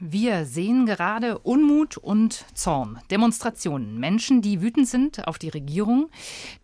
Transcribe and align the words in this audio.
Wir 0.00 0.44
sehen 0.44 0.86
gerade 0.86 1.38
Unmut 1.38 1.98
und 1.98 2.44
Zorn, 2.54 2.98
Demonstrationen, 3.12 4.00
Menschen, 4.00 4.42
die 4.42 4.60
wütend 4.60 4.88
sind 4.88 5.28
auf 5.28 5.38
die 5.38 5.50
Regierung, 5.50 6.10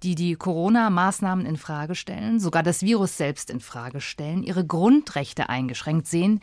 die 0.02 0.16
die 0.16 0.34
Corona-Maßnahmen 0.34 1.46
in 1.46 1.56
Frage 1.56 1.94
stellen, 1.94 2.40
sogar 2.40 2.64
das 2.64 2.82
Virus 2.82 3.16
selbst 3.16 3.48
in 3.48 3.60
Frage 3.60 4.00
stellen, 4.00 4.42
ihre 4.42 4.66
Grundrechte 4.66 5.48
eingeschränkt 5.48 6.08
sehen. 6.08 6.40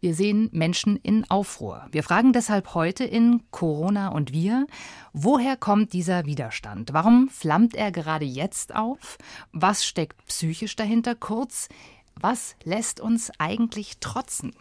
Wir 0.00 0.12
sehen 0.12 0.48
Menschen 0.50 0.96
in 0.96 1.24
Aufruhr. 1.30 1.86
Wir 1.92 2.02
fragen 2.02 2.32
deshalb 2.32 2.74
heute 2.74 3.04
in 3.04 3.44
Corona 3.52 4.08
und 4.08 4.32
wir, 4.32 4.66
woher 5.12 5.56
kommt 5.56 5.92
dieser 5.92 6.26
Widerstand? 6.26 6.92
Warum 6.92 7.28
flammt 7.28 7.76
er 7.76 7.92
gerade 7.92 8.24
jetzt 8.24 8.74
auf? 8.74 9.18
Was 9.52 9.86
steckt 9.86 10.26
psychisch 10.26 10.74
dahinter? 10.74 11.14
Kurz, 11.14 11.68
was 12.20 12.56
lässt 12.64 12.98
uns 12.98 13.30
eigentlich 13.38 13.98
trotzen? 14.00 14.52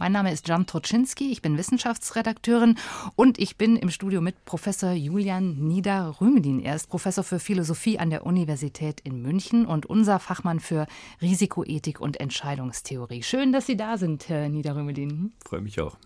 Mein 0.00 0.12
Name 0.12 0.32
ist 0.32 0.46
Jan 0.46 0.64
Troczynski, 0.64 1.32
ich 1.32 1.42
bin 1.42 1.58
Wissenschaftsredakteurin 1.58 2.78
und 3.16 3.36
ich 3.40 3.56
bin 3.56 3.74
im 3.74 3.90
Studio 3.90 4.20
mit 4.20 4.44
Professor 4.44 4.92
Julian 4.92 5.56
Nieder-Rümelin. 5.58 6.60
Er 6.60 6.76
ist 6.76 6.88
Professor 6.88 7.24
für 7.24 7.40
Philosophie 7.40 7.98
an 7.98 8.10
der 8.10 8.24
Universität 8.24 9.00
in 9.00 9.20
München 9.22 9.66
und 9.66 9.86
unser 9.86 10.20
Fachmann 10.20 10.60
für 10.60 10.86
Risikoethik 11.20 12.00
und 12.00 12.20
Entscheidungstheorie. 12.20 13.24
Schön, 13.24 13.52
dass 13.52 13.66
Sie 13.66 13.76
da 13.76 13.98
sind, 13.98 14.28
Herr 14.28 14.48
Nieder-Rümelin. 14.48 15.32
Freue 15.44 15.62
mich 15.62 15.80
auch. 15.80 15.96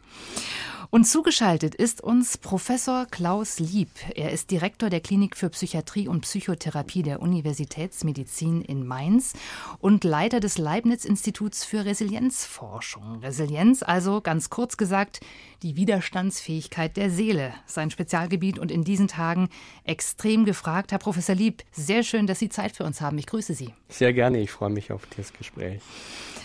Und 0.95 1.07
zugeschaltet 1.07 1.75
ist 1.75 2.03
uns 2.03 2.37
Professor 2.37 3.07
Klaus 3.07 3.59
Lieb. 3.59 3.89
Er 4.15 4.31
ist 4.31 4.51
Direktor 4.51 4.91
der 4.91 5.01
Klinik 5.01 5.39
für 5.39 5.49
Psychiatrie 5.49 6.07
und 6.07 6.21
Psychotherapie 6.21 7.03
der 7.03 7.23
Universitätsmedizin 7.23 8.61
in 8.61 8.87
Mainz 8.87 9.33
und 9.79 10.05
Leiter 10.05 10.39
des 10.39 10.59
Leibniz-Instituts 10.59 11.65
für 11.65 11.87
Resilienzforschung. 11.87 13.21
Resilienz 13.21 13.82
also, 13.83 14.21
ganz 14.21 14.51
kurz 14.51 14.77
gesagt, 14.77 15.21
die 15.63 15.77
Widerstandsfähigkeit 15.77 16.97
der 16.97 17.11
Seele, 17.11 17.53
sein 17.67 17.91
Spezialgebiet 17.91 18.59
und 18.59 18.71
in 18.71 18.85
diesen 18.85 19.09
Tagen 19.09 19.49
extrem 19.85 20.45
gefragt. 20.45 20.93
Herr 20.93 20.99
Professor 20.99 21.35
Lieb, 21.35 21.63
sehr 21.73 22.03
schön, 22.03 22.27
dass 22.27 22.39
Sie 22.39 22.49
Zeit 22.49 22.77
für 22.77 22.85
uns 22.85 23.01
haben. 23.01 23.19
Ich 23.19 23.27
grüße 23.27 23.55
Sie. 23.55 23.73
Sehr 23.89 24.13
gerne, 24.13 24.41
ich 24.41 24.51
freue 24.51 24.71
mich 24.71 24.93
auf 24.93 25.03
das 25.17 25.33
Gespräch. 25.33 25.81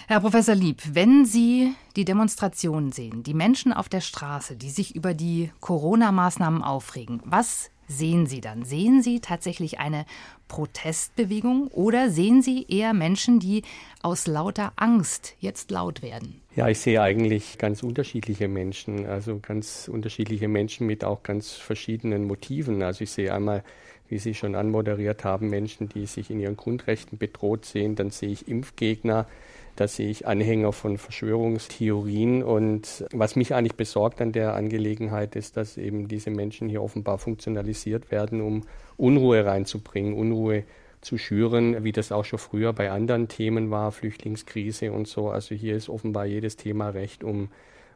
Herr 0.07 0.21
Professor 0.21 0.55
Lieb, 0.55 0.81
wenn 0.93 1.25
Sie 1.25 1.73
die 1.95 2.05
Demonstrationen 2.05 2.91
sehen, 2.91 3.23
die 3.23 3.33
Menschen 3.33 3.73
auf 3.73 3.89
der 3.89 4.01
Straße, 4.01 4.55
die 4.55 4.69
sich 4.69 4.95
über 4.95 5.13
die 5.13 5.51
Corona-Maßnahmen 5.59 6.63
aufregen, 6.63 7.21
was 7.25 7.71
sehen 7.87 8.27
Sie 8.27 8.41
dann? 8.41 8.63
Sehen 8.63 9.01
Sie 9.01 9.19
tatsächlich 9.19 9.79
eine 9.79 10.05
Protestbewegung 10.47 11.67
oder 11.67 12.09
sehen 12.09 12.41
Sie 12.41 12.65
eher 12.69 12.93
Menschen, 12.93 13.39
die 13.39 13.63
aus 14.01 14.27
lauter 14.27 14.73
Angst 14.75 15.35
jetzt 15.39 15.71
laut 15.71 16.01
werden? 16.01 16.41
Ja, 16.55 16.67
ich 16.67 16.79
sehe 16.79 17.01
eigentlich 17.01 17.57
ganz 17.57 17.83
unterschiedliche 17.83 18.47
Menschen, 18.47 19.05
also 19.05 19.39
ganz 19.39 19.87
unterschiedliche 19.87 20.47
Menschen 20.47 20.87
mit 20.87 21.03
auch 21.03 21.23
ganz 21.23 21.51
verschiedenen 21.51 22.25
Motiven. 22.25 22.81
Also 22.81 23.03
ich 23.03 23.11
sehe 23.11 23.33
einmal, 23.33 23.63
wie 24.09 24.17
Sie 24.17 24.33
schon 24.33 24.55
anmoderiert 24.55 25.23
haben, 25.23 25.49
Menschen, 25.49 25.89
die 25.89 26.05
sich 26.05 26.31
in 26.31 26.39
ihren 26.39 26.57
Grundrechten 26.57 27.17
bedroht 27.17 27.65
sehen. 27.65 27.95
Dann 27.95 28.09
sehe 28.09 28.29
ich 28.29 28.47
Impfgegner, 28.47 29.27
da 29.77 29.87
sehe 29.87 30.09
ich 30.09 30.27
Anhänger 30.27 30.73
von 30.73 30.97
Verschwörungstheorien. 30.97 32.43
Und 32.43 33.05
was 33.13 33.35
mich 33.35 33.53
eigentlich 33.53 33.75
besorgt 33.75 34.21
an 34.21 34.31
der 34.31 34.55
Angelegenheit 34.55 35.35
ist, 35.35 35.55
dass 35.55 35.77
eben 35.77 36.07
diese 36.07 36.31
Menschen 36.31 36.67
hier 36.67 36.81
offenbar 36.81 37.19
funktionalisiert 37.19 38.11
werden, 38.11 38.41
um 38.41 38.63
Unruhe 38.97 39.45
reinzubringen, 39.45 40.13
Unruhe 40.13 40.63
zu 41.01 41.19
schüren, 41.19 41.83
wie 41.83 41.91
das 41.91 42.11
auch 42.11 42.25
schon 42.25 42.39
früher 42.39 42.73
bei 42.73 42.89
anderen 42.89 43.27
Themen 43.27 43.69
war, 43.69 43.91
Flüchtlingskrise 43.91 44.91
und 44.91 45.07
so. 45.07 45.29
Also 45.29 45.53
hier 45.53 45.75
ist 45.75 45.89
offenbar 45.89 46.25
jedes 46.25 46.57
Thema 46.57 46.89
recht, 46.89 47.23
um 47.23 47.49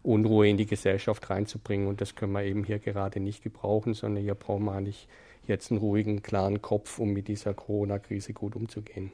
Unruhe 0.03 0.47
in 0.47 0.57
die 0.57 0.67
Gesellschaft 0.67 1.29
reinzubringen. 1.31 1.87
Und 1.87 1.99
das 1.99 2.15
können 2.15 2.33
wir 2.33 2.43
eben 2.43 2.63
hier 2.63 2.77
gerade 2.79 3.19
nicht 3.19 3.43
gebrauchen, 3.43 3.95
sondern 3.95 4.23
hier 4.23 4.35
brauchen 4.35 4.65
wir 4.65 4.73
eigentlich 4.73 5.07
jetzt 5.47 5.71
einen 5.71 5.79
ruhigen, 5.79 6.21
klaren 6.21 6.61
Kopf, 6.61 6.99
um 6.99 7.13
mit 7.13 7.27
dieser 7.27 7.53
Corona-Krise 7.53 8.33
gut 8.33 8.55
umzugehen. 8.55 9.11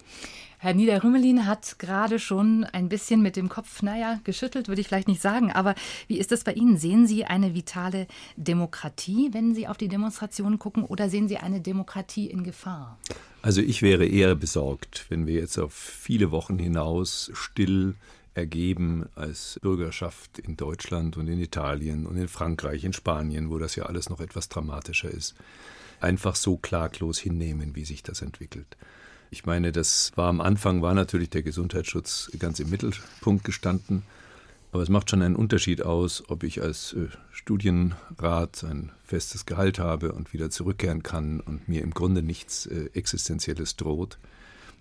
Herr 0.59 0.73
Niederrümelin 0.73 1.45
hat 1.45 1.77
gerade 1.79 2.19
schon 2.19 2.63
ein 2.63 2.89
bisschen 2.89 3.21
mit 3.21 3.35
dem 3.35 3.47
Kopf, 3.47 3.81
naja, 3.81 4.19
geschüttelt, 4.23 4.67
würde 4.67 4.81
ich 4.81 4.87
vielleicht 4.87 5.07
nicht 5.07 5.21
sagen. 5.21 5.51
Aber 5.51 5.75
wie 6.07 6.17
ist 6.17 6.31
das 6.31 6.43
bei 6.43 6.53
Ihnen? 6.53 6.77
Sehen 6.77 7.05
Sie 7.07 7.25
eine 7.25 7.53
vitale 7.53 8.07
Demokratie, 8.35 9.29
wenn 9.33 9.53
Sie 9.53 9.67
auf 9.67 9.77
die 9.77 9.87
Demonstrationen 9.87 10.57
gucken, 10.59 10.83
oder 10.83 11.09
sehen 11.09 11.27
Sie 11.27 11.37
eine 11.37 11.61
Demokratie 11.61 12.27
in 12.27 12.43
Gefahr? 12.43 12.97
Also 13.41 13.61
ich 13.61 13.81
wäre 13.81 14.05
eher 14.05 14.35
besorgt, 14.35 15.05
wenn 15.09 15.27
wir 15.27 15.35
jetzt 15.35 15.57
auf 15.57 15.73
viele 15.73 16.31
Wochen 16.31 16.57
hinaus 16.57 17.31
still 17.33 17.95
ergeben 18.37 19.09
als 19.15 19.59
Bürgerschaft 19.61 20.39
in 20.39 20.55
Deutschland 20.55 21.17
und 21.17 21.27
in 21.27 21.39
Italien 21.39 22.05
und 22.05 22.17
in 22.17 22.27
Frankreich, 22.27 22.83
in 22.83 22.93
Spanien, 22.93 23.49
wo 23.49 23.57
das 23.57 23.75
ja 23.75 23.85
alles 23.85 24.09
noch 24.09 24.21
etwas 24.21 24.47
dramatischer 24.47 25.11
ist 25.11 25.35
einfach 25.99 26.35
so 26.35 26.57
klaglos 26.57 27.19
hinnehmen, 27.19 27.75
wie 27.75 27.85
sich 27.85 28.03
das 28.03 28.21
entwickelt. 28.21 28.77
Ich 29.29 29.45
meine, 29.45 29.71
das 29.71 30.11
war 30.15 30.29
am 30.29 30.41
Anfang, 30.41 30.81
war 30.81 30.93
natürlich 30.93 31.29
der 31.29 31.43
Gesundheitsschutz 31.43 32.31
ganz 32.39 32.59
im 32.59 32.69
Mittelpunkt 32.69 33.43
gestanden. 33.43 34.03
Aber 34.71 34.83
es 34.83 34.89
macht 34.89 35.09
schon 35.09 35.21
einen 35.21 35.35
Unterschied 35.35 35.81
aus, 35.81 36.23
ob 36.27 36.43
ich 36.43 36.61
als 36.61 36.93
äh, 36.93 37.07
Studienrat 37.31 38.63
ein 38.63 38.91
festes 39.03 39.45
Gehalt 39.45 39.79
habe 39.79 40.11
und 40.11 40.33
wieder 40.33 40.49
zurückkehren 40.49 41.03
kann 41.03 41.39
und 41.39 41.67
mir 41.69 41.81
im 41.81 41.91
Grunde 41.91 42.21
nichts 42.21 42.65
äh, 42.65 42.89
Existenzielles 42.93 43.77
droht. 43.77 44.17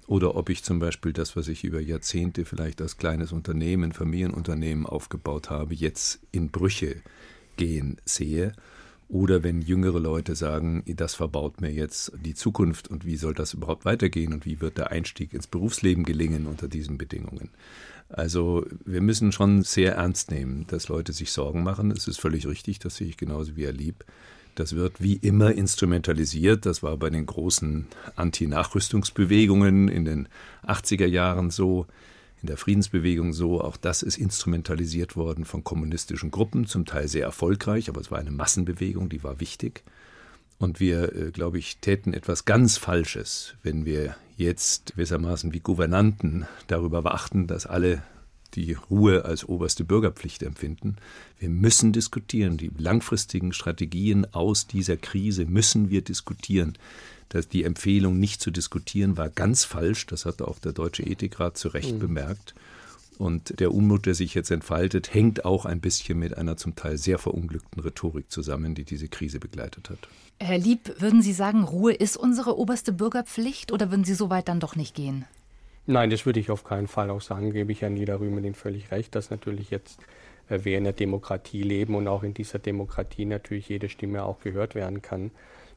Oder 0.06 0.36
ob 0.36 0.50
ich 0.50 0.62
zum 0.62 0.78
Beispiel 0.78 1.12
das, 1.12 1.36
was 1.36 1.48
ich 1.48 1.64
über 1.64 1.80
Jahrzehnte 1.80 2.44
vielleicht 2.44 2.80
als 2.80 2.96
kleines 2.96 3.32
Unternehmen, 3.32 3.92
Familienunternehmen 3.92 4.86
aufgebaut 4.86 5.50
habe, 5.50 5.74
jetzt 5.74 6.20
in 6.30 6.50
Brüche 6.50 7.02
gehen 7.56 7.96
sehe. 8.04 8.52
Oder 9.08 9.44
wenn 9.44 9.62
jüngere 9.62 10.00
Leute 10.00 10.34
sagen, 10.34 10.82
das 10.86 11.14
verbaut 11.14 11.60
mir 11.60 11.72
jetzt 11.72 12.12
die 12.24 12.34
Zukunft 12.34 12.88
und 12.88 13.04
wie 13.04 13.16
soll 13.16 13.34
das 13.34 13.54
überhaupt 13.54 13.84
weitergehen 13.84 14.32
und 14.32 14.44
wie 14.44 14.60
wird 14.60 14.78
der 14.78 14.90
Einstieg 14.90 15.32
ins 15.32 15.46
Berufsleben 15.46 16.04
gelingen 16.04 16.46
unter 16.46 16.66
diesen 16.66 16.98
Bedingungen. 16.98 17.50
Also 18.08 18.64
wir 18.84 19.00
müssen 19.00 19.32
schon 19.32 19.62
sehr 19.62 19.94
ernst 19.94 20.30
nehmen, 20.30 20.66
dass 20.68 20.88
Leute 20.88 21.12
sich 21.12 21.32
Sorgen 21.32 21.62
machen. 21.62 21.90
Es 21.90 22.08
ist 22.08 22.20
völlig 22.20 22.46
richtig, 22.46 22.78
das 22.78 22.96
sehe 22.96 23.08
ich 23.08 23.16
genauso 23.16 23.56
wie 23.56 23.64
er 23.64 23.72
lieb. 23.72 24.04
Das 24.56 24.74
wird 24.74 25.02
wie 25.02 25.14
immer 25.14 25.52
instrumentalisiert. 25.52 26.66
Das 26.66 26.82
war 26.82 26.96
bei 26.96 27.10
den 27.10 27.26
großen 27.26 27.86
Anti-Nachrüstungsbewegungen 28.16 29.88
in 29.88 30.04
den 30.06 30.28
80er 30.66 31.06
Jahren 31.06 31.50
so 31.50 31.86
in 32.40 32.46
der 32.46 32.56
Friedensbewegung 32.56 33.34
so. 33.34 33.60
Auch 33.60 33.76
das 33.76 34.02
ist 34.02 34.16
instrumentalisiert 34.16 35.14
worden 35.14 35.44
von 35.44 35.62
kommunistischen 35.62 36.30
Gruppen, 36.30 36.66
zum 36.66 36.86
Teil 36.86 37.06
sehr 37.06 37.24
erfolgreich, 37.24 37.90
aber 37.90 38.00
es 38.00 38.10
war 38.10 38.18
eine 38.18 38.30
Massenbewegung, 38.30 39.10
die 39.10 39.22
war 39.22 39.40
wichtig. 39.40 39.84
Und 40.58 40.80
wir, 40.80 41.14
äh, 41.14 41.30
glaube 41.32 41.58
ich, 41.58 41.76
täten 41.78 42.14
etwas 42.14 42.46
ganz 42.46 42.78
Falsches, 42.78 43.54
wenn 43.62 43.84
wir 43.84 44.16
jetzt 44.38 44.92
gewissermaßen 44.92 45.52
wie 45.52 45.60
Gouvernanten 45.60 46.46
darüber 46.66 47.02
beachten, 47.02 47.46
dass 47.46 47.66
alle 47.66 48.02
die 48.56 48.76
Ruhe 48.90 49.24
als 49.24 49.48
oberste 49.48 49.84
Bürgerpflicht 49.84 50.42
empfinden. 50.42 50.96
Wir 51.38 51.50
müssen 51.50 51.92
diskutieren. 51.92 52.56
Die 52.56 52.70
langfristigen 52.76 53.52
Strategien 53.52 54.26
aus 54.32 54.66
dieser 54.66 54.96
Krise 54.96 55.44
müssen 55.44 55.90
wir 55.90 56.02
diskutieren 56.02 56.76
dass 57.28 57.48
die 57.48 57.64
Empfehlung, 57.64 58.18
nicht 58.18 58.40
zu 58.40 58.50
diskutieren, 58.50 59.16
war 59.16 59.28
ganz 59.28 59.64
falsch. 59.64 60.06
Das 60.06 60.26
hat 60.26 60.42
auch 60.42 60.58
der 60.58 60.72
Deutsche 60.72 61.02
Ethikrat 61.02 61.56
zu 61.56 61.68
Recht 61.68 61.94
mhm. 61.94 61.98
bemerkt. 61.98 62.54
Und 63.18 63.60
der 63.60 63.72
Unmut, 63.72 64.04
der 64.06 64.14
sich 64.14 64.34
jetzt 64.34 64.50
entfaltet, 64.50 65.14
hängt 65.14 65.44
auch 65.44 65.64
ein 65.64 65.80
bisschen 65.80 66.18
mit 66.18 66.36
einer 66.36 66.56
zum 66.58 66.76
Teil 66.76 66.98
sehr 66.98 67.18
verunglückten 67.18 67.80
Rhetorik 67.80 68.30
zusammen, 68.30 68.74
die 68.74 68.84
diese 68.84 69.08
Krise 69.08 69.40
begleitet 69.40 69.88
hat. 69.88 69.98
Herr 70.38 70.58
Lieb, 70.58 71.00
würden 71.00 71.22
Sie 71.22 71.32
sagen, 71.32 71.64
Ruhe 71.64 71.94
ist 71.94 72.18
unsere 72.18 72.58
oberste 72.58 72.92
Bürgerpflicht 72.92 73.72
oder 73.72 73.90
würden 73.90 74.04
Sie 74.04 74.14
so 74.14 74.28
weit 74.28 74.48
dann 74.48 74.60
doch 74.60 74.76
nicht 74.76 74.94
gehen? 74.94 75.24
Nein, 75.86 76.10
das 76.10 76.26
würde 76.26 76.40
ich 76.40 76.50
auf 76.50 76.64
keinen 76.64 76.88
Fall 76.88 77.10
auch 77.10 77.20
sagen. 77.20 77.52
Gebe 77.52 77.70
ich 77.70 77.82
Herrn 77.82 77.94
Niederrümelin 77.94 78.54
völlig 78.54 78.90
recht, 78.90 79.14
dass 79.14 79.30
natürlich 79.30 79.70
jetzt 79.70 80.00
äh, 80.48 80.64
wir 80.64 80.78
in 80.78 80.84
der 80.84 80.92
Demokratie 80.92 81.62
leben 81.62 81.94
und 81.94 82.08
auch 82.08 82.24
in 82.24 82.34
dieser 82.34 82.58
Demokratie 82.58 83.24
natürlich 83.24 83.68
jede 83.68 83.88
Stimme 83.88 84.24
auch 84.24 84.40
gehört 84.40 84.74
werden 84.74 85.00
kann. 85.00 85.30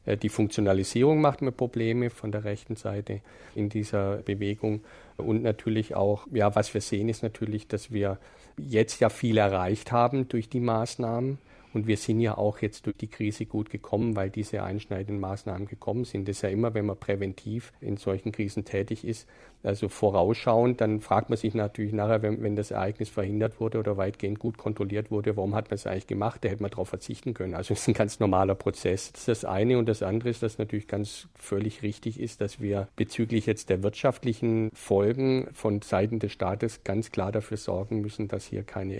Äh, 0.06 0.16
die 0.16 0.28
Funktionalisierung 0.28 1.20
macht 1.20 1.42
mir 1.42 1.52
Probleme 1.52 2.10
von 2.10 2.32
der 2.32 2.44
rechten 2.44 2.74
Seite 2.74 3.20
in 3.54 3.68
dieser 3.68 4.16
Bewegung. 4.16 4.82
Und 5.16 5.42
natürlich 5.42 5.94
auch, 5.94 6.26
ja, 6.32 6.54
was 6.56 6.74
wir 6.74 6.80
sehen, 6.80 7.08
ist 7.08 7.22
natürlich, 7.22 7.68
dass 7.68 7.92
wir 7.92 8.18
jetzt 8.56 9.00
ja 9.00 9.10
viel 9.10 9.38
erreicht 9.38 9.92
haben 9.92 10.28
durch 10.28 10.48
die 10.48 10.60
Maßnahmen. 10.60 11.38
Und 11.72 11.86
wir 11.86 11.96
sind 11.96 12.20
ja 12.20 12.36
auch 12.36 12.60
jetzt 12.60 12.86
durch 12.86 12.96
die 12.96 13.08
Krise 13.08 13.46
gut 13.46 13.70
gekommen, 13.70 14.16
weil 14.16 14.30
diese 14.30 14.62
einschneidenden 14.62 15.20
Maßnahmen 15.20 15.66
gekommen 15.66 16.04
sind. 16.04 16.28
Das 16.28 16.36
ist 16.36 16.42
ja 16.42 16.48
immer, 16.48 16.74
wenn 16.74 16.86
man 16.86 16.98
präventiv 16.98 17.72
in 17.80 17.96
solchen 17.96 18.32
Krisen 18.32 18.64
tätig 18.64 19.04
ist, 19.04 19.28
also 19.62 19.88
vorausschauend, 19.88 20.80
dann 20.80 21.00
fragt 21.00 21.28
man 21.28 21.36
sich 21.36 21.54
natürlich 21.54 21.92
nachher, 21.92 22.22
wenn, 22.22 22.42
wenn 22.42 22.56
das 22.56 22.70
Ereignis 22.70 23.10
verhindert 23.10 23.60
wurde 23.60 23.78
oder 23.78 23.98
weitgehend 23.98 24.38
gut 24.38 24.56
kontrolliert 24.56 25.10
wurde, 25.10 25.36
warum 25.36 25.54
hat 25.54 25.70
man 25.70 25.74
es 25.74 25.86
eigentlich 25.86 26.06
gemacht? 26.06 26.42
Da 26.42 26.48
hätte 26.48 26.62
man 26.62 26.70
darauf 26.70 26.88
verzichten 26.88 27.34
können. 27.34 27.54
Also 27.54 27.74
es 27.74 27.80
ist 27.82 27.88
ein 27.88 27.94
ganz 27.94 28.20
normaler 28.20 28.54
Prozess. 28.54 29.12
Das 29.12 29.20
ist 29.20 29.28
das 29.28 29.44
eine. 29.44 29.78
Und 29.78 29.86
das 29.86 30.02
andere 30.02 30.30
ist, 30.30 30.42
dass 30.42 30.56
natürlich 30.56 30.88
ganz 30.88 31.28
völlig 31.34 31.82
richtig 31.82 32.18
ist, 32.20 32.40
dass 32.40 32.60
wir 32.60 32.88
bezüglich 32.96 33.44
jetzt 33.44 33.68
der 33.68 33.82
wirtschaftlichen 33.82 34.70
Folgen 34.72 35.48
von 35.52 35.82
Seiten 35.82 36.20
des 36.20 36.32
Staates 36.32 36.82
ganz 36.82 37.10
klar 37.10 37.30
dafür 37.30 37.58
sorgen 37.58 38.00
müssen, 38.00 38.28
dass 38.28 38.46
hier 38.46 38.62
keine 38.62 38.98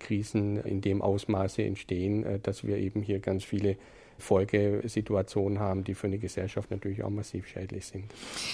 Existenzkrisen 0.00 0.56
in 0.64 0.80
dem 0.80 1.02
Ausmaße 1.02 1.62
entstehen, 1.62 2.24
äh, 2.24 2.38
dass 2.40 2.64
wir 2.64 2.78
eben 2.78 3.02
hier 3.02 3.20
ganz 3.20 3.44
viele 3.44 3.76
Folgesituationen 4.18 5.60
haben, 5.60 5.82
die 5.82 5.94
für 5.94 6.06
eine 6.06 6.18
Gesellschaft 6.18 6.70
natürlich 6.70 7.02
auch 7.02 7.08
massiv 7.08 7.46
schädlich 7.46 7.86
sind. 7.86 8.04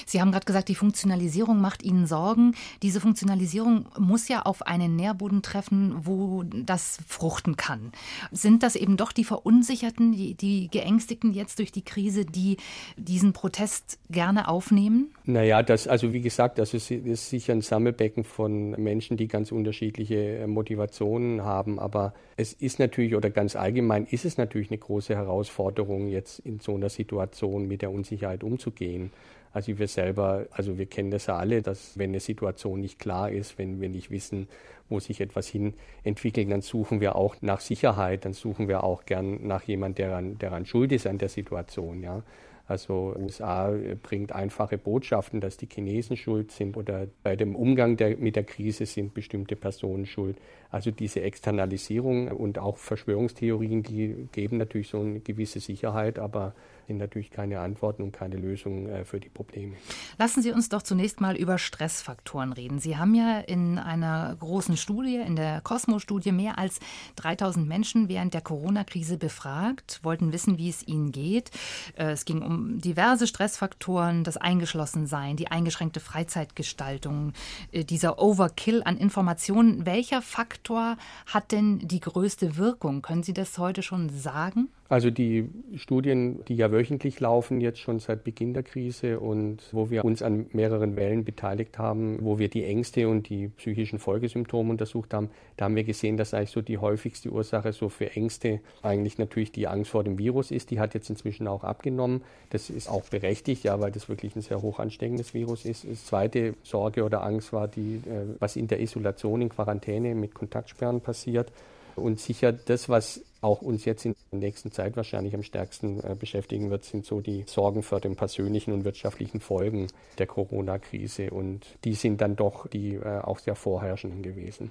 Sie 0.06 0.20
haben 0.20 0.30
gerade 0.30 0.46
gesagt, 0.46 0.68
die 0.68 0.76
Funktionalisierung 0.76 1.60
macht 1.60 1.82
Ihnen 1.82 2.06
Sorgen. 2.06 2.54
Diese 2.82 3.00
Funktionalisierung 3.00 3.88
muss 3.98 4.28
ja 4.28 4.42
auf 4.42 4.62
einen 4.62 4.94
Nährboden 4.94 5.42
treffen, 5.42 6.06
wo 6.06 6.44
das 6.44 6.98
fruchten 7.08 7.56
kann. 7.56 7.90
Sind 8.30 8.62
das 8.62 8.76
eben 8.76 8.96
doch 8.96 9.10
die 9.10 9.24
Verunsicherten, 9.24 10.12
die, 10.12 10.34
die 10.34 10.68
Geängstigten 10.68 11.32
jetzt 11.32 11.58
durch 11.58 11.72
die 11.72 11.84
Krise, 11.84 12.24
die 12.24 12.58
diesen 12.96 13.32
Protest 13.32 13.98
gerne 14.08 14.46
aufnehmen? 14.46 15.15
Naja, 15.28 15.64
das, 15.64 15.88
also 15.88 16.12
wie 16.12 16.20
gesagt, 16.20 16.56
das 16.58 16.72
ist, 16.72 16.88
ist 16.88 17.30
sicher 17.30 17.52
ein 17.52 17.60
Sammelbecken 17.60 18.22
von 18.22 18.70
Menschen, 18.80 19.16
die 19.16 19.26
ganz 19.26 19.50
unterschiedliche 19.50 20.38
äh, 20.38 20.46
Motivationen 20.46 21.42
haben. 21.42 21.80
Aber 21.80 22.14
es 22.36 22.52
ist 22.52 22.78
natürlich, 22.78 23.16
oder 23.16 23.30
ganz 23.30 23.56
allgemein 23.56 24.06
ist 24.06 24.24
es 24.24 24.38
natürlich 24.38 24.70
eine 24.70 24.78
große 24.78 25.16
Herausforderung, 25.16 26.06
jetzt 26.06 26.38
in 26.38 26.60
so 26.60 26.76
einer 26.76 26.90
Situation 26.90 27.66
mit 27.66 27.82
der 27.82 27.90
Unsicherheit 27.90 28.44
umzugehen. 28.44 29.10
Also 29.52 29.76
wir 29.76 29.88
selber, 29.88 30.46
also 30.52 30.78
wir 30.78 30.86
kennen 30.86 31.10
das 31.10 31.26
ja 31.26 31.36
alle, 31.36 31.60
dass 31.60 31.98
wenn 31.98 32.10
eine 32.10 32.20
Situation 32.20 32.80
nicht 32.80 33.00
klar 33.00 33.28
ist, 33.28 33.58
wenn 33.58 33.80
wir 33.80 33.88
nicht 33.88 34.12
wissen, 34.12 34.46
wo 34.88 35.00
sich 35.00 35.20
etwas 35.20 35.48
hin 35.48 35.74
entwickelt, 36.04 36.52
dann 36.52 36.60
suchen 36.60 37.00
wir 37.00 37.16
auch 37.16 37.34
nach 37.40 37.58
Sicherheit, 37.58 38.24
dann 38.24 38.32
suchen 38.32 38.68
wir 38.68 38.84
auch 38.84 39.06
gern 39.06 39.44
nach 39.44 39.64
jemand, 39.64 39.98
der 39.98 40.14
an, 40.14 40.38
der 40.38 40.52
an 40.52 40.66
schuld 40.66 40.92
ist 40.92 41.08
an 41.08 41.18
der 41.18 41.30
Situation, 41.30 42.04
ja. 42.04 42.22
Also 42.68 43.14
USA 43.16 43.72
bringt 44.02 44.32
einfache 44.32 44.76
Botschaften, 44.76 45.40
dass 45.40 45.56
die 45.56 45.68
Chinesen 45.72 46.16
schuld 46.16 46.50
sind 46.50 46.76
oder 46.76 47.06
bei 47.22 47.36
dem 47.36 47.54
Umgang 47.54 47.96
der, 47.96 48.16
mit 48.16 48.34
der 48.34 48.44
Krise 48.44 48.86
sind 48.86 49.14
bestimmte 49.14 49.54
Personen 49.54 50.04
schuld. 50.04 50.36
Also 50.76 50.90
diese 50.90 51.22
Externalisierung 51.22 52.28
und 52.28 52.58
auch 52.58 52.76
Verschwörungstheorien, 52.76 53.82
die 53.82 54.28
geben 54.30 54.58
natürlich 54.58 54.90
so 54.90 55.00
eine 55.00 55.20
gewisse 55.20 55.58
Sicherheit, 55.58 56.18
aber 56.18 56.52
sind 56.86 56.98
natürlich 56.98 57.30
keine 57.30 57.60
Antworten 57.60 58.02
und 58.02 58.12
keine 58.12 58.36
Lösungen 58.36 58.88
äh, 58.88 59.04
für 59.04 59.20
die 59.20 59.28
Probleme. 59.28 59.74
Lassen 60.18 60.42
Sie 60.42 60.52
uns 60.52 60.68
doch 60.68 60.82
zunächst 60.82 61.20
mal 61.20 61.36
über 61.36 61.58
Stressfaktoren 61.58 62.52
reden. 62.52 62.78
Sie 62.78 62.96
haben 62.96 63.14
ja 63.14 63.40
in 63.40 63.78
einer 63.78 64.36
großen 64.38 64.76
Studie, 64.76 65.16
in 65.16 65.36
der 65.36 65.60
Cosmo-Studie, 65.62 66.32
mehr 66.32 66.58
als 66.58 66.78
3000 67.16 67.66
Menschen 67.66 68.08
während 68.08 68.34
der 68.34 68.40
Corona-Krise 68.40 69.16
befragt, 69.16 70.00
wollten 70.02 70.32
wissen, 70.32 70.58
wie 70.58 70.68
es 70.68 70.86
ihnen 70.86 71.12
geht. 71.12 71.50
Äh, 71.96 72.10
es 72.10 72.24
ging 72.24 72.42
um 72.42 72.78
diverse 72.80 73.26
Stressfaktoren, 73.26 74.24
das 74.24 74.36
Eingeschlossensein, 74.36 75.36
die 75.36 75.48
eingeschränkte 75.48 76.00
Freizeitgestaltung, 76.00 77.32
äh, 77.72 77.84
dieser 77.84 78.20
Overkill 78.20 78.82
an 78.84 78.96
Informationen. 78.96 79.86
Welcher 79.86 80.22
Faktor 80.22 80.65
hat 80.70 81.52
denn 81.52 81.78
die 81.78 82.00
größte 82.00 82.56
Wirkung? 82.56 83.02
Können 83.02 83.22
Sie 83.22 83.34
das 83.34 83.58
heute 83.58 83.82
schon 83.82 84.08
sagen? 84.10 84.68
Also 84.88 85.10
die 85.10 85.48
Studien, 85.74 86.44
die 86.46 86.54
ja 86.54 86.70
wöchentlich 86.70 87.18
laufen, 87.18 87.60
jetzt 87.60 87.80
schon 87.80 87.98
seit 87.98 88.22
Beginn 88.22 88.54
der 88.54 88.62
Krise 88.62 89.18
und 89.18 89.58
wo 89.72 89.90
wir 89.90 90.04
uns 90.04 90.22
an 90.22 90.46
mehreren 90.52 90.94
Wellen 90.94 91.24
beteiligt 91.24 91.78
haben, 91.78 92.18
wo 92.20 92.38
wir 92.38 92.48
die 92.48 92.64
Ängste 92.64 93.08
und 93.08 93.28
die 93.28 93.48
psychischen 93.48 93.98
Folgesymptome 93.98 94.70
untersucht 94.70 95.12
haben, 95.12 95.30
da 95.56 95.64
haben 95.64 95.74
wir 95.74 95.82
gesehen, 95.82 96.16
dass 96.16 96.34
eigentlich 96.34 96.50
so 96.50 96.62
die 96.62 96.78
häufigste 96.78 97.30
Ursache 97.30 97.72
so 97.72 97.88
für 97.88 98.12
Ängste 98.12 98.60
eigentlich 98.82 99.18
natürlich 99.18 99.50
die 99.50 99.66
Angst 99.66 99.90
vor 99.90 100.04
dem 100.04 100.18
Virus 100.18 100.52
ist. 100.52 100.70
Die 100.70 100.78
hat 100.78 100.94
jetzt 100.94 101.10
inzwischen 101.10 101.48
auch 101.48 101.64
abgenommen. 101.64 102.22
Das 102.50 102.70
ist 102.70 102.88
auch 102.88 103.02
berechtigt, 103.04 103.64
ja, 103.64 103.80
weil 103.80 103.90
das 103.90 104.08
wirklich 104.08 104.36
ein 104.36 104.42
sehr 104.42 104.62
hoch 104.62 104.78
ansteckendes 104.78 105.34
Virus 105.34 105.64
ist. 105.64 105.84
Das 105.84 106.06
zweite 106.06 106.54
Sorge 106.62 107.02
oder 107.02 107.24
Angst 107.24 107.52
war 107.52 107.66
die, 107.66 108.02
äh, 108.06 108.36
was 108.38 108.54
in 108.54 108.68
der 108.68 108.80
Isolation, 108.80 109.42
in 109.42 109.48
Quarantäne 109.48 110.14
mit 110.14 110.34
Kontaktsperren 110.34 111.00
passiert. 111.00 111.50
Und 111.96 112.20
sicher 112.20 112.52
das, 112.52 112.88
was 112.88 113.22
auch 113.40 113.62
uns 113.62 113.84
jetzt 113.84 114.04
in 114.04 114.14
der 114.32 114.40
nächsten 114.40 114.72
Zeit 114.72 114.96
wahrscheinlich 114.96 115.34
am 115.34 115.42
stärksten 115.42 116.00
äh, 116.00 116.16
beschäftigen 116.18 116.70
wird, 116.70 116.84
sind 116.84 117.06
so 117.06 117.20
die 117.20 117.44
Sorgen 117.46 117.82
vor 117.82 118.00
den 118.00 118.16
persönlichen 118.16 118.72
und 118.72 118.84
wirtschaftlichen 118.84 119.40
Folgen 119.40 119.86
der 120.18 120.26
Corona-Krise. 120.26 121.30
Und 121.30 121.66
die 121.84 121.94
sind 121.94 122.20
dann 122.20 122.36
doch 122.36 122.66
die 122.66 122.94
äh, 122.94 123.20
auch 123.20 123.38
sehr 123.38 123.54
vorherrschenden 123.54 124.22
gewesen. 124.22 124.70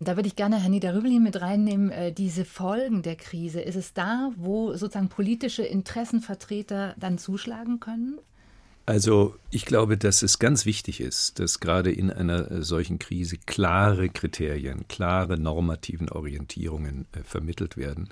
Da 0.00 0.16
würde 0.16 0.26
ich 0.26 0.36
gerne 0.36 0.60
Herrn 0.60 0.72
Niederrübelin 0.72 1.22
mit 1.22 1.40
reinnehmen. 1.40 1.90
Äh, 1.90 2.12
diese 2.12 2.44
Folgen 2.44 3.02
der 3.02 3.16
Krise, 3.16 3.60
ist 3.60 3.76
es 3.76 3.94
da, 3.94 4.32
wo 4.36 4.72
sozusagen 4.72 5.08
politische 5.08 5.62
Interessenvertreter 5.62 6.94
dann 6.98 7.18
zuschlagen 7.18 7.80
können? 7.80 8.18
Also 8.86 9.36
ich 9.50 9.66
glaube, 9.66 9.96
dass 9.96 10.22
es 10.22 10.38
ganz 10.38 10.66
wichtig 10.66 11.00
ist, 11.00 11.38
dass 11.38 11.60
gerade 11.60 11.92
in 11.92 12.10
einer 12.10 12.50
äh, 12.50 12.62
solchen 12.62 12.98
Krise 12.98 13.36
klare 13.46 14.08
Kriterien, 14.08 14.88
klare 14.88 15.38
normativen 15.38 16.08
Orientierungen 16.08 17.06
äh, 17.12 17.22
vermittelt 17.22 17.76
werden. 17.76 18.08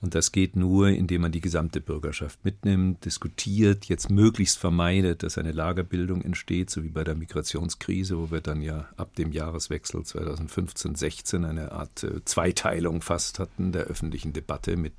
Und 0.00 0.14
das 0.14 0.32
geht 0.32 0.54
nur, 0.54 0.88
indem 0.88 1.22
man 1.22 1.32
die 1.32 1.40
gesamte 1.40 1.80
Bürgerschaft 1.80 2.44
mitnimmt, 2.44 3.04
diskutiert, 3.06 3.86
jetzt 3.86 4.10
möglichst 4.10 4.58
vermeidet, 4.58 5.22
dass 5.22 5.38
eine 5.38 5.52
Lagerbildung 5.52 6.20
entsteht, 6.20 6.68
so 6.68 6.84
wie 6.84 6.90
bei 6.90 7.04
der 7.04 7.14
Migrationskrise, 7.14 8.18
wo 8.18 8.30
wir 8.30 8.42
dann 8.42 8.60
ja 8.60 8.86
ab 8.96 9.14
dem 9.14 9.32
Jahreswechsel 9.32 10.02
2015-16 10.02 11.48
eine 11.48 11.72
Art 11.72 12.04
äh, 12.04 12.24
Zweiteilung 12.24 13.02
fast 13.02 13.38
hatten 13.38 13.72
der 13.72 13.84
öffentlichen 13.84 14.32
Debatte 14.32 14.76
mit 14.76 14.92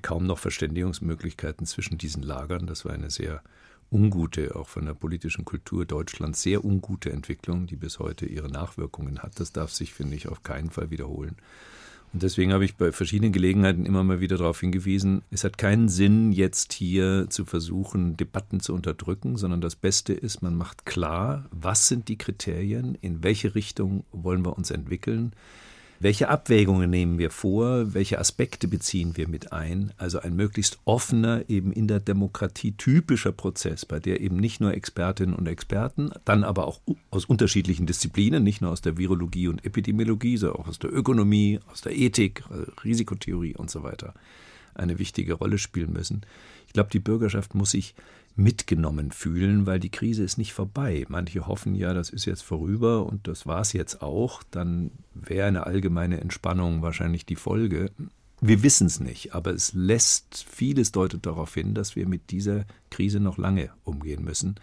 kaum 0.00 0.26
noch 0.26 0.38
Verständigungsmöglichkeiten 0.38 1.66
zwischen 1.66 1.98
diesen 1.98 2.22
Lagern. 2.22 2.66
Das 2.66 2.86
war 2.86 2.92
eine 2.92 3.10
sehr 3.10 3.42
ungute, 3.90 4.56
auch 4.56 4.68
von 4.68 4.86
der 4.86 4.94
politischen 4.94 5.44
Kultur 5.44 5.84
Deutschlands, 5.84 6.42
sehr 6.42 6.64
ungute 6.64 7.12
Entwicklung, 7.12 7.66
die 7.66 7.76
bis 7.76 7.98
heute 7.98 8.26
ihre 8.26 8.48
Nachwirkungen 8.48 9.20
hat. 9.20 9.38
Das 9.40 9.52
darf 9.52 9.70
sich, 9.72 9.94
finde 9.94 10.16
ich, 10.16 10.28
auf 10.28 10.42
keinen 10.42 10.70
Fall 10.70 10.90
wiederholen. 10.90 11.36
Und 12.14 12.22
deswegen 12.22 12.52
habe 12.52 12.64
ich 12.64 12.76
bei 12.76 12.92
verschiedenen 12.92 13.32
Gelegenheiten 13.32 13.84
immer 13.84 14.04
mal 14.04 14.20
wieder 14.20 14.36
darauf 14.36 14.60
hingewiesen, 14.60 15.22
es 15.32 15.42
hat 15.42 15.58
keinen 15.58 15.88
Sinn, 15.88 16.30
jetzt 16.30 16.72
hier 16.72 17.26
zu 17.28 17.44
versuchen, 17.44 18.16
Debatten 18.16 18.60
zu 18.60 18.72
unterdrücken, 18.72 19.36
sondern 19.36 19.60
das 19.60 19.74
Beste 19.74 20.12
ist, 20.12 20.40
man 20.40 20.54
macht 20.54 20.86
klar, 20.86 21.46
was 21.50 21.88
sind 21.88 22.06
die 22.06 22.16
Kriterien, 22.16 22.96
in 23.00 23.24
welche 23.24 23.56
Richtung 23.56 24.04
wollen 24.12 24.44
wir 24.44 24.56
uns 24.56 24.70
entwickeln, 24.70 25.32
welche 26.04 26.28
Abwägungen 26.28 26.90
nehmen 26.90 27.16
wir 27.16 27.30
vor? 27.30 27.94
Welche 27.94 28.18
Aspekte 28.18 28.68
beziehen 28.68 29.16
wir 29.16 29.26
mit 29.26 29.54
ein? 29.54 29.94
Also 29.96 30.20
ein 30.20 30.36
möglichst 30.36 30.78
offener, 30.84 31.48
eben 31.48 31.72
in 31.72 31.88
der 31.88 31.98
Demokratie 31.98 32.72
typischer 32.72 33.32
Prozess, 33.32 33.86
bei 33.86 34.00
der 34.00 34.20
eben 34.20 34.36
nicht 34.36 34.60
nur 34.60 34.74
Expertinnen 34.74 35.34
und 35.34 35.48
Experten, 35.48 36.10
dann 36.26 36.44
aber 36.44 36.66
auch 36.66 36.82
aus 37.10 37.24
unterschiedlichen 37.24 37.86
Disziplinen, 37.86 38.44
nicht 38.44 38.60
nur 38.60 38.70
aus 38.70 38.82
der 38.82 38.98
Virologie 38.98 39.48
und 39.48 39.64
Epidemiologie, 39.64 40.36
sondern 40.36 40.60
auch 40.60 40.68
aus 40.68 40.78
der 40.78 40.92
Ökonomie, 40.92 41.58
aus 41.72 41.80
der 41.80 41.96
Ethik, 41.96 42.44
also 42.50 42.70
Risikotheorie 42.84 43.56
und 43.56 43.70
so 43.70 43.82
weiter, 43.82 44.12
eine 44.74 44.98
wichtige 44.98 45.34
Rolle 45.34 45.58
spielen 45.58 45.92
müssen. 45.92 46.22
Ich 46.66 46.72
glaube, 46.72 46.90
die 46.90 47.00
Bürgerschaft 47.00 47.54
muss 47.54 47.72
sich 47.72 47.94
mitgenommen 48.36 49.12
fühlen, 49.12 49.66
weil 49.66 49.78
die 49.78 49.90
Krise 49.90 50.24
ist 50.24 50.38
nicht 50.38 50.52
vorbei. 50.52 51.04
Manche 51.08 51.46
hoffen 51.46 51.74
ja, 51.74 51.94
das 51.94 52.10
ist 52.10 52.24
jetzt 52.24 52.42
vorüber 52.42 53.06
und 53.06 53.28
das 53.28 53.46
war 53.46 53.60
es 53.60 53.72
jetzt 53.72 54.02
auch. 54.02 54.42
Dann 54.50 54.90
wäre 55.14 55.46
eine 55.46 55.66
allgemeine 55.66 56.20
Entspannung 56.20 56.82
wahrscheinlich 56.82 57.26
die 57.26 57.36
Folge. 57.36 57.90
Wir 58.40 58.62
wissen 58.62 58.88
es 58.88 59.00
nicht, 59.00 59.34
aber 59.34 59.52
es 59.52 59.72
lässt, 59.72 60.44
vieles 60.50 60.92
deutet 60.92 61.24
darauf 61.26 61.54
hin, 61.54 61.74
dass 61.74 61.96
wir 61.96 62.06
mit 62.08 62.30
dieser 62.30 62.64
Krise 62.90 63.20
noch 63.20 63.38
lange 63.38 63.70
umgehen 63.84 64.24
müssen, 64.24 64.56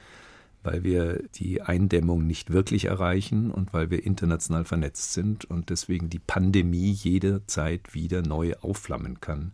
weil 0.63 0.83
wir 0.83 1.23
die 1.35 1.61
Eindämmung 1.61 2.27
nicht 2.27 2.51
wirklich 2.51 2.85
erreichen 2.85 3.49
und 3.49 3.73
weil 3.73 3.89
wir 3.89 4.05
international 4.05 4.65
vernetzt 4.65 5.13
sind 5.13 5.45
und 5.45 5.69
deswegen 5.69 6.09
die 6.09 6.19
Pandemie 6.19 6.91
jederzeit 6.91 7.93
wieder 7.93 8.21
neu 8.21 8.53
aufflammen 8.61 9.21
kann. 9.21 9.53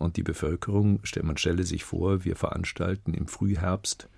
Und 0.00 0.16
die 0.16 0.22
Bevölkerung, 0.22 1.00
man 1.22 1.36
stelle 1.36 1.64
sich 1.64 1.84
vor, 1.84 2.24
wir 2.24 2.34
veranstalten 2.34 3.12
im 3.12 3.28
Frühherbst 3.28 4.08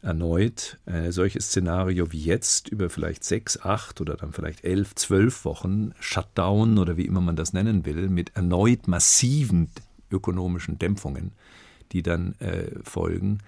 erneut 0.00 0.78
ein 0.86 1.10
solches 1.10 1.46
Szenario 1.46 2.12
wie 2.12 2.20
jetzt 2.20 2.68
über 2.68 2.88
vielleicht 2.90 3.24
sechs, 3.24 3.60
acht 3.60 4.00
oder 4.00 4.16
dann 4.16 4.32
vielleicht 4.32 4.62
elf, 4.62 4.94
zwölf 4.94 5.44
Wochen 5.44 5.92
Shutdown 5.98 6.78
oder 6.78 6.96
wie 6.96 7.06
immer 7.06 7.20
man 7.20 7.34
das 7.34 7.52
nennen 7.52 7.84
will, 7.84 8.08
mit 8.08 8.36
erneut 8.36 8.86
massiven 8.86 9.68
ökonomischen 10.12 10.78
Dämpfungen. 10.78 11.32
die 11.92 12.02
dann 12.02 12.34
äh, 12.38 12.70
folgen. 12.84 13.38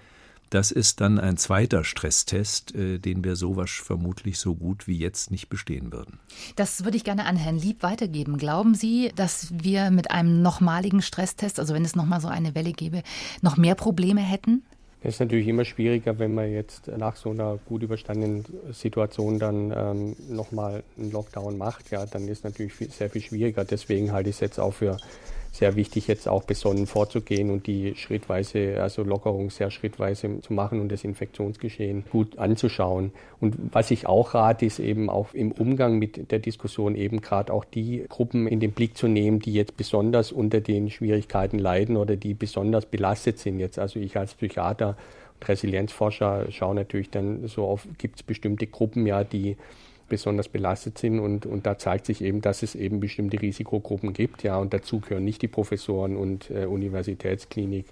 Das 0.49 0.71
ist 0.71 0.99
dann 0.99 1.19
ein 1.19 1.37
zweiter 1.37 1.83
Stresstest, 1.83 2.73
äh, 2.75 2.97
den 2.97 3.23
wir 3.23 3.35
sowas 3.35 3.69
vermutlich 3.69 4.39
so 4.39 4.55
gut 4.55 4.87
wie 4.87 4.97
jetzt 4.97 5.31
nicht 5.31 5.49
bestehen 5.49 5.91
würden. 5.91 6.19
Das 6.55 6.83
würde 6.83 6.97
ich 6.97 7.03
gerne 7.03 7.25
an 7.25 7.35
Herrn 7.35 7.57
Lieb 7.57 7.83
weitergeben. 7.83 8.37
Glauben 8.37 8.73
Sie, 8.73 9.11
dass 9.15 9.47
wir 9.51 9.91
mit 9.91 10.11
einem 10.11 10.41
nochmaligen 10.41 11.01
Stresstest, 11.01 11.59
also 11.59 11.73
wenn 11.73 11.85
es 11.85 11.95
nochmal 11.95 12.21
so 12.21 12.27
eine 12.27 12.55
Welle 12.55 12.71
gäbe, 12.71 13.03
noch 13.41 13.57
mehr 13.57 13.75
Probleme 13.75 14.21
hätten? 14.21 14.63
Es 15.01 15.15
ist 15.15 15.19
natürlich 15.21 15.47
immer 15.47 15.63
schwieriger, 15.63 16.19
wenn 16.19 16.33
man 16.33 16.51
jetzt 16.51 16.87
nach 16.87 17.15
so 17.15 17.29
einer 17.29 17.57
gut 17.65 17.83
überstandenen 17.83 18.43
Situation 18.73 19.39
dann 19.39 19.71
ähm, 19.73 20.15
nochmal 20.29 20.83
einen 20.97 21.11
Lockdown 21.11 21.57
macht. 21.57 21.89
Ja, 21.91 22.05
dann 22.05 22.27
ist 22.27 22.39
es 22.39 22.43
natürlich 22.43 22.73
viel, 22.73 22.91
sehr 22.91 23.09
viel 23.09 23.21
schwieriger. 23.21 23.63
Deswegen 23.63 24.11
halte 24.11 24.29
ich 24.29 24.35
es 24.35 24.39
jetzt 24.41 24.59
auch 24.59 24.73
für 24.73 24.97
sehr 25.51 25.75
wichtig, 25.75 26.07
jetzt 26.07 26.27
auch 26.27 26.43
besonnen 26.43 26.87
vorzugehen 26.87 27.49
und 27.49 27.67
die 27.67 27.95
schrittweise, 27.95 28.81
also 28.81 29.03
Lockerung 29.03 29.49
sehr 29.49 29.71
schrittweise 29.71 30.41
zu 30.41 30.53
machen 30.53 30.79
und 30.79 30.91
das 30.91 31.03
Infektionsgeschehen 31.03 32.03
gut 32.11 32.37
anzuschauen. 32.37 33.11
Und 33.39 33.55
was 33.71 33.91
ich 33.91 34.07
auch 34.07 34.33
rate, 34.33 34.65
ist 34.65 34.79
eben 34.79 35.09
auch 35.09 35.33
im 35.33 35.51
Umgang 35.51 35.97
mit 35.97 36.31
der 36.31 36.39
Diskussion 36.39 36.95
eben 36.95 37.21
gerade 37.21 37.51
auch 37.51 37.65
die 37.65 38.05
Gruppen 38.09 38.47
in 38.47 38.59
den 38.59 38.71
Blick 38.71 38.95
zu 38.95 39.07
nehmen, 39.07 39.39
die 39.39 39.53
jetzt 39.53 39.75
besonders 39.75 40.31
unter 40.31 40.61
den 40.61 40.89
Schwierigkeiten 40.89 41.57
leiden 41.57 41.97
oder 41.97 42.15
die 42.15 42.33
besonders 42.33 42.85
belastet 42.85 43.39
sind. 43.39 43.59
Jetzt 43.59 43.79
also 43.79 43.99
ich 43.99 44.17
als 44.17 44.35
Psychiater 44.35 44.97
und 45.39 45.49
Resilienzforscher 45.49 46.51
schaue 46.51 46.75
natürlich 46.75 47.09
dann 47.09 47.47
so 47.47 47.65
auf, 47.65 47.87
gibt 47.97 48.17
es 48.17 48.23
bestimmte 48.23 48.67
Gruppen 48.67 49.07
ja, 49.07 49.23
die 49.23 49.57
besonders 50.09 50.49
belastet 50.49 50.97
sind. 50.97 51.19
Und, 51.19 51.45
und 51.45 51.65
da 51.65 51.77
zeigt 51.77 52.05
sich 52.05 52.21
eben, 52.21 52.41
dass 52.41 52.63
es 52.63 52.75
eben 52.75 52.99
bestimmte 52.99 53.41
Risikogruppen 53.41 54.13
gibt. 54.13 54.43
Ja, 54.43 54.57
und 54.57 54.73
dazu 54.73 54.99
gehören 54.99 55.25
nicht 55.25 55.41
die 55.41 55.47
Professoren 55.47 56.17
und 56.17 56.49
äh, 56.49 56.65
Universitätsklinik. 56.65 57.85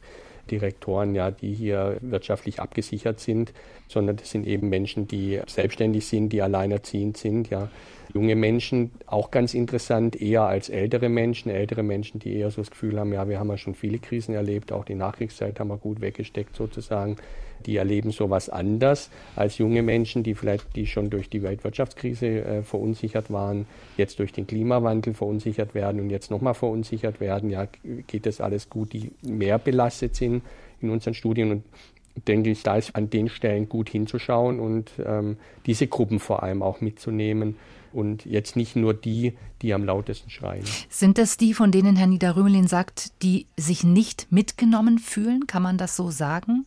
Direktoren, 0.47 1.13
ja, 1.13 1.29
die 1.29 1.53
hier 1.53 1.97
wirtschaftlich 2.01 2.59
abgesichert 2.59 3.19
sind, 3.19 3.53
sondern 3.87 4.15
das 4.17 4.31
sind 4.31 4.47
eben 4.47 4.69
Menschen, 4.69 5.07
die 5.07 5.41
selbstständig 5.45 6.07
sind, 6.07 6.29
die 6.29 6.41
alleinerziehend 6.41 7.17
sind, 7.17 7.49
ja. 7.49 7.69
Junge 8.13 8.35
Menschen, 8.35 8.91
auch 9.05 9.31
ganz 9.31 9.53
interessant, 9.53 10.19
eher 10.19 10.43
als 10.43 10.69
ältere 10.69 11.09
Menschen, 11.09 11.51
ältere 11.51 11.83
Menschen, 11.83 12.19
die 12.19 12.37
eher 12.37 12.49
so 12.51 12.61
das 12.61 12.71
Gefühl 12.71 12.97
haben, 12.97 13.11
ja, 13.11 13.27
wir 13.27 13.37
haben 13.37 13.49
ja 13.49 13.57
schon 13.57 13.75
viele 13.75 13.99
Krisen 13.99 14.33
erlebt, 14.33 14.71
auch 14.71 14.85
die 14.85 14.95
Nachkriegszeit 14.95 15.59
haben 15.59 15.67
wir 15.67 15.77
gut 15.77 15.99
weggesteckt 15.99 16.55
sozusagen 16.55 17.17
die 17.65 17.77
erleben 17.77 18.11
sowas 18.11 18.49
anders 18.49 19.09
als 19.35 19.57
junge 19.57 19.81
Menschen, 19.81 20.23
die 20.23 20.35
vielleicht, 20.35 20.75
die 20.75 20.87
schon 20.87 21.09
durch 21.09 21.29
die 21.29 21.43
Weltwirtschaftskrise 21.43 22.27
äh, 22.27 22.63
verunsichert 22.63 23.31
waren, 23.31 23.65
jetzt 23.97 24.19
durch 24.19 24.33
den 24.33 24.47
Klimawandel 24.47 25.13
verunsichert 25.13 25.75
werden 25.75 25.99
und 26.01 26.09
jetzt 26.09 26.31
nochmal 26.31 26.53
verunsichert 26.53 27.19
werden. 27.19 27.49
Ja, 27.49 27.67
geht 28.07 28.25
das 28.25 28.41
alles 28.41 28.69
gut, 28.69 28.93
die 28.93 29.11
mehr 29.21 29.57
belastet 29.59 30.15
sind 30.15 30.43
in 30.81 30.89
unseren 30.89 31.13
Studien 31.13 31.51
und 31.51 31.63
denke 32.27 32.49
ich, 32.49 32.63
da 32.63 32.77
ist 32.77 32.95
an 32.95 33.09
den 33.09 33.29
Stellen 33.29 33.69
gut 33.69 33.89
hinzuschauen 33.89 34.59
und 34.59 34.91
ähm, 35.05 35.37
diese 35.65 35.87
Gruppen 35.87 36.19
vor 36.19 36.43
allem 36.43 36.63
auch 36.63 36.81
mitzunehmen 36.81 37.55
und 37.93 38.25
jetzt 38.25 38.55
nicht 38.55 38.75
nur 38.75 38.93
die, 38.93 39.33
die 39.61 39.73
am 39.73 39.83
lautesten 39.83 40.29
schreien. 40.29 40.63
Sind 40.89 41.17
das 41.17 41.37
die, 41.37 41.53
von 41.53 41.71
denen 41.71 41.95
Herr 41.95 42.07
Niederrömelin 42.07 42.67
sagt, 42.67 43.23
die 43.23 43.47
sich 43.57 43.83
nicht 43.83 44.27
mitgenommen 44.31 44.99
fühlen? 44.99 45.47
Kann 45.47 45.63
man 45.63 45.77
das 45.77 45.95
so 45.95 46.09
sagen? 46.09 46.65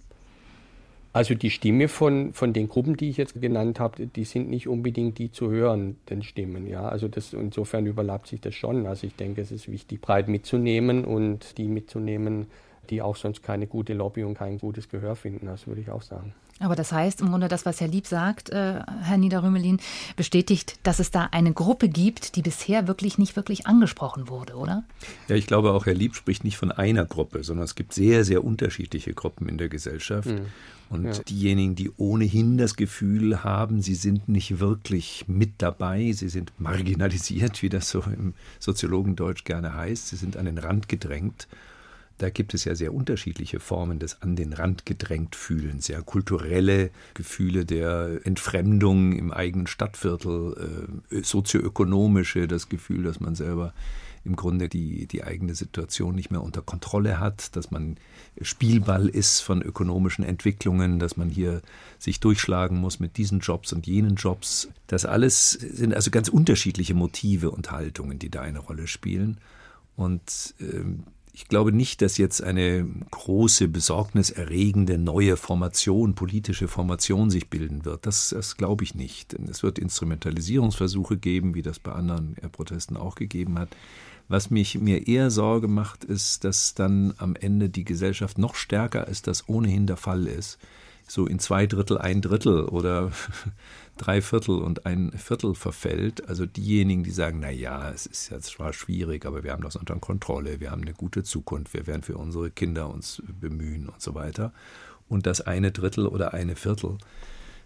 Also 1.12 1.35
die 1.35 1.50
Stimme 1.50 1.88
von, 1.88 2.33
von 2.33 2.52
den 2.52 2.69
Gruppen, 2.69 2.97
die 2.97 3.11
ich 3.11 3.17
jetzt 3.17 3.40
genannt 3.40 3.81
habe, 3.81 4.07
die 4.07 4.25
sind 4.25 4.49
nicht 4.49 4.69
unbedingt 4.69 5.19
die 5.19 5.33
zu 5.33 5.50
hören, 5.50 5.97
den 6.09 6.23
Stimmen. 6.23 6.69
Ja, 6.69 6.88
also 6.88 7.09
das, 7.09 7.33
insofern 7.33 7.87
überlappt 7.87 8.29
sich 8.29 8.40
das 8.40 8.55
schon. 8.55 8.87
Also 8.87 9.09
ich 9.09 9.17
denke, 9.17 9.40
es 9.40 9.50
ist 9.50 9.71
wichtig, 9.71 10.00
breit 10.00 10.29
mitzunehmen 10.29 11.05
und 11.05 11.59
die 11.59 11.67
mitzunehmen, 11.67 12.47
die 12.90 13.02
auch 13.02 13.17
sonst 13.17 13.43
keine 13.43 13.67
gute 13.67 13.93
Lobby 13.93 14.23
und 14.23 14.35
kein 14.35 14.59
gutes 14.59 14.88
Gehör 14.88 15.17
finden. 15.17 15.47
Das 15.47 15.67
würde 15.67 15.81
ich 15.81 15.90
auch 15.90 16.02
sagen. 16.02 16.33
Aber 16.61 16.76
das 16.76 16.93
heißt 16.93 17.23
im 17.23 17.31
Grunde, 17.31 17.49
das, 17.49 17.64
was 17.64 17.81
Herr 17.81 17.88
Lieb 17.88 18.07
sagt, 18.07 18.50
äh, 18.50 18.81
Herr 19.02 19.17
Niederrümelin, 19.17 19.81
bestätigt, 20.14 20.79
dass 20.83 20.99
es 20.99 21.11
da 21.11 21.29
eine 21.33 21.52
Gruppe 21.55 21.88
gibt, 21.88 22.37
die 22.37 22.43
bisher 22.43 22.87
wirklich 22.87 23.17
nicht 23.17 23.35
wirklich 23.35 23.67
angesprochen 23.67 24.29
wurde, 24.29 24.55
oder? 24.55 24.85
Ja, 25.29 25.37
ich 25.37 25.47
glaube 25.47 25.73
auch, 25.73 25.87
Herr 25.87 25.95
Lieb 25.95 26.14
spricht 26.14 26.45
nicht 26.45 26.59
von 26.59 26.71
einer 26.71 27.07
Gruppe, 27.07 27.43
sondern 27.43 27.64
es 27.64 27.75
gibt 27.75 27.95
sehr, 27.95 28.25
sehr 28.25 28.45
unterschiedliche 28.45 29.14
Gruppen 29.14 29.49
in 29.49 29.57
der 29.57 29.71
Gesellschaft. 29.71 30.29
Mhm. 30.29 30.47
Und 30.90 31.05
ja. 31.05 31.23
diejenigen, 31.23 31.76
die 31.76 31.90
ohnehin 31.97 32.59
das 32.59 32.75
Gefühl 32.75 33.45
haben, 33.45 33.81
sie 33.81 33.95
sind 33.95 34.29
nicht 34.29 34.59
wirklich 34.59 35.25
mit 35.29 35.52
dabei, 35.59 36.11
sie 36.12 36.29
sind 36.29 36.52
marginalisiert, 36.59 37.62
wie 37.62 37.69
das 37.69 37.88
so 37.88 38.00
im 38.00 38.35
Soziologendeutsch 38.59 39.45
gerne 39.45 39.75
heißt, 39.75 40.09
sie 40.09 40.17
sind 40.17 40.37
an 40.37 40.47
den 40.47 40.59
Rand 40.59 40.88
gedrängt 40.88 41.47
da 42.21 42.29
gibt 42.29 42.53
es 42.53 42.65
ja 42.65 42.75
sehr 42.75 42.93
unterschiedliche 42.93 43.61
Formen 43.61 43.99
des 43.99 44.21
an 44.21 44.37
den 44.37 44.53
Rand 44.53 44.85
gedrängt 44.85 45.37
Fühlens, 45.37 45.89
ja 45.89 46.03
kulturelle 46.03 46.91
Gefühle 47.15 47.65
der 47.65 48.21
Entfremdung 48.25 49.12
im 49.12 49.33
eigenen 49.33 49.67
Stadtviertel, 49.67 50.99
äh, 51.11 51.23
sozioökonomische, 51.23 52.47
das 52.47 52.69
Gefühl, 52.69 53.05
dass 53.05 53.21
man 53.21 53.35
selber 53.35 53.73
im 54.25 54.37
Grunde 54.37 54.69
die, 54.69 55.07
die 55.07 55.25
eigene 55.25 55.55
Situation 55.55 56.15
nicht 56.15 56.31
mehr 56.31 56.43
unter 56.43 56.61
Kontrolle 56.61 57.21
hat, 57.21 57.57
dass 57.57 57.71
man 57.71 57.97
Spielball 58.43 59.09
ist 59.09 59.41
von 59.41 59.62
ökonomischen 59.62 60.25
Entwicklungen, 60.25 60.99
dass 60.99 61.17
man 61.17 61.31
hier 61.31 61.62
sich 61.99 62.21
durchschlagen 62.21 62.77
muss 62.77 63.00
mit 63.00 63.17
diesen 63.17 63.41
Jobs 63.41 63.73
und 63.73 63.87
jenen 63.87 64.17
Jobs. 64.17 64.69
Das 64.89 65.07
alles 65.07 65.53
sind 65.53 65.95
also 65.95 66.11
ganz 66.11 66.29
unterschiedliche 66.29 66.93
Motive 66.93 67.50
und 67.50 67.71
Haltungen, 67.71 68.19
die 68.19 68.29
da 68.29 68.43
eine 68.43 68.59
Rolle 68.59 68.87
spielen. 68.89 69.39
Und 69.97 70.55
ähm, 70.61 71.05
ich 71.33 71.49
glaube 71.49 71.73
nicht, 71.73 72.03
dass 72.03 72.19
jetzt 72.19 72.43
eine 72.43 72.89
große, 73.11 73.69
besorgniserregende 73.69 74.99
neue 74.99 75.37
Formation, 75.37 76.15
politische 76.15 76.69
Formation 76.69 77.31
sich 77.31 77.49
bilden 77.49 77.85
wird. 77.85 78.07
Das, 78.07 78.31
das 78.31 78.57
glaube 78.57 78.85
ich 78.85 78.95
nicht. 78.95 79.35
Es 79.35 79.63
wird 79.63 79.79
Instrumentalisierungsversuche 79.79 81.17
geben, 81.17 81.55
wie 81.55 81.63
das 81.63 81.79
bei 81.79 81.93
anderen 81.93 82.35
Protesten 82.53 82.97
auch 82.97 83.15
gegeben 83.15 83.59
hat. 83.59 83.69
Was 84.29 84.51
mich 84.51 84.79
mir 84.79 85.09
eher 85.09 85.31
Sorge 85.31 85.67
macht, 85.67 86.05
ist, 86.05 86.45
dass 86.45 86.75
dann 86.75 87.15
am 87.19 87.35
Ende 87.35 87.69
die 87.69 87.85
Gesellschaft 87.85 88.39
noch 88.39 88.55
stärker 88.55 89.07
als 89.07 89.23
das 89.23 89.49
ohnehin 89.49 89.89
der 89.89 89.97
Fall 89.97 90.27
ist, 90.27 90.59
so 91.09 91.27
in 91.27 91.41
zwei 91.41 91.67
Drittel, 91.67 91.99
ein 91.99 92.23
Drittel 92.23 92.65
oder 92.65 93.11
drei 94.00 94.23
Viertel 94.23 94.59
und 94.59 94.87
ein 94.87 95.12
Viertel 95.12 95.54
verfällt. 95.54 96.26
Also 96.28 96.47
diejenigen, 96.47 97.04
die 97.04 97.11
sagen, 97.11 97.40
na 97.40 97.50
ja, 97.50 97.90
es 97.90 98.07
ist 98.07 98.30
jetzt 98.30 98.47
zwar 98.47 98.73
schwierig, 98.73 99.26
aber 99.26 99.45
wir 99.45 99.52
haben 99.52 99.62
das 99.62 99.76
unter 99.76 99.97
Kontrolle, 99.97 100.61
wir 100.61 100.71
haben 100.71 100.83
eine 100.83 100.95
gute 100.95 101.23
Zukunft, 101.23 101.75
wir 101.75 101.87
werden 101.87 102.02
für 102.02 102.16
unsere 102.16 102.50
Kinder 102.50 102.88
uns 102.88 103.23
bemühen 103.40 103.88
und 103.88 104.00
so 104.00 104.14
weiter. 104.14 104.52
Und 105.09 105.26
das 105.26 105.40
eine 105.42 105.71
Drittel 105.71 106.07
oder 106.07 106.33
eine 106.33 106.57
Viertel 106.57 106.97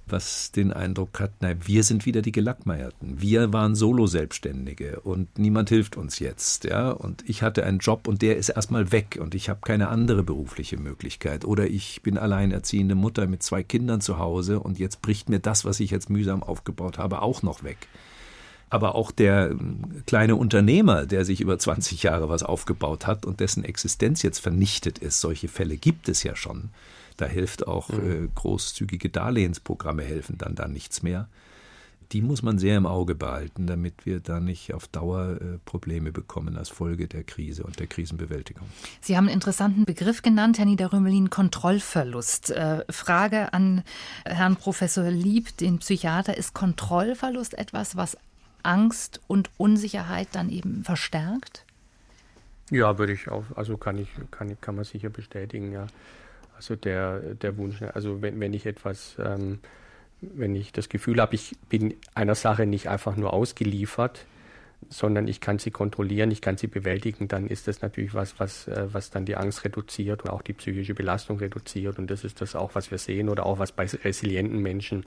was 0.06 0.52
den 0.52 0.72
Eindruck 0.72 1.18
hat, 1.18 1.32
na, 1.40 1.54
wir 1.66 1.82
sind 1.82 2.04
wieder 2.04 2.20
die 2.20 2.32
Gelackmeierten. 2.32 3.20
Wir 3.20 3.52
waren 3.52 3.74
Solo-Selbstständige 3.74 5.00
und 5.00 5.38
niemand 5.38 5.70
hilft 5.70 5.96
uns 5.96 6.18
jetzt, 6.18 6.64
ja. 6.64 6.90
Und 6.90 7.28
ich 7.28 7.42
hatte 7.42 7.64
einen 7.64 7.78
Job 7.78 8.06
und 8.06 8.20
der 8.20 8.36
ist 8.36 8.50
erstmal 8.50 8.92
weg 8.92 9.18
und 9.20 9.34
ich 9.34 9.48
habe 9.48 9.60
keine 9.62 9.88
andere 9.88 10.22
berufliche 10.22 10.76
Möglichkeit. 10.76 11.44
Oder 11.44 11.68
ich 11.68 12.02
bin 12.02 12.18
alleinerziehende 12.18 12.94
Mutter 12.94 13.26
mit 13.26 13.42
zwei 13.42 13.62
Kindern 13.62 14.00
zu 14.00 14.18
Hause 14.18 14.60
und 14.60 14.78
jetzt 14.78 15.00
bricht 15.00 15.28
mir 15.28 15.40
das, 15.40 15.64
was 15.64 15.80
ich 15.80 15.90
jetzt 15.90 16.10
mühsam 16.10 16.42
aufgebaut 16.42 16.98
habe, 16.98 17.22
auch 17.22 17.42
noch 17.42 17.64
weg. 17.64 17.88
Aber 18.70 18.94
auch 18.96 19.10
der 19.10 19.52
ähm, 19.52 20.02
kleine 20.06 20.36
Unternehmer, 20.36 21.06
der 21.06 21.24
sich 21.24 21.40
über 21.40 21.58
20 21.58 22.02
Jahre 22.02 22.28
was 22.28 22.42
aufgebaut 22.42 23.06
hat 23.06 23.24
und 23.24 23.40
dessen 23.40 23.64
Existenz 23.64 24.22
jetzt 24.22 24.40
vernichtet 24.40 24.98
ist, 24.98 25.20
solche 25.20 25.48
Fälle 25.48 25.76
gibt 25.76 26.08
es 26.08 26.22
ja 26.24 26.36
schon 26.36 26.70
da 27.16 27.26
hilft 27.26 27.66
auch 27.66 27.88
mhm. 27.90 28.24
äh, 28.24 28.28
großzügige 28.34 29.08
Darlehensprogramme 29.08 30.02
helfen 30.02 30.38
dann 30.38 30.54
da 30.54 30.68
nichts 30.68 31.02
mehr. 31.02 31.28
Die 32.12 32.20
muss 32.20 32.42
man 32.42 32.58
sehr 32.58 32.76
im 32.76 32.86
Auge 32.86 33.14
behalten, 33.14 33.66
damit 33.66 34.04
wir 34.04 34.20
da 34.20 34.38
nicht 34.38 34.74
auf 34.74 34.86
Dauer 34.88 35.38
äh, 35.40 35.58
Probleme 35.64 36.12
bekommen 36.12 36.56
als 36.56 36.68
Folge 36.68 37.08
der 37.08 37.24
Krise 37.24 37.64
und 37.64 37.80
der 37.80 37.86
Krisenbewältigung. 37.86 38.68
Sie 39.00 39.16
haben 39.16 39.24
einen 39.26 39.34
interessanten 39.34 39.84
Begriff 39.84 40.22
genannt, 40.22 40.58
Herr 40.58 40.66
Niederrömelin, 40.66 41.30
Kontrollverlust. 41.30 42.50
Äh, 42.50 42.84
Frage 42.90 43.52
an 43.52 43.82
Herrn 44.24 44.56
Professor 44.56 45.10
Lieb, 45.10 45.56
den 45.56 45.78
Psychiater. 45.78 46.36
Ist 46.36 46.54
Kontrollverlust 46.54 47.56
etwas, 47.56 47.96
was 47.96 48.16
Angst 48.62 49.20
und 49.26 49.50
Unsicherheit 49.56 50.28
dann 50.32 50.50
eben 50.50 50.84
verstärkt? 50.84 51.64
Ja, 52.70 52.98
würde 52.98 53.12
ich 53.12 53.28
auch, 53.28 53.44
also 53.56 53.76
kann 53.76 53.98
ich, 53.98 54.08
kann, 54.30 54.58
kann 54.60 54.76
man 54.76 54.84
sicher 54.84 55.10
bestätigen, 55.10 55.72
ja. 55.72 55.86
Also 56.56 56.76
der, 56.76 57.20
der 57.34 57.56
Wunsch, 57.56 57.82
also 57.82 58.22
wenn, 58.22 58.38
wenn 58.40 58.54
ich 58.54 58.66
etwas, 58.66 59.16
ähm, 59.18 59.58
wenn 60.20 60.54
ich 60.54 60.72
das 60.72 60.88
Gefühl 60.88 61.20
habe, 61.20 61.34
ich 61.34 61.56
bin 61.68 61.94
einer 62.14 62.34
Sache 62.34 62.66
nicht 62.66 62.88
einfach 62.88 63.16
nur 63.16 63.32
ausgeliefert, 63.32 64.26
sondern 64.88 65.28
ich 65.28 65.40
kann 65.40 65.58
sie 65.58 65.70
kontrollieren, 65.70 66.30
ich 66.30 66.40
kann 66.40 66.56
sie 66.56 66.66
bewältigen, 66.66 67.28
dann 67.28 67.46
ist 67.46 67.68
das 67.68 67.82
natürlich 67.82 68.14
was, 68.14 68.38
was, 68.38 68.68
äh, 68.68 68.86
was 68.92 69.10
dann 69.10 69.24
die 69.24 69.36
Angst 69.36 69.64
reduziert 69.64 70.24
und 70.24 70.30
auch 70.30 70.42
die 70.42 70.52
psychische 70.52 70.94
Belastung 70.94 71.38
reduziert. 71.38 71.98
Und 71.98 72.10
das 72.10 72.24
ist 72.24 72.40
das 72.40 72.54
auch, 72.54 72.74
was 72.74 72.90
wir 72.90 72.98
sehen 72.98 73.28
oder 73.28 73.46
auch 73.46 73.58
was 73.58 73.72
bei 73.72 73.86
resilienten 73.86 74.60
Menschen, 74.60 75.04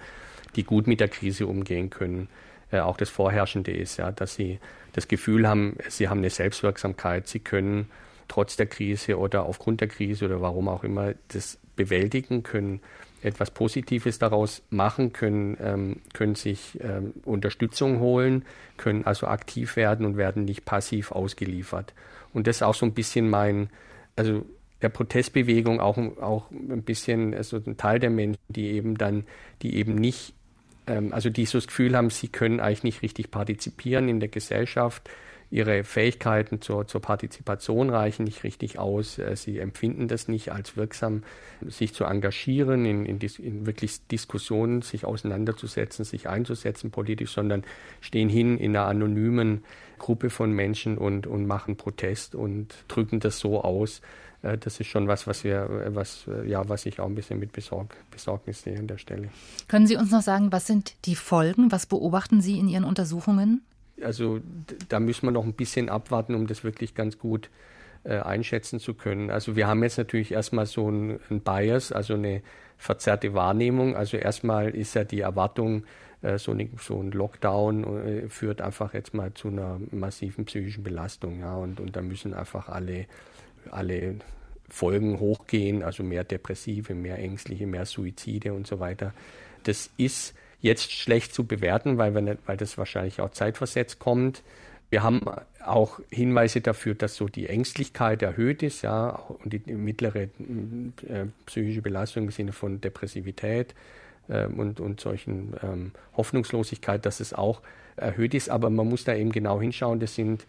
die 0.56 0.64
gut 0.64 0.88
mit 0.88 1.00
der 1.00 1.10
Krise 1.10 1.48
umgehen 1.48 1.90
können, 1.90 2.28
äh, 2.72 2.80
auch 2.80 2.98
das 2.98 3.10
Vorherrschende 3.10 3.72
ist, 3.72 3.98
ja, 3.98 4.12
dass 4.12 4.36
sie 4.36 4.60
das 4.94 5.08
Gefühl 5.08 5.48
haben, 5.48 5.78
sie 5.90 6.10
haben 6.10 6.20
eine 6.20 6.30
Selbstwirksamkeit, 6.30 7.28
sie 7.28 7.40
können 7.40 7.90
trotz 8.28 8.56
der 8.56 8.68
Krise 8.68 9.18
oder 9.18 9.46
aufgrund 9.46 9.82
der 9.82 9.88
Krise 9.88 10.26
oder 10.26 10.42
warum 10.42 10.68
auch 10.68 10.84
immer 10.84 11.14
das 11.30 11.58
bewältigen 11.76 12.44
können, 12.44 12.82
etwas 13.22 13.52
Positives 13.52 14.20
daraus 14.20 14.62
machen 14.70 15.14
können, 15.14 15.58
ähm, 15.60 15.98
können 16.14 16.36
sich 16.36 16.80
ähm, 16.82 17.14
Unterstützung 17.26 18.00
holen, 18.00 18.46
können 18.78 19.06
also 19.06 19.28
aktiv 19.28 19.76
werden 19.76 20.06
und 20.06 20.18
werden 20.18 20.46
nicht 20.46 20.66
passiv 20.66 21.12
ausgeliefert. 21.12 21.94
Und 22.34 22.48
das 22.48 22.58
ist 22.58 22.62
auch 22.64 22.76
so 22.76 22.86
ein 22.86 22.94
bisschen 22.94 23.30
mein, 23.30 23.70
also 24.16 24.46
der 24.82 24.90
Protestbewegung 24.90 25.80
auch, 25.80 25.98
auch 25.98 26.52
ein 26.52 26.84
bisschen, 26.84 27.34
also 27.34 27.58
ein 27.58 27.78
Teil 27.78 28.00
der 28.00 28.12
Menschen, 28.12 28.42
die 28.50 28.68
eben 28.74 28.98
dann, 28.98 29.26
die 29.62 29.76
eben 29.78 29.96
nicht, 29.96 30.34
ähm, 30.86 31.14
also 31.14 31.30
die 31.30 31.46
so 31.46 31.58
das 31.58 31.68
Gefühl 31.68 31.98
haben, 31.98 32.10
sie 32.10 32.28
können 32.28 32.60
eigentlich 32.60 32.84
nicht 32.84 33.02
richtig 33.02 33.32
partizipieren 33.32 34.10
in 34.10 34.20
der 34.20 34.30
Gesellschaft, 34.30 35.10
ihre 35.50 35.84
Fähigkeiten 35.84 36.62
zur, 36.62 36.88
zur 36.88 37.02
Partizipation 37.02 37.90
reichen 37.90 38.26
nicht 38.26 38.44
richtig 38.44 38.80
aus. 38.80 39.18
Äh, 39.18 39.36
sie 39.36 39.60
empfinden 39.60 40.08
das 40.08 40.28
nicht 40.28 40.52
als 40.52 40.76
wirksam, 40.76 41.24
sich 41.62 41.94
zu 41.94 42.04
engagieren, 42.04 42.86
in, 42.86 43.06
in, 43.06 43.20
in, 43.20 43.66
wirklich 43.66 44.06
Diskussionen 44.08 44.82
sich 44.82 45.06
auseinanderzusetzen, 45.06 46.06
sich 46.06 46.28
einzusetzen 46.28 46.92
politisch, 46.92 47.32
sondern 47.32 47.64
stehen 48.02 48.30
hin 48.30 48.58
in 48.58 48.76
einer 48.76 48.88
anonymen 48.88 49.64
Gruppe 50.00 50.30
von 50.30 50.52
Menschen 50.52 50.98
und, 50.98 51.28
und 51.28 51.48
machen 51.48 51.78
Protest 51.78 52.36
und 52.36 52.76
drücken 52.88 53.20
das 53.20 53.40
so 53.40 53.64
aus. 53.64 54.02
Äh, 54.42 54.58
das 54.58 54.80
ist 54.80 54.88
schon 54.88 55.08
was, 55.08 55.28
was 55.28 55.44
wir, 55.44 55.92
was, 55.94 56.26
ja, 56.46 56.68
was 56.68 56.86
ich 56.86 57.00
auch 57.00 57.08
ein 57.08 57.16
bisschen 57.16 57.40
mit 57.40 57.54
Besorg, 57.54 57.96
Besorgnis 58.12 58.64
sehe 58.64 58.78
an 58.78 58.88
der 58.88 58.98
Stelle. 58.98 59.30
Können 59.68 59.88
Sie 59.88 59.96
uns 59.96 60.12
noch 60.12 60.22
sagen, 60.22 60.52
was 60.52 60.68
sind 60.68 60.96
die 61.06 61.16
Folgen? 61.16 61.72
Was 61.72 61.86
beobachten 61.86 62.42
Sie 62.42 62.60
in 62.60 62.68
Ihren 62.68 62.84
Untersuchungen? 62.84 63.62
Also 64.02 64.40
da 64.90 65.00
müssen 65.00 65.26
wir 65.28 65.32
noch 65.32 65.46
ein 65.46 65.54
bisschen 65.54 65.90
abwarten, 65.90 66.36
um 66.36 66.48
das 66.48 66.64
wirklich 66.64 66.96
ganz 66.96 67.18
gut 67.18 67.50
äh, 68.04 68.20
einschätzen 68.20 68.80
zu 68.80 68.94
können. 68.94 69.30
Also 69.30 69.56
wir 69.56 69.68
haben 69.68 69.84
jetzt 69.84 69.98
natürlich 69.98 70.32
erstmal 70.32 70.66
so 70.66 70.90
ein, 70.90 71.20
ein, 71.30 71.42
Bias, 71.42 71.92
also 71.92 72.14
eine 72.14 72.42
verzerrte 72.78 73.34
Wahrnehmung. 73.34 73.96
Also 73.96 74.18
erstmal 74.18 74.70
ist 74.70 74.94
ja 74.94 75.04
die 75.04 75.22
Erwartung, 75.22 75.84
äh, 76.22 76.38
so, 76.38 76.52
eine, 76.52 76.70
so, 76.80 77.02
ein 77.02 77.12
Lockdown 77.12 78.06
äh, 78.06 78.30
führt 78.30 78.62
einfach 78.62 78.94
jetzt 78.94 79.14
mal 79.14 79.34
zu 79.34 79.50
einer 79.50 79.80
massiven 79.92 80.46
psychischen 80.46 80.84
Belastung. 80.84 81.40
Ja, 81.40 81.56
und, 81.56 81.80
und 81.80 81.96
da 81.96 82.02
müssen 82.02 82.34
einfach 82.34 82.70
alle, 82.70 83.08
alle 83.72 84.16
Folgen 84.70 85.20
hochgehen, 85.20 85.84
also 85.84 86.04
mehr 86.04 86.24
Depressive, 86.24 86.94
mehr 86.94 87.18
Ängstliche, 87.20 87.68
mehr 87.68 87.86
Suizide 87.86 88.54
und 88.54 88.68
so 88.68 88.80
weiter. 88.80 89.14
Das 89.64 89.90
ist 89.98 90.36
jetzt 90.60 90.92
schlecht 90.92 91.34
zu 91.34 91.46
bewerten, 91.46 91.98
weil, 91.98 92.14
wir 92.14 92.22
nicht, 92.22 92.40
weil 92.46 92.58
das 92.58 92.78
wahrscheinlich 92.78 93.22
auch 93.22 93.32
zeitversetzt 93.32 94.00
kommt. 94.00 94.44
Wir 94.90 95.04
haben 95.04 95.22
auch 95.64 96.00
Hinweise 96.10 96.62
dafür, 96.62 96.96
dass 96.96 97.16
so 97.16 97.28
die 97.28 97.48
Ängstlichkeit 97.48 98.22
erhöht 98.22 98.64
ist, 98.64 98.84
ja, 98.84 99.10
und 99.10 99.52
die 99.52 99.74
mittlere 99.74 100.24
äh, 100.24 101.26
psychische 101.46 101.82
Belastung 101.82 102.26
im 102.26 102.32
Sinne 102.32 102.54
von 102.54 102.80
Depressivität 102.80 103.76
äh, 104.30 104.46
und, 104.46 104.80
und 104.80 105.02
solchen 105.02 105.56
ähm, 105.62 105.92
Hoffnungslosigkeit, 106.16 107.06
dass 107.06 107.20
es 107.20 107.34
auch 107.34 107.62
erhöht 107.98 108.34
ist. 108.34 108.50
Aber 108.50 108.70
man 108.70 108.88
muss 108.88 109.04
da 109.04 109.14
eben 109.14 109.32
genau 109.32 109.60
hinschauen. 109.60 110.00
Das 110.00 110.16
sind 110.16 110.48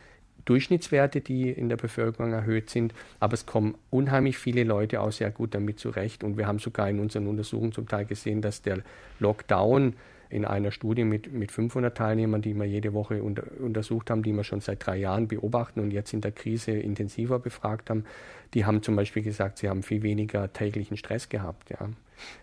Durchschnittswerte, 0.48 1.20
die 1.20 1.50
in 1.50 1.68
der 1.68 1.76
Bevölkerung 1.76 2.32
erhöht 2.32 2.70
sind, 2.70 2.94
aber 3.20 3.34
es 3.34 3.44
kommen 3.44 3.74
unheimlich 3.90 4.38
viele 4.38 4.64
Leute 4.64 5.00
auch 5.00 5.12
sehr 5.12 5.30
gut 5.30 5.54
damit 5.54 5.78
zurecht. 5.78 6.24
Und 6.24 6.38
wir 6.38 6.46
haben 6.46 6.58
sogar 6.58 6.88
in 6.88 7.00
unseren 7.00 7.26
Untersuchungen 7.26 7.72
zum 7.72 7.86
Teil 7.86 8.06
gesehen, 8.06 8.40
dass 8.40 8.62
der 8.62 8.78
Lockdown 9.18 9.94
in 10.30 10.44
einer 10.44 10.70
Studie 10.70 11.04
mit, 11.04 11.32
mit 11.32 11.52
500 11.52 11.96
Teilnehmern, 11.96 12.42
die 12.42 12.54
wir 12.54 12.66
jede 12.66 12.92
Woche 12.92 13.22
unter, 13.22 13.44
untersucht 13.60 14.10
haben, 14.10 14.22
die 14.22 14.32
wir 14.32 14.44
schon 14.44 14.60
seit 14.60 14.84
drei 14.84 14.96
Jahren 14.96 15.28
beobachten 15.28 15.80
und 15.80 15.90
jetzt 15.90 16.12
in 16.12 16.20
der 16.20 16.32
Krise 16.32 16.72
intensiver 16.72 17.38
befragt 17.38 17.90
haben, 17.90 18.04
die 18.54 18.64
haben 18.64 18.82
zum 18.82 18.96
Beispiel 18.96 19.22
gesagt, 19.22 19.58
sie 19.58 19.68
haben 19.68 19.82
viel 19.82 20.02
weniger 20.02 20.52
täglichen 20.52 20.96
Stress 20.96 21.28
gehabt. 21.28 21.70
Ja. 21.70 21.88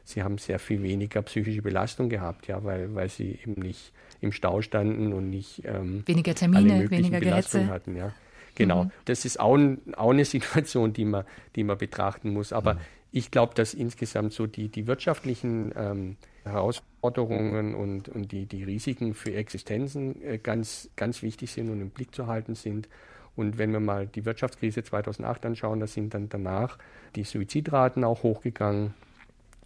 Sie 0.03 0.23
haben 0.23 0.37
sehr 0.37 0.59
viel 0.59 0.81
weniger 0.83 1.21
psychische 1.21 1.61
Belastung 1.61 2.09
gehabt, 2.09 2.47
ja, 2.47 2.63
weil, 2.63 2.93
weil 2.95 3.09
sie 3.09 3.39
eben 3.43 3.61
nicht 3.61 3.91
im 4.21 4.31
Stau 4.31 4.61
standen 4.61 5.13
und 5.13 5.29
nicht 5.29 5.63
ähm, 5.65 6.03
weniger 6.05 6.35
Termine, 6.35 6.89
weniger 6.89 7.19
Gehetze 7.19 7.67
hatten. 7.67 7.95
Ja. 7.95 8.13
Genau, 8.55 8.85
mhm. 8.85 8.91
das 9.05 9.25
ist 9.25 9.39
auch, 9.39 9.59
auch, 9.97 10.11
eine 10.11 10.25
Situation, 10.25 10.93
die 10.93 11.05
man, 11.05 11.25
die 11.55 11.63
man 11.63 11.77
betrachten 11.77 12.31
muss. 12.31 12.53
Aber 12.53 12.75
mhm. 12.75 12.79
ich 13.11 13.31
glaube, 13.31 13.53
dass 13.53 13.73
insgesamt 13.73 14.33
so 14.33 14.47
die, 14.47 14.69
die 14.69 14.87
wirtschaftlichen 14.87 15.73
ähm, 15.75 16.17
Herausforderungen 16.43 17.75
und, 17.75 18.09
und 18.09 18.31
die, 18.31 18.45
die 18.45 18.63
Risiken 18.63 19.13
für 19.13 19.33
Existenzen 19.33 20.21
äh, 20.23 20.37
ganz, 20.37 20.89
ganz 20.95 21.21
wichtig 21.21 21.51
sind 21.51 21.69
und 21.69 21.81
im 21.81 21.89
Blick 21.89 22.15
zu 22.15 22.27
halten 22.27 22.55
sind. 22.55 22.87
Und 23.35 23.57
wenn 23.57 23.73
wir 23.73 23.81
mal 23.81 24.07
die 24.07 24.23
Wirtschaftskrise 24.23 24.83
2008 24.83 25.45
anschauen, 25.45 25.81
da 25.81 25.87
sind 25.87 26.13
dann 26.13 26.29
danach 26.29 26.77
die 27.15 27.23
Suizidraten 27.23 28.03
auch 28.05 28.23
hochgegangen 28.23 28.93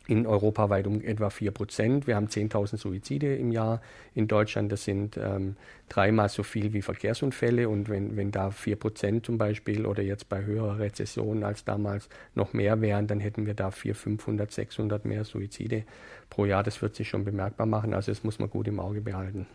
in 0.09 0.25
Europa 0.25 0.69
weit 0.71 0.87
um 0.87 1.01
etwa 1.01 1.29
4 1.29 1.51
Prozent. 1.51 2.07
Wir 2.07 2.15
haben 2.15 2.27
10.000 2.27 2.77
Suizide 2.77 3.35
im 3.35 3.51
Jahr 3.51 3.79
in 4.15 4.27
Deutschland. 4.27 4.71
Das 4.71 4.83
sind 4.83 5.17
ähm, 5.17 5.55
dreimal 5.87 6.29
so 6.29 6.41
viel 6.41 6.73
wie 6.73 6.81
Verkehrsunfälle. 6.81 7.69
Und 7.69 7.89
wenn, 7.89 8.17
wenn 8.17 8.31
da 8.31 8.49
4 8.49 8.75
Prozent 8.75 9.25
zum 9.27 9.37
Beispiel 9.37 9.85
oder 9.85 10.01
jetzt 10.01 10.27
bei 10.27 10.43
höherer 10.43 10.79
Rezession 10.79 11.43
als 11.43 11.63
damals 11.63 12.09
noch 12.33 12.53
mehr 12.53 12.81
wären, 12.81 13.05
dann 13.05 13.19
hätten 13.19 13.45
wir 13.45 13.53
da 13.53 13.69
400, 13.69 14.01
500, 14.01 14.51
600 14.51 15.05
mehr 15.05 15.25
Suizide 15.25 15.83
pro 16.31 16.45
Jahr. 16.45 16.63
Das 16.63 16.81
wird 16.81 16.95
sich 16.95 17.07
schon 17.07 17.23
bemerkbar 17.23 17.67
machen. 17.67 17.93
Also 17.93 18.11
das 18.11 18.23
muss 18.23 18.39
man 18.39 18.49
gut 18.49 18.67
im 18.67 18.79
Auge 18.79 19.01
behalten. 19.01 19.45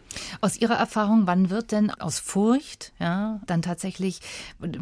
Aus 0.41 0.57
Ihrer 0.61 0.77
Erfahrung, 0.77 1.23
wann 1.27 1.51
wird 1.51 1.73
denn 1.73 1.91
aus 1.91 2.21
Furcht, 2.21 2.93
ja, 3.01 3.41
dann 3.47 3.61
tatsächlich 3.61 4.21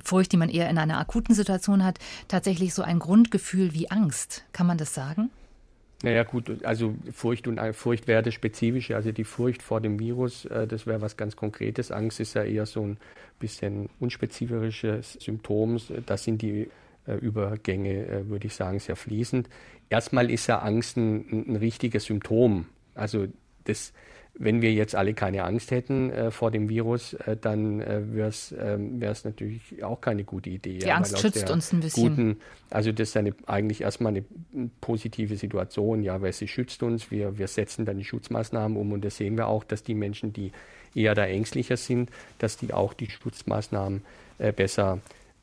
Furcht, 0.04 0.32
die 0.32 0.37
man 0.37 0.50
eher 0.50 0.68
in 0.68 0.76
einer 0.76 0.98
akuten 0.98 1.35
Situation 1.35 1.82
hat, 1.82 1.98
tatsächlich 2.28 2.74
so 2.74 2.82
ein 2.82 2.98
Grundgefühl 2.98 3.72
wie 3.72 3.90
Angst? 3.90 4.44
Kann 4.52 4.66
man 4.66 4.76
das 4.76 4.92
sagen? 4.92 5.30
Naja 6.02 6.24
gut, 6.24 6.64
also 6.64 6.94
Furcht 7.12 7.46
und 7.46 7.60
Furcht 7.74 8.08
wäre 8.08 8.22
das 8.22 8.34
Spezifische, 8.34 8.96
also 8.96 9.12
die 9.12 9.24
Furcht 9.24 9.62
vor 9.62 9.80
dem 9.80 10.00
Virus, 10.00 10.44
äh, 10.46 10.66
das 10.66 10.86
wäre 10.86 11.00
was 11.00 11.16
ganz 11.16 11.36
Konkretes. 11.36 11.92
Angst 11.92 12.18
ist 12.18 12.34
ja 12.34 12.42
eher 12.42 12.66
so 12.66 12.82
ein 12.82 12.96
bisschen 13.38 13.88
unspezifisches 14.00 15.14
Symptom. 15.14 15.78
Da 16.06 16.16
sind 16.16 16.42
die 16.42 16.68
äh, 17.06 17.14
Übergänge, 17.14 18.06
äh, 18.06 18.28
würde 18.28 18.46
ich 18.46 18.54
sagen, 18.54 18.80
sehr 18.80 18.96
fließend. 18.96 19.48
Erstmal 19.90 20.30
ist 20.30 20.48
ja 20.48 20.58
Angst 20.58 20.96
ein, 20.96 21.46
ein 21.48 21.56
richtiges 21.56 22.04
Symptom. 22.04 22.66
Also 22.94 23.26
das 23.64 23.92
wenn 24.35 24.62
wir 24.62 24.72
jetzt 24.72 24.94
alle 24.94 25.14
keine 25.14 25.44
Angst 25.44 25.70
hätten 25.70 26.11
äh, 26.11 26.31
vor 26.31 26.51
dem 26.51 26.68
Virus, 26.68 27.12
äh, 27.14 27.37
dann 27.38 27.81
äh, 27.81 28.01
wäre 28.12 28.29
es 28.29 28.55
ähm, 28.59 28.98
natürlich 28.98 29.85
auch 29.85 30.01
keine 30.01 30.25
gute 30.25 30.48
Idee. 30.51 30.79
Die 30.79 30.87
ja, 30.87 30.96
Angst 30.96 31.18
schützt 31.18 31.51
uns 31.51 31.72
ein 31.72 31.81
bisschen. 31.81 32.09
Guten, 32.09 32.37
also 32.70 32.92
das 32.92 33.11
ist 33.11 33.16
eine, 33.16 33.35
eigentlich 33.46 33.83
erstmal 33.83 34.12
eine 34.12 34.25
positive 34.81 35.37
Situation, 35.37 36.03
ja, 36.03 36.22
weil 36.22 36.33
sie 36.33 36.48
schützt 36.48 36.83
uns. 36.83 37.11
Wir, 37.11 37.37
wir 37.38 37.46
setzen 37.46 37.85
dann 37.85 37.98
die 37.98 38.05
Schutzmaßnahmen 38.05 38.77
um 38.77 38.92
und 38.92 39.05
das 39.05 39.18
sehen 39.18 39.37
wir 39.37 39.48
auch, 39.48 39.64
dass 39.64 39.83
die 39.83 39.94
Menschen, 39.94 40.33
die 40.33 40.51
eher 40.94 41.14
da 41.14 41.27
ängstlicher 41.27 41.77
sind, 41.77 42.11
dass 42.38 42.57
die 42.57 42.72
auch 42.72 42.94
die 42.94 43.11
Schutzmaßnahmen 43.11 44.03
äh, 44.38 44.53
besser, 44.53 44.98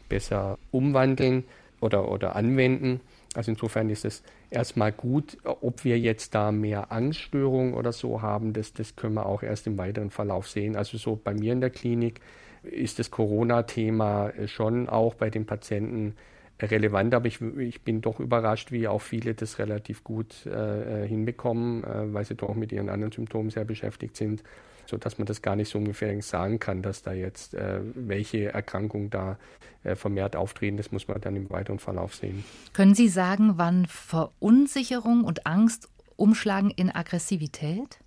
besser 0.09 0.57
umwandeln 0.71 1.43
oder, 1.79 2.11
oder 2.11 2.35
anwenden. 2.35 3.01
Also 3.35 3.51
insofern 3.51 3.89
ist 3.89 4.05
es 4.05 4.23
erstmal 4.49 4.91
gut. 4.91 5.37
Ob 5.43 5.83
wir 5.83 5.99
jetzt 5.99 6.33
da 6.33 6.51
mehr 6.51 6.91
Angststörungen 6.91 7.73
oder 7.73 7.91
so 7.91 8.21
haben, 8.21 8.53
das, 8.53 8.73
das 8.73 8.95
können 8.95 9.15
wir 9.15 9.25
auch 9.25 9.43
erst 9.43 9.67
im 9.67 9.77
weiteren 9.77 10.09
Verlauf 10.09 10.47
sehen. 10.47 10.75
Also 10.75 10.97
so 10.97 11.15
bei 11.15 11.33
mir 11.33 11.53
in 11.53 11.61
der 11.61 11.69
Klinik 11.69 12.21
ist 12.63 12.99
das 12.99 13.11
Corona-Thema 13.11 14.33
schon 14.47 14.89
auch 14.89 15.13
bei 15.13 15.29
den 15.29 15.45
Patienten 15.45 16.15
relevant, 16.61 17.13
aber 17.13 17.27
ich, 17.27 17.39
ich, 17.39 17.83
bin 17.83 18.01
doch 18.01 18.19
überrascht, 18.19 18.73
wie 18.73 18.87
auch 18.89 18.99
viele 18.99 19.33
das 19.33 19.59
relativ 19.59 20.03
gut 20.03 20.45
äh, 20.45 21.07
hinbekommen, 21.07 21.85
äh, 21.85 22.13
weil 22.13 22.25
sie 22.25 22.35
doch 22.35 22.53
mit 22.53 22.73
ihren 22.73 22.89
anderen 22.89 23.13
Symptomen 23.13 23.49
sehr 23.49 23.63
beschäftigt 23.63 24.17
sind 24.17 24.43
sodass 24.89 25.17
man 25.17 25.25
das 25.25 25.41
gar 25.41 25.55
nicht 25.55 25.69
so 25.69 25.77
ungefähr 25.77 26.21
sagen 26.21 26.59
kann, 26.59 26.81
dass 26.81 27.03
da 27.03 27.13
jetzt 27.13 27.53
äh, 27.53 27.79
welche 27.93 28.51
Erkrankungen 28.51 29.09
da 29.09 29.37
äh, 29.83 29.95
vermehrt 29.95 30.35
auftreten. 30.35 30.77
Das 30.77 30.91
muss 30.91 31.07
man 31.07 31.21
dann 31.21 31.35
im 31.35 31.49
weiteren 31.49 31.79
Verlauf 31.79 32.15
sehen. 32.15 32.43
Können 32.73 32.95
Sie 32.95 33.07
sagen, 33.07 33.53
wann 33.55 33.85
Verunsicherung 33.85 35.23
und 35.23 35.45
Angst 35.45 35.89
umschlagen 36.15 36.71
in 36.71 36.93
Aggressivität? 36.93 37.99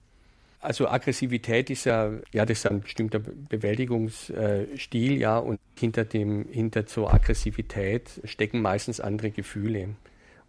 Also 0.61 0.89
Aggressivität 0.89 1.71
ist 1.71 1.85
ja, 1.85 2.13
ja, 2.33 2.47
das 2.47 2.59
ist 2.59 2.67
ein 2.67 2.83
bestimmter 2.83 3.19
Bewältigungsstil, 3.19 5.19
ja, 5.19 5.39
und 5.39 5.59
hinter 5.77 6.05
dem, 6.05 6.47
hinter 6.49 6.87
zur 6.87 7.13
Aggressivität 7.13 8.21
stecken 8.25 8.63
meistens 8.63 9.01
andere 9.01 9.33
Gefühle. 9.33 9.89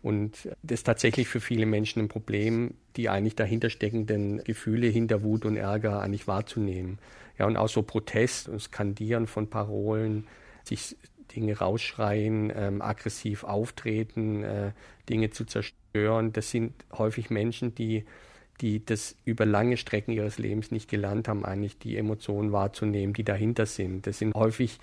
Und 0.03 0.49
das 0.63 0.81
ist 0.81 0.83
tatsächlich 0.83 1.29
für 1.29 1.39
viele 1.39 1.65
Menschen 1.65 2.01
ein 2.01 2.07
Problem, 2.09 2.73
die 2.97 3.07
eigentlich 3.07 3.35
dahinter 3.35 3.69
steckenden 3.69 4.43
Gefühle 4.43 4.87
hinter 4.87 5.23
Wut 5.23 5.45
und 5.45 5.55
Ärger 5.55 6.01
eigentlich 6.01 6.27
wahrzunehmen. 6.27 6.99
Ja, 7.39 7.47
und 7.47 7.55
auch 7.55 7.69
so 7.69 7.81
Protest 7.83 8.49
und 8.49 8.61
Skandieren 8.61 9.27
von 9.27 9.49
Parolen, 9.49 10.27
sich 10.65 10.97
Dinge 11.33 11.57
rausschreien, 11.57 12.51
ähm, 12.53 12.81
aggressiv 12.81 13.45
auftreten, 13.45 14.43
äh, 14.43 14.71
Dinge 15.09 15.29
zu 15.29 15.45
zerstören. 15.45 16.33
Das 16.33 16.51
sind 16.51 16.73
häufig 16.91 17.29
Menschen, 17.29 17.73
die, 17.73 18.03
die 18.59 18.85
das 18.85 19.15
über 19.23 19.45
lange 19.45 19.77
Strecken 19.77 20.11
ihres 20.11 20.37
Lebens 20.37 20.69
nicht 20.69 20.89
gelernt 20.89 21.29
haben, 21.29 21.45
eigentlich 21.45 21.79
die 21.79 21.97
Emotionen 21.97 22.51
wahrzunehmen, 22.51 23.13
die 23.13 23.23
dahinter 23.23 23.65
sind. 23.65 24.05
Das 24.05 24.19
sind 24.19 24.35
häufig 24.35 24.79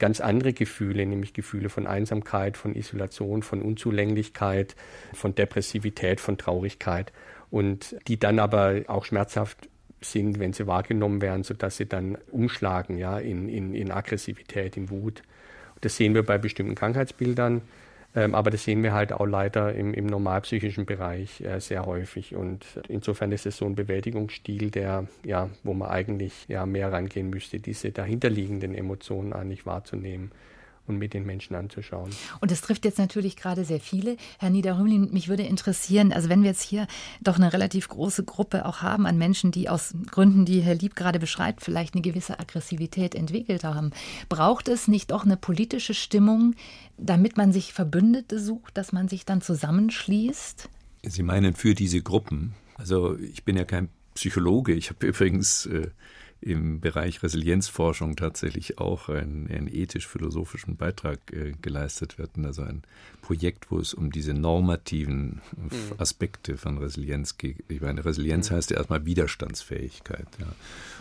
ganz 0.00 0.20
andere 0.20 0.52
Gefühle, 0.52 1.06
nämlich 1.06 1.32
Gefühle 1.32 1.68
von 1.68 1.86
Einsamkeit, 1.86 2.56
von 2.56 2.74
Isolation, 2.74 3.44
von 3.44 3.62
Unzulänglichkeit, 3.62 4.74
von 5.12 5.36
Depressivität, 5.36 6.20
von 6.20 6.36
Traurigkeit 6.36 7.12
und 7.50 7.94
die 8.08 8.18
dann 8.18 8.40
aber 8.40 8.82
auch 8.88 9.04
schmerzhaft 9.04 9.68
sind, 10.00 10.38
wenn 10.40 10.52
sie 10.52 10.66
wahrgenommen 10.66 11.22
werden, 11.22 11.44
sodass 11.44 11.76
sie 11.76 11.86
dann 11.86 12.18
umschlagen 12.32 12.96
ja, 12.96 13.18
in, 13.18 13.48
in, 13.48 13.74
in 13.74 13.92
Aggressivität, 13.92 14.76
in 14.76 14.90
Wut. 14.90 15.22
Das 15.82 15.96
sehen 15.96 16.14
wir 16.14 16.24
bei 16.24 16.38
bestimmten 16.38 16.74
Krankheitsbildern. 16.74 17.62
Ähm, 18.16 18.34
aber 18.34 18.50
das 18.50 18.64
sehen 18.64 18.82
wir 18.82 18.92
halt 18.92 19.12
auch 19.12 19.26
leider 19.26 19.72
im, 19.72 19.94
im 19.94 20.06
normalpsychischen 20.06 20.84
Bereich 20.84 21.40
äh, 21.42 21.60
sehr 21.60 21.86
häufig. 21.86 22.34
Und 22.34 22.64
insofern 22.88 23.30
ist 23.30 23.46
es 23.46 23.56
so 23.56 23.66
ein 23.66 23.76
Bewältigungsstil, 23.76 24.70
der, 24.70 25.06
ja, 25.24 25.48
wo 25.62 25.74
man 25.74 25.90
eigentlich 25.90 26.46
ja 26.48 26.66
mehr 26.66 26.92
rangehen 26.92 27.30
müsste, 27.30 27.60
diese 27.60 27.92
dahinterliegenden 27.92 28.74
Emotionen 28.74 29.32
eigentlich 29.32 29.64
wahrzunehmen 29.64 30.32
und 30.90 30.98
mit 30.98 31.14
den 31.14 31.24
Menschen 31.24 31.56
anzuschauen. 31.56 32.10
Und 32.40 32.50
das 32.50 32.60
trifft 32.60 32.84
jetzt 32.84 32.98
natürlich 32.98 33.36
gerade 33.36 33.64
sehr 33.64 33.80
viele. 33.80 34.16
Herr 34.38 34.50
Niederrümlin, 34.50 35.10
mich 35.12 35.28
würde 35.28 35.44
interessieren, 35.44 36.12
also 36.12 36.28
wenn 36.28 36.42
wir 36.42 36.50
jetzt 36.50 36.62
hier 36.62 36.86
doch 37.22 37.36
eine 37.36 37.52
relativ 37.52 37.88
große 37.88 38.24
Gruppe 38.24 38.66
auch 38.66 38.82
haben 38.82 39.06
an 39.06 39.16
Menschen, 39.16 39.52
die 39.52 39.68
aus 39.68 39.94
Gründen, 40.10 40.44
die 40.44 40.60
Herr 40.60 40.74
Lieb 40.74 40.96
gerade 40.96 41.18
beschreibt, 41.18 41.62
vielleicht 41.62 41.94
eine 41.94 42.02
gewisse 42.02 42.38
Aggressivität 42.38 43.14
entwickelt 43.14 43.64
haben, 43.64 43.92
braucht 44.28 44.68
es 44.68 44.88
nicht 44.88 45.12
doch 45.12 45.24
eine 45.24 45.36
politische 45.36 45.94
Stimmung, 45.94 46.54
damit 46.98 47.36
man 47.36 47.52
sich 47.52 47.72
Verbündete 47.72 48.38
sucht, 48.38 48.76
dass 48.76 48.92
man 48.92 49.08
sich 49.08 49.24
dann 49.24 49.40
zusammenschließt? 49.40 50.68
Sie 51.04 51.22
meinen 51.22 51.54
für 51.54 51.74
diese 51.74 52.02
Gruppen? 52.02 52.54
Also 52.74 53.16
ich 53.16 53.44
bin 53.44 53.56
ja 53.56 53.64
kein 53.64 53.88
Psychologe. 54.14 54.74
Ich 54.74 54.90
habe 54.90 55.06
übrigens 55.06 55.66
äh, 55.66 55.88
im 56.42 56.80
Bereich 56.80 57.22
Resilienzforschung 57.22 58.16
tatsächlich 58.16 58.78
auch 58.78 59.08
einen, 59.08 59.48
einen 59.48 59.68
ethisch-philosophischen 59.68 60.76
Beitrag 60.76 61.18
äh, 61.32 61.52
geleistet 61.60 62.18
werden. 62.18 62.46
Also 62.46 62.62
ein 62.62 62.82
Projekt, 63.20 63.70
wo 63.70 63.78
es 63.78 63.92
um 63.92 64.10
diese 64.10 64.32
normativen 64.32 65.42
mhm. 65.56 65.70
Aspekte 65.98 66.56
von 66.56 66.78
Resilienz 66.78 67.36
geht. 67.36 67.62
Ich 67.68 67.82
meine, 67.82 68.04
Resilienz 68.04 68.50
mhm. 68.50 68.54
heißt 68.54 68.70
ja 68.70 68.78
erstmal 68.78 69.04
Widerstandsfähigkeit. 69.04 70.26
Ja. 70.38 70.46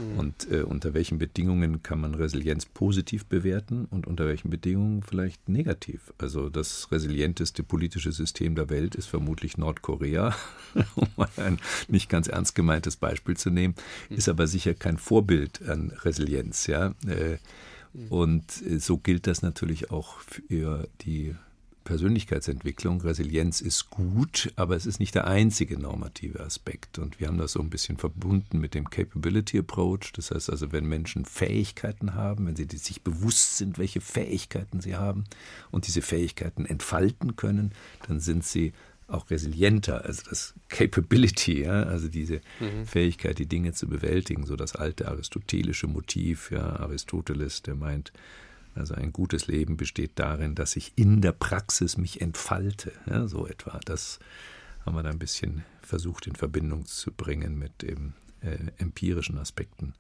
Mhm. 0.03 0.19
Und 0.19 0.51
äh, 0.51 0.61
unter 0.63 0.93
welchen 0.93 1.19
Bedingungen 1.19 1.83
kann 1.83 2.01
man 2.01 2.15
Resilienz 2.15 2.65
positiv 2.65 3.25
bewerten 3.25 3.85
und 3.89 4.07
unter 4.07 4.27
welchen 4.27 4.49
Bedingungen 4.49 5.03
vielleicht 5.03 5.47
negativ? 5.47 6.13
Also 6.17 6.49
das 6.49 6.91
resilienteste 6.91 7.63
politische 7.63 8.11
System 8.11 8.55
der 8.55 8.69
Welt 8.69 8.95
ist 8.95 9.07
vermutlich 9.07 9.57
Nordkorea, 9.57 10.35
um 10.95 11.07
mal 11.15 11.29
ein 11.37 11.59
nicht 11.87 12.09
ganz 12.09 12.27
ernst 12.27 12.55
gemeintes 12.55 12.97
Beispiel 12.97 13.37
zu 13.37 13.49
nehmen, 13.49 13.75
mhm. 14.09 14.17
ist 14.17 14.27
aber 14.27 14.45
sicher 14.47 14.73
kein 14.73 14.97
Vorbild 14.97 15.28
Vorbild 15.29 15.69
an 15.69 15.91
Resilienz, 16.01 16.67
ja. 16.67 16.93
Äh, 17.07 17.37
und 18.09 18.51
so 18.51 18.97
gilt 18.97 19.25
das 19.25 19.41
natürlich 19.41 19.89
auch 19.89 20.19
für 20.19 20.87
die 21.01 21.35
Persönlichkeitsentwicklung. 21.89 23.01
Resilienz 23.01 23.61
ist 23.61 23.89
gut, 23.89 24.53
aber 24.55 24.75
es 24.75 24.85
ist 24.85 24.99
nicht 24.99 25.15
der 25.15 25.25
einzige 25.25 25.79
normative 25.79 26.41
Aspekt. 26.41 26.99
Und 26.99 27.19
wir 27.19 27.27
haben 27.27 27.39
das 27.39 27.53
so 27.53 27.59
ein 27.59 27.71
bisschen 27.71 27.97
verbunden 27.97 28.59
mit 28.59 28.75
dem 28.75 28.91
Capability 28.91 29.57
Approach. 29.57 30.11
Das 30.13 30.29
heißt 30.29 30.51
also, 30.51 30.71
wenn 30.71 30.85
Menschen 30.85 31.25
Fähigkeiten 31.25 32.13
haben, 32.13 32.45
wenn 32.45 32.55
sie 32.55 32.67
sich 32.77 33.01
bewusst 33.01 33.57
sind, 33.57 33.79
welche 33.79 34.01
Fähigkeiten 34.01 34.81
sie 34.81 34.97
haben 34.97 35.23
und 35.71 35.87
diese 35.87 36.03
Fähigkeiten 36.03 36.67
entfalten 36.67 37.35
können, 37.35 37.71
dann 38.07 38.19
sind 38.19 38.45
sie 38.45 38.73
auch 39.09 39.29
resilienter, 39.29 40.05
also 40.05 40.23
das 40.29 40.53
Capability, 40.69 41.63
ja, 41.63 41.83
also 41.83 42.07
diese 42.07 42.41
mhm. 42.59 42.85
Fähigkeit, 42.85 43.39
die 43.39 43.47
Dinge 43.47 43.73
zu 43.73 43.87
bewältigen, 43.87 44.45
so 44.45 44.55
das 44.55 44.75
alte 44.75 45.07
aristotelische 45.07 45.87
Motiv, 45.87 46.51
ja, 46.51 46.79
Aristoteles, 46.79 47.61
der 47.61 47.75
meint, 47.75 48.13
also 48.75 48.93
ein 48.93 49.11
gutes 49.11 49.47
Leben 49.47 49.77
besteht 49.77 50.11
darin, 50.15 50.55
dass 50.55 50.75
ich 50.75 50.93
in 50.95 51.21
der 51.21 51.31
Praxis 51.31 51.97
mich 51.97 52.21
entfalte, 52.21 52.91
ja, 53.07 53.27
so 53.27 53.47
etwa. 53.47 53.79
Das 53.85 54.19
haben 54.85 54.95
wir 54.95 55.03
da 55.03 55.09
ein 55.09 55.19
bisschen 55.19 55.63
versucht 55.81 56.27
in 56.27 56.35
Verbindung 56.35 56.85
zu 56.85 57.11
bringen 57.11 57.57
mit 57.57 57.83
eben 57.83 58.13
äh, 58.41 58.57
empirischen 58.77 59.37
Aspekten 59.37 59.93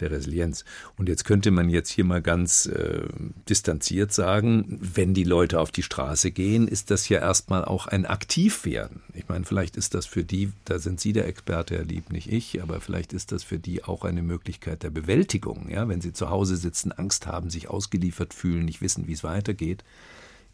der 0.00 0.10
Resilienz. 0.10 0.64
Und 0.96 1.08
jetzt 1.08 1.24
könnte 1.24 1.50
man 1.50 1.68
jetzt 1.68 1.90
hier 1.90 2.04
mal 2.04 2.22
ganz 2.22 2.66
äh, 2.66 3.02
distanziert 3.48 4.12
sagen, 4.12 4.78
wenn 4.80 5.14
die 5.14 5.24
Leute 5.24 5.60
auf 5.60 5.70
die 5.70 5.82
Straße 5.82 6.30
gehen, 6.30 6.68
ist 6.68 6.90
das 6.90 7.08
ja 7.08 7.20
erstmal 7.20 7.64
auch 7.64 7.86
ein 7.86 8.06
Aktivwerden. 8.06 9.02
Ich 9.14 9.28
meine, 9.28 9.44
vielleicht 9.44 9.76
ist 9.76 9.94
das 9.94 10.06
für 10.06 10.24
die, 10.24 10.52
da 10.64 10.78
sind 10.78 11.00
Sie 11.00 11.12
der 11.12 11.26
Experte, 11.26 11.76
Herr 11.76 11.84
Lieb, 11.84 12.10
nicht 12.10 12.30
ich, 12.30 12.62
aber 12.62 12.80
vielleicht 12.80 13.12
ist 13.12 13.32
das 13.32 13.42
für 13.42 13.58
die 13.58 13.84
auch 13.84 14.04
eine 14.04 14.22
Möglichkeit 14.22 14.82
der 14.82 14.90
Bewältigung. 14.90 15.68
Ja? 15.70 15.88
Wenn 15.88 16.00
sie 16.00 16.12
zu 16.12 16.30
Hause 16.30 16.56
sitzen, 16.56 16.92
Angst 16.92 17.26
haben, 17.26 17.50
sich 17.50 17.68
ausgeliefert 17.68 18.34
fühlen, 18.34 18.64
nicht 18.64 18.82
wissen, 18.82 19.06
wie 19.06 19.12
es 19.12 19.24
weitergeht. 19.24 19.84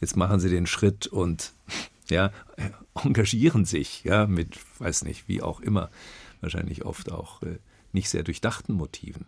Jetzt 0.00 0.16
machen 0.16 0.40
sie 0.40 0.50
den 0.50 0.66
Schritt 0.66 1.06
und 1.06 1.52
ja, 2.08 2.32
engagieren 3.02 3.64
sich, 3.64 4.04
ja, 4.04 4.26
mit, 4.26 4.58
weiß 4.78 5.04
nicht, 5.04 5.28
wie 5.28 5.42
auch 5.42 5.60
immer, 5.60 5.90
wahrscheinlich 6.40 6.84
oft 6.84 7.10
auch 7.10 7.42
äh, 7.42 7.58
nicht 7.92 8.08
sehr 8.08 8.22
durchdachten 8.22 8.74
Motiven. 8.74 9.26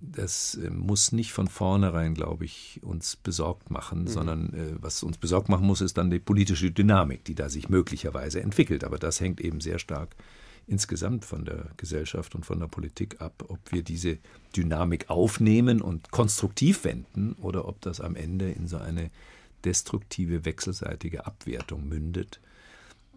Das 0.00 0.56
äh, 0.56 0.70
muss 0.70 1.12
nicht 1.12 1.32
von 1.32 1.48
vornherein, 1.48 2.14
glaube 2.14 2.44
ich, 2.44 2.80
uns 2.82 3.16
besorgt 3.16 3.70
machen, 3.70 4.02
mhm. 4.02 4.08
sondern 4.08 4.52
äh, 4.52 4.74
was 4.80 5.02
uns 5.02 5.16
besorgt 5.16 5.48
machen 5.48 5.66
muss, 5.66 5.80
ist 5.80 5.96
dann 5.96 6.10
die 6.10 6.18
politische 6.18 6.70
Dynamik, 6.70 7.24
die 7.24 7.34
da 7.34 7.48
sich 7.48 7.68
möglicherweise 7.68 8.40
entwickelt. 8.42 8.84
Aber 8.84 8.98
das 8.98 9.20
hängt 9.20 9.40
eben 9.40 9.60
sehr 9.60 9.78
stark 9.78 10.14
insgesamt 10.66 11.24
von 11.24 11.44
der 11.44 11.70
Gesellschaft 11.76 12.34
und 12.34 12.46
von 12.46 12.58
der 12.58 12.68
Politik 12.68 13.20
ab, 13.20 13.44
ob 13.48 13.72
wir 13.72 13.82
diese 13.82 14.18
Dynamik 14.56 15.10
aufnehmen 15.10 15.82
und 15.82 16.10
konstruktiv 16.10 16.84
wenden 16.84 17.34
oder 17.34 17.68
ob 17.68 17.80
das 17.82 18.00
am 18.00 18.16
Ende 18.16 18.50
in 18.50 18.66
so 18.66 18.78
eine 18.78 19.10
destruktive 19.64 20.44
wechselseitige 20.44 21.26
Abwertung 21.26 21.88
mündet 21.88 22.40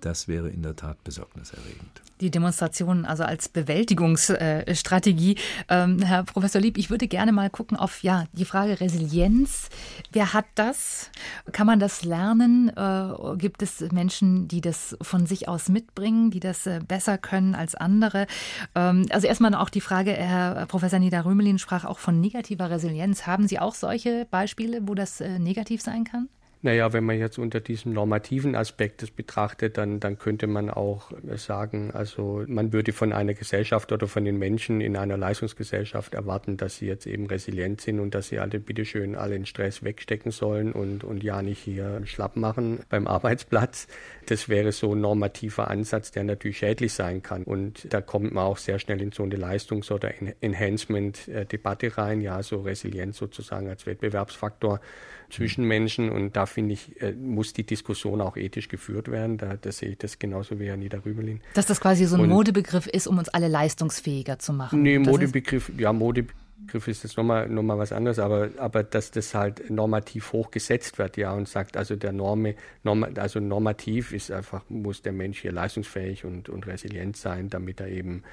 das 0.01 0.27
wäre 0.27 0.49
in 0.49 0.63
der 0.63 0.75
Tat 0.75 1.03
besorgniserregend. 1.03 2.01
Die 2.19 2.31
Demonstrationen 2.31 3.05
also 3.05 3.23
als 3.23 3.47
Bewältigungsstrategie. 3.47 5.37
Ähm, 5.69 6.01
Herr 6.01 6.23
Professor 6.23 6.59
Lieb, 6.59 6.77
ich 6.77 6.89
würde 6.89 7.07
gerne 7.07 7.31
mal 7.31 7.49
gucken 7.51 7.77
auf 7.77 8.01
ja, 8.01 8.25
die 8.33 8.45
Frage 8.45 8.79
Resilienz. 8.79 9.69
Wer 10.11 10.33
hat 10.33 10.45
das? 10.55 11.11
Kann 11.51 11.67
man 11.67 11.79
das 11.79 12.03
lernen? 12.03 12.69
Äh, 12.75 13.37
gibt 13.37 13.61
es 13.61 13.81
Menschen, 13.91 14.47
die 14.47 14.61
das 14.61 14.97
von 15.01 15.27
sich 15.27 15.47
aus 15.47 15.69
mitbringen, 15.69 16.31
die 16.31 16.39
das 16.39 16.65
äh, 16.65 16.79
besser 16.85 17.19
können 17.19 17.53
als 17.53 17.75
andere? 17.75 18.25
Ähm, 18.73 19.05
also 19.11 19.27
erstmal 19.27 19.53
auch 19.53 19.69
die 19.69 19.81
Frage, 19.81 20.11
Herr 20.11 20.65
Professor 20.65 20.97
Nieder-Rümelin 20.97 21.59
sprach 21.59 21.85
auch 21.85 21.99
von 21.99 22.19
negativer 22.19 22.71
Resilienz. 22.71 23.27
Haben 23.27 23.47
Sie 23.47 23.59
auch 23.59 23.75
solche 23.75 24.25
Beispiele, 24.31 24.87
wo 24.87 24.95
das 24.95 25.21
äh, 25.21 25.37
negativ 25.37 25.81
sein 25.83 26.03
kann? 26.03 26.29
Naja, 26.63 26.91
wenn 26.91 27.03
man 27.03 27.19
jetzt 27.19 27.37
unter 27.37 27.59
diesem 27.59 27.93
normativen 27.93 28.55
Aspekt 28.55 29.03
das 29.03 29.11
betrachtet, 29.11 29.77
dann, 29.77 29.99
dann 29.99 30.17
könnte 30.17 30.47
man 30.47 30.71
auch 30.71 31.11
sagen, 31.35 31.91
also 31.93 32.43
man 32.47 32.73
würde 32.73 32.93
von 32.93 33.13
einer 33.13 33.35
Gesellschaft 33.35 33.91
oder 33.91 34.07
von 34.07 34.25
den 34.25 34.37
Menschen 34.37 34.81
in 34.81 34.97
einer 34.97 35.17
Leistungsgesellschaft 35.17 36.15
erwarten, 36.15 36.57
dass 36.57 36.77
sie 36.77 36.87
jetzt 36.87 37.05
eben 37.05 37.27
resilient 37.27 37.81
sind 37.81 37.99
und 37.99 38.15
dass 38.15 38.29
sie 38.29 38.39
alle 38.39 38.59
bitteschön 38.59 39.15
alle 39.15 39.33
den 39.33 39.45
Stress 39.45 39.83
wegstecken 39.83 40.31
sollen 40.31 40.71
und, 40.71 41.03
und 41.03 41.23
ja 41.23 41.43
nicht 41.43 41.59
hier 41.59 42.01
schlapp 42.05 42.35
machen 42.35 42.79
beim 42.89 43.05
Arbeitsplatz. 43.17 43.87
Das 44.25 44.49
wäre 44.49 44.71
so 44.71 44.93
ein 44.93 45.01
normativer 45.01 45.69
Ansatz, 45.69 46.11
der 46.11 46.23
natürlich 46.23 46.57
schädlich 46.57 46.93
sein 46.93 47.21
kann. 47.21 47.43
Und 47.43 47.93
da 47.93 48.01
kommt 48.01 48.33
man 48.33 48.45
auch 48.45 48.57
sehr 48.57 48.79
schnell 48.79 49.01
in 49.01 49.11
so 49.11 49.23
eine 49.23 49.35
Leistungs- 49.35 49.91
oder 49.91 50.11
Enhancement-Debatte 50.41 51.97
rein, 51.97 52.21
ja, 52.21 52.41
so 52.41 52.61
Resilienz 52.61 53.17
sozusagen 53.17 53.69
als 53.69 53.85
Wettbewerbsfaktor 53.85 54.81
zwischen 55.29 55.65
Menschen. 55.65 56.09
Und 56.09 56.35
da 56.35 56.45
finde 56.45 56.73
ich, 56.73 57.01
äh, 57.01 57.13
muss 57.13 57.53
die 57.53 57.63
Diskussion 57.63 58.21
auch 58.21 58.37
ethisch 58.37 58.67
geführt 58.67 59.09
werden. 59.09 59.37
Da, 59.37 59.55
da 59.55 59.71
sehe 59.71 59.89
ich 59.89 59.97
das 59.97 60.19
genauso 60.19 60.59
wie 60.59 60.69
Anita 60.69 60.99
Rübelin. 61.05 61.41
Dass 61.53 61.65
das 61.65 61.79
quasi 61.81 62.05
so 62.05 62.15
ein 62.15 62.21
und, 62.21 62.29
Modebegriff 62.29 62.87
ist, 62.87 63.07
um 63.07 63.17
uns 63.17 63.29
alle 63.29 63.47
leistungsfähiger 63.47 64.39
zu 64.39 64.53
machen. 64.53 64.81
Nee, 64.81 64.99
Modebegriff, 64.99 65.71
ja, 65.77 65.93
Modebegriff 65.93 66.87
ist 66.87 67.03
das 67.03 67.17
nochmal 67.17 67.49
noch 67.49 67.63
mal 67.63 67.77
was 67.77 67.91
anderes, 67.91 68.19
aber, 68.19 68.49
aber 68.57 68.83
dass 68.83 69.11
das 69.11 69.33
halt 69.33 69.69
normativ 69.69 70.33
hochgesetzt 70.33 70.97
wird, 70.97 71.17
ja, 71.17 71.33
und 71.33 71.47
sagt, 71.47 71.77
also 71.77 71.95
der 71.95 72.13
Norme, 72.13 72.55
Norm, 72.83 73.05
also 73.15 73.39
normativ 73.39 74.13
ist 74.13 74.31
einfach, 74.31 74.63
muss 74.69 75.01
der 75.01 75.13
Mensch 75.13 75.41
hier 75.41 75.51
leistungsfähig 75.51 76.25
und, 76.25 76.49
und 76.49 76.67
resilient 76.67 77.17
sein, 77.17 77.49
damit 77.49 77.79
er 77.79 77.89
eben 77.89 78.23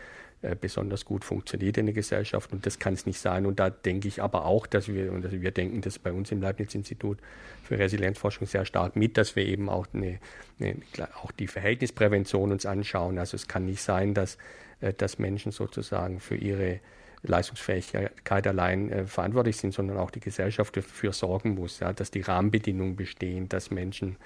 besonders 0.61 1.05
gut 1.05 1.25
funktioniert 1.25 1.79
in 1.79 1.87
der 1.87 1.95
Gesellschaft 1.95 2.53
und 2.53 2.67
das 2.67 2.79
kann 2.79 2.95
es 2.95 3.07
nicht 3.07 3.19
sein. 3.19 3.47
Und 3.47 3.59
da 3.61 3.71
denke 3.71 4.09
ich 4.09 4.23
aber 4.23 4.45
auch, 4.45 4.67
dass 4.67 4.89
wir, 4.89 5.13
und 5.13 5.31
wir 5.31 5.51
denken 5.51 5.81
das 5.81 5.99
bei 5.99 6.13
uns 6.13 6.31
im 6.33 6.43
Leibniz-Institut 6.43 7.19
für 7.63 7.79
Resilienzforschung 7.79 8.47
sehr 8.47 8.65
stark 8.65 8.97
mit, 8.97 9.17
dass 9.17 9.37
wir 9.37 9.47
eben 9.47 9.69
auch, 9.69 9.87
eine, 9.95 10.19
eine, 10.61 10.77
auch 11.23 11.33
die 11.33 11.47
Verhältnisprävention 11.47 12.53
uns 12.53 12.67
anschauen. 12.67 13.19
Also 13.19 13.37
es 13.37 13.49
kann 13.49 13.65
nicht 13.65 13.83
sein, 13.83 14.13
dass, 14.13 14.37
äh, 14.81 14.93
dass 14.93 15.19
Menschen 15.19 15.53
sozusagen 15.53 16.21
für 16.21 16.37
ihre 16.37 16.81
Leistungsfähigkeit 17.23 18.47
allein 18.47 18.91
äh, 18.91 19.07
verantwortlich 19.07 19.57
sind, 19.57 19.73
sondern 19.73 19.97
auch 19.97 20.11
die 20.11 20.21
Gesellschaft 20.21 20.77
dafür 20.77 21.13
sorgen 21.13 21.55
muss, 21.55 21.81
ja, 21.81 21.93
dass 21.93 22.11
die 22.11 22.21
Rahmenbedingungen 22.21 22.97
bestehen, 22.97 23.49
dass 23.49 23.71
Menschen 23.71 24.17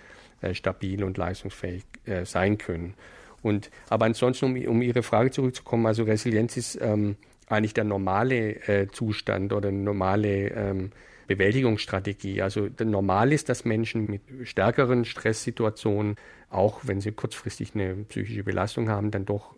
äh, 0.40 0.54
stabil 0.54 1.04
und 1.04 1.16
leistungsfähig 1.16 1.84
äh, 2.06 2.24
sein 2.24 2.58
können. 2.58 2.94
Und, 3.42 3.70
aber 3.88 4.06
ansonsten, 4.06 4.46
um, 4.46 4.66
um 4.66 4.82
Ihre 4.82 5.02
Frage 5.02 5.30
zurückzukommen, 5.30 5.86
also 5.86 6.02
Resilienz 6.04 6.56
ist 6.56 6.78
ähm, 6.80 7.16
eigentlich 7.48 7.74
der 7.74 7.84
normale 7.84 8.56
äh, 8.68 8.88
Zustand 8.88 9.52
oder 9.52 9.68
eine 9.68 9.78
normale 9.78 10.48
ähm, 10.50 10.90
Bewältigungsstrategie. 11.28 12.42
Also 12.42 12.68
normal 12.82 13.32
ist, 13.32 13.48
dass 13.48 13.64
Menschen 13.64 14.06
mit 14.10 14.22
stärkeren 14.44 15.04
Stresssituationen, 15.04 16.16
auch 16.50 16.80
wenn 16.84 17.00
sie 17.00 17.12
kurzfristig 17.12 17.74
eine 17.74 17.94
psychische 18.08 18.42
Belastung 18.42 18.88
haben, 18.88 19.10
dann 19.10 19.26
doch 19.26 19.54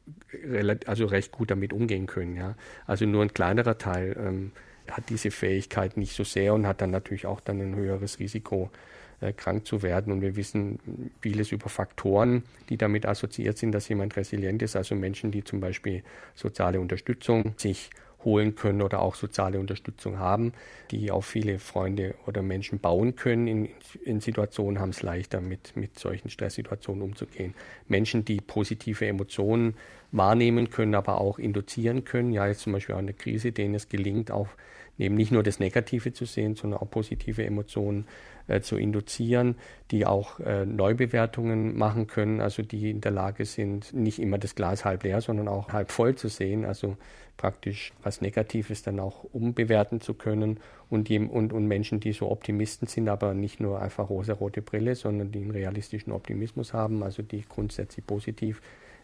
also 0.86 1.06
recht 1.06 1.32
gut 1.32 1.50
damit 1.50 1.72
umgehen 1.72 2.06
können. 2.06 2.36
Ja. 2.36 2.56
Also 2.86 3.06
nur 3.06 3.22
ein 3.22 3.32
kleinerer 3.32 3.78
Teil 3.78 4.16
ähm, 4.18 4.52
hat 4.90 5.08
diese 5.08 5.30
Fähigkeit 5.30 5.96
nicht 5.96 6.14
so 6.14 6.24
sehr 6.24 6.54
und 6.54 6.66
hat 6.66 6.80
dann 6.80 6.90
natürlich 6.90 7.26
auch 7.26 7.40
dann 7.40 7.60
ein 7.60 7.76
höheres 7.76 8.18
Risiko, 8.18 8.70
äh, 9.20 9.32
krank 9.32 9.66
zu 9.66 9.82
werden. 9.82 10.12
Und 10.12 10.20
wir 10.20 10.36
wissen 10.36 10.78
vieles 11.20 11.52
über 11.52 11.68
Faktoren, 11.68 12.42
die 12.68 12.76
damit 12.76 13.06
assoziiert 13.06 13.58
sind, 13.58 13.72
dass 13.72 13.88
jemand 13.88 14.16
resilient 14.16 14.62
ist. 14.62 14.76
Also 14.76 14.94
Menschen, 14.94 15.30
die 15.30 15.44
zum 15.44 15.60
Beispiel 15.60 16.02
soziale 16.34 16.80
Unterstützung 16.80 17.54
sich 17.56 17.90
holen 18.24 18.54
können 18.54 18.82
oder 18.82 19.00
auch 19.00 19.14
soziale 19.14 19.58
Unterstützung 19.58 20.18
haben, 20.18 20.52
die 20.90 21.10
auch 21.10 21.24
viele 21.24 21.58
Freunde 21.58 22.14
oder 22.26 22.42
Menschen 22.42 22.78
bauen 22.78 23.16
können 23.16 23.46
in, 23.46 23.68
in 24.04 24.20
Situationen, 24.20 24.80
haben 24.80 24.90
es 24.90 25.02
leichter 25.02 25.40
mit, 25.40 25.76
mit 25.76 25.98
solchen 25.98 26.28
Stresssituationen 26.28 27.02
umzugehen. 27.02 27.54
Menschen, 27.88 28.24
die 28.24 28.40
positive 28.40 29.06
Emotionen 29.06 29.74
wahrnehmen 30.12 30.70
können, 30.70 30.94
aber 30.94 31.20
auch 31.20 31.38
induzieren 31.38 32.04
können, 32.04 32.32
ja 32.32 32.46
jetzt 32.46 32.60
zum 32.60 32.72
Beispiel 32.72 32.94
auch 32.94 33.00
eine 33.00 33.14
Krise, 33.14 33.52
denen 33.52 33.74
es 33.74 33.88
gelingt, 33.88 34.30
auch 34.30 34.48
eben 35.00 35.14
nicht 35.14 35.32
nur 35.32 35.42
das 35.42 35.58
Negative 35.58 36.12
zu 36.12 36.24
sehen, 36.24 36.54
sondern 36.54 36.80
auch 36.80 36.90
positive 36.90 37.44
Emotionen 37.44 38.06
äh, 38.46 38.60
zu 38.60 38.76
induzieren, 38.76 39.56
die 39.90 40.06
auch 40.06 40.40
äh, 40.40 40.66
Neubewertungen 40.66 41.76
machen 41.76 42.06
können, 42.06 42.40
also 42.40 42.62
die 42.62 42.90
in 42.90 43.00
der 43.00 43.12
Lage 43.12 43.44
sind, 43.44 43.92
nicht 43.94 44.20
immer 44.20 44.38
das 44.38 44.54
Glas 44.54 44.84
halb 44.84 45.04
leer, 45.04 45.20
sondern 45.20 45.48
auch 45.48 45.72
halb 45.72 45.90
voll 45.90 46.14
zu 46.14 46.28
sehen, 46.28 46.64
also 46.64 46.96
praktisch 47.36 47.94
was 48.02 48.20
Negatives 48.20 48.82
dann 48.82 49.00
auch 49.00 49.24
umbewerten 49.32 50.02
zu 50.02 50.12
können 50.12 50.60
und, 50.90 51.08
die, 51.08 51.18
und, 51.18 51.54
und 51.54 51.66
Menschen, 51.66 51.98
die 51.98 52.12
so 52.12 52.30
Optimisten 52.30 52.86
sind, 52.86 53.08
aber 53.08 53.32
nicht 53.32 53.60
nur 53.60 53.80
einfach 53.80 54.10
rosa-rote 54.10 54.60
Brille, 54.60 54.94
sondern 54.94 55.32
die 55.32 55.40
einen 55.40 55.50
realistischen 55.50 56.12
Optimismus 56.12 56.74
haben, 56.74 57.02
also 57.02 57.22
die 57.22 57.42
grundsätzlich 57.48 58.06
positiv 58.06 58.60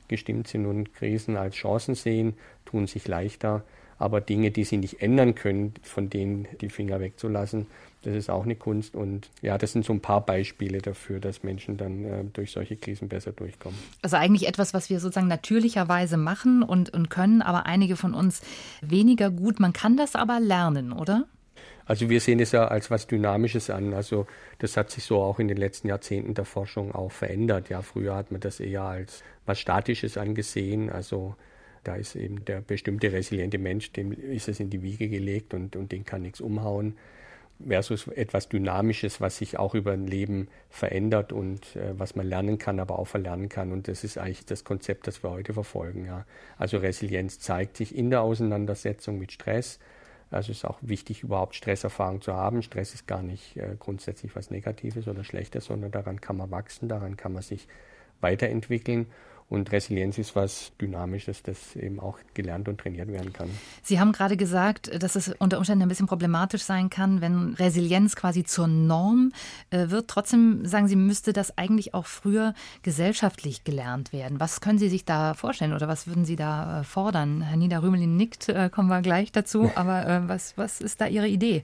gestimmt 0.08 0.48
sind 0.48 0.66
und 0.66 0.92
Krisen 0.92 1.36
als 1.36 1.54
Chancen 1.56 1.94
sehen, 1.94 2.34
tun 2.66 2.86
sich 2.86 3.08
leichter 3.08 3.64
aber 3.98 4.20
Dinge, 4.20 4.50
die 4.50 4.64
sie 4.64 4.76
nicht 4.76 5.00
ändern 5.00 5.34
können, 5.34 5.74
von 5.82 6.10
denen 6.10 6.46
die 6.60 6.68
Finger 6.68 7.00
wegzulassen, 7.00 7.66
das 8.02 8.14
ist 8.14 8.30
auch 8.30 8.44
eine 8.44 8.54
Kunst. 8.54 8.94
Und 8.94 9.30
ja, 9.42 9.58
das 9.58 9.72
sind 9.72 9.84
so 9.84 9.92
ein 9.92 10.00
paar 10.00 10.24
Beispiele 10.24 10.78
dafür, 10.78 11.18
dass 11.18 11.42
Menschen 11.42 11.76
dann 11.76 12.04
äh, 12.04 12.24
durch 12.32 12.52
solche 12.52 12.76
Krisen 12.76 13.08
besser 13.08 13.32
durchkommen. 13.32 13.78
Also 14.00 14.16
eigentlich 14.16 14.46
etwas, 14.46 14.74
was 14.74 14.90
wir 14.90 15.00
sozusagen 15.00 15.26
natürlicherweise 15.26 16.16
machen 16.16 16.62
und, 16.62 16.90
und 16.94 17.10
können, 17.10 17.42
aber 17.42 17.66
einige 17.66 17.96
von 17.96 18.14
uns 18.14 18.42
weniger 18.80 19.30
gut. 19.30 19.58
Man 19.58 19.72
kann 19.72 19.96
das 19.96 20.14
aber 20.14 20.38
lernen, 20.38 20.92
oder? 20.92 21.24
Also 21.84 22.08
wir 22.08 22.20
sehen 22.20 22.40
es 22.40 22.52
ja 22.52 22.66
als 22.66 22.90
was 22.90 23.06
Dynamisches 23.06 23.70
an. 23.70 23.94
Also 23.94 24.26
das 24.58 24.76
hat 24.76 24.90
sich 24.90 25.04
so 25.04 25.20
auch 25.20 25.38
in 25.38 25.48
den 25.48 25.56
letzten 25.56 25.88
Jahrzehnten 25.88 26.34
der 26.34 26.44
Forschung 26.44 26.94
auch 26.94 27.12
verändert. 27.12 27.70
Ja, 27.70 27.82
früher 27.82 28.14
hat 28.14 28.30
man 28.30 28.40
das 28.40 28.60
eher 28.60 28.82
als 28.82 29.22
was 29.46 29.58
Statisches 29.58 30.16
angesehen. 30.16 30.90
Also 30.90 31.36
da 31.86 31.94
ist 31.94 32.16
eben 32.16 32.44
der 32.44 32.60
bestimmte 32.60 33.12
resiliente 33.12 33.58
Mensch, 33.58 33.92
dem 33.92 34.12
ist 34.12 34.48
es 34.48 34.58
in 34.58 34.70
die 34.70 34.82
Wiege 34.82 35.08
gelegt 35.08 35.54
und, 35.54 35.76
und 35.76 35.92
den 35.92 36.04
kann 36.04 36.22
nichts 36.22 36.40
umhauen. 36.40 36.96
Versus 37.66 38.08
etwas 38.08 38.50
Dynamisches, 38.50 39.22
was 39.22 39.38
sich 39.38 39.58
auch 39.58 39.74
über 39.74 39.92
ein 39.92 40.06
Leben 40.06 40.48
verändert 40.68 41.32
und 41.32 41.74
äh, 41.74 41.98
was 41.98 42.14
man 42.14 42.26
lernen 42.26 42.58
kann, 42.58 42.80
aber 42.80 42.98
auch 42.98 43.06
verlernen 43.06 43.48
kann. 43.48 43.72
Und 43.72 43.88
das 43.88 44.04
ist 44.04 44.18
eigentlich 44.18 44.44
das 44.44 44.62
Konzept, 44.64 45.06
das 45.06 45.22
wir 45.22 45.30
heute 45.30 45.54
verfolgen. 45.54 46.04
Ja. 46.04 46.26
Also 46.58 46.76
Resilienz 46.76 47.38
zeigt 47.38 47.78
sich 47.78 47.96
in 47.96 48.10
der 48.10 48.20
Auseinandersetzung 48.20 49.18
mit 49.18 49.32
Stress. 49.32 49.78
Also 50.30 50.52
es 50.52 50.58
ist 50.58 50.64
auch 50.66 50.78
wichtig, 50.82 51.22
überhaupt 51.22 51.54
Stresserfahrung 51.54 52.20
zu 52.20 52.34
haben. 52.34 52.60
Stress 52.60 52.92
ist 52.92 53.06
gar 53.06 53.22
nicht 53.22 53.56
äh, 53.56 53.76
grundsätzlich 53.78 54.36
was 54.36 54.50
Negatives 54.50 55.08
oder 55.08 55.24
Schlechtes, 55.24 55.64
sondern 55.64 55.92
daran 55.92 56.20
kann 56.20 56.36
man 56.36 56.50
wachsen, 56.50 56.90
daran 56.90 57.16
kann 57.16 57.32
man 57.32 57.42
sich 57.42 57.68
weiterentwickeln. 58.20 59.06
Und 59.48 59.70
Resilienz 59.70 60.18
ist 60.18 60.34
was 60.34 60.72
Dynamisches, 60.80 61.42
das 61.44 61.76
eben 61.76 62.00
auch 62.00 62.18
gelernt 62.34 62.68
und 62.68 62.80
trainiert 62.80 63.08
werden 63.08 63.32
kann. 63.32 63.48
Sie 63.82 64.00
haben 64.00 64.10
gerade 64.10 64.36
gesagt, 64.36 64.90
dass 65.00 65.14
es 65.14 65.28
unter 65.38 65.58
Umständen 65.58 65.82
ein 65.82 65.88
bisschen 65.88 66.08
problematisch 66.08 66.64
sein 66.64 66.90
kann, 66.90 67.20
wenn 67.20 67.54
Resilienz 67.54 68.16
quasi 68.16 68.42
zur 68.42 68.66
Norm 68.66 69.32
äh, 69.70 69.90
wird. 69.90 70.08
Trotzdem 70.08 70.66
sagen 70.66 70.88
Sie, 70.88 70.96
müsste 70.96 71.32
das 71.32 71.56
eigentlich 71.56 71.94
auch 71.94 72.06
früher 72.06 72.54
gesellschaftlich 72.82 73.62
gelernt 73.62 74.12
werden. 74.12 74.40
Was 74.40 74.60
können 74.60 74.78
Sie 74.78 74.88
sich 74.88 75.04
da 75.04 75.34
vorstellen 75.34 75.74
oder 75.74 75.86
was 75.86 76.08
würden 76.08 76.24
Sie 76.24 76.36
da 76.36 76.80
äh, 76.80 76.84
fordern? 76.84 77.42
Herr 77.42 77.56
Niederrümelin 77.56 78.16
nickt, 78.16 78.48
äh, 78.48 78.68
kommen 78.68 78.88
wir 78.88 79.00
gleich 79.00 79.30
dazu. 79.30 79.70
Aber 79.76 80.24
was, 80.26 80.58
was 80.58 80.80
ist 80.80 81.00
da 81.00 81.06
Ihre 81.06 81.28
Idee? 81.28 81.62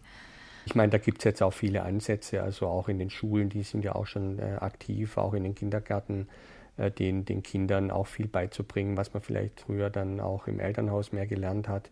Ich 0.66 0.76
meine, 0.76 0.90
da 0.90 0.98
gibt 0.98 1.18
es 1.18 1.24
jetzt 1.24 1.42
auch 1.42 1.52
viele 1.52 1.82
Ansätze, 1.82 2.42
also 2.42 2.68
auch 2.68 2.88
in 2.88 3.00
den 3.00 3.10
Schulen, 3.10 3.48
die 3.48 3.64
sind 3.64 3.84
ja 3.84 3.96
auch 3.96 4.06
schon 4.06 4.38
äh, 4.38 4.58
aktiv, 4.60 5.18
auch 5.18 5.34
in 5.34 5.42
den 5.42 5.56
Kindergärten 5.56 6.28
den, 6.76 7.24
den 7.24 7.42
Kindern 7.42 7.90
auch 7.90 8.06
viel 8.06 8.28
beizubringen, 8.28 8.96
was 8.96 9.12
man 9.12 9.22
vielleicht 9.22 9.61
früher 9.61 9.90
dann 9.90 10.20
auch 10.20 10.46
im 10.46 10.61
Elternhaus 10.61 11.12
mehr 11.12 11.26
gelernt 11.26 11.68
hat. 11.68 11.90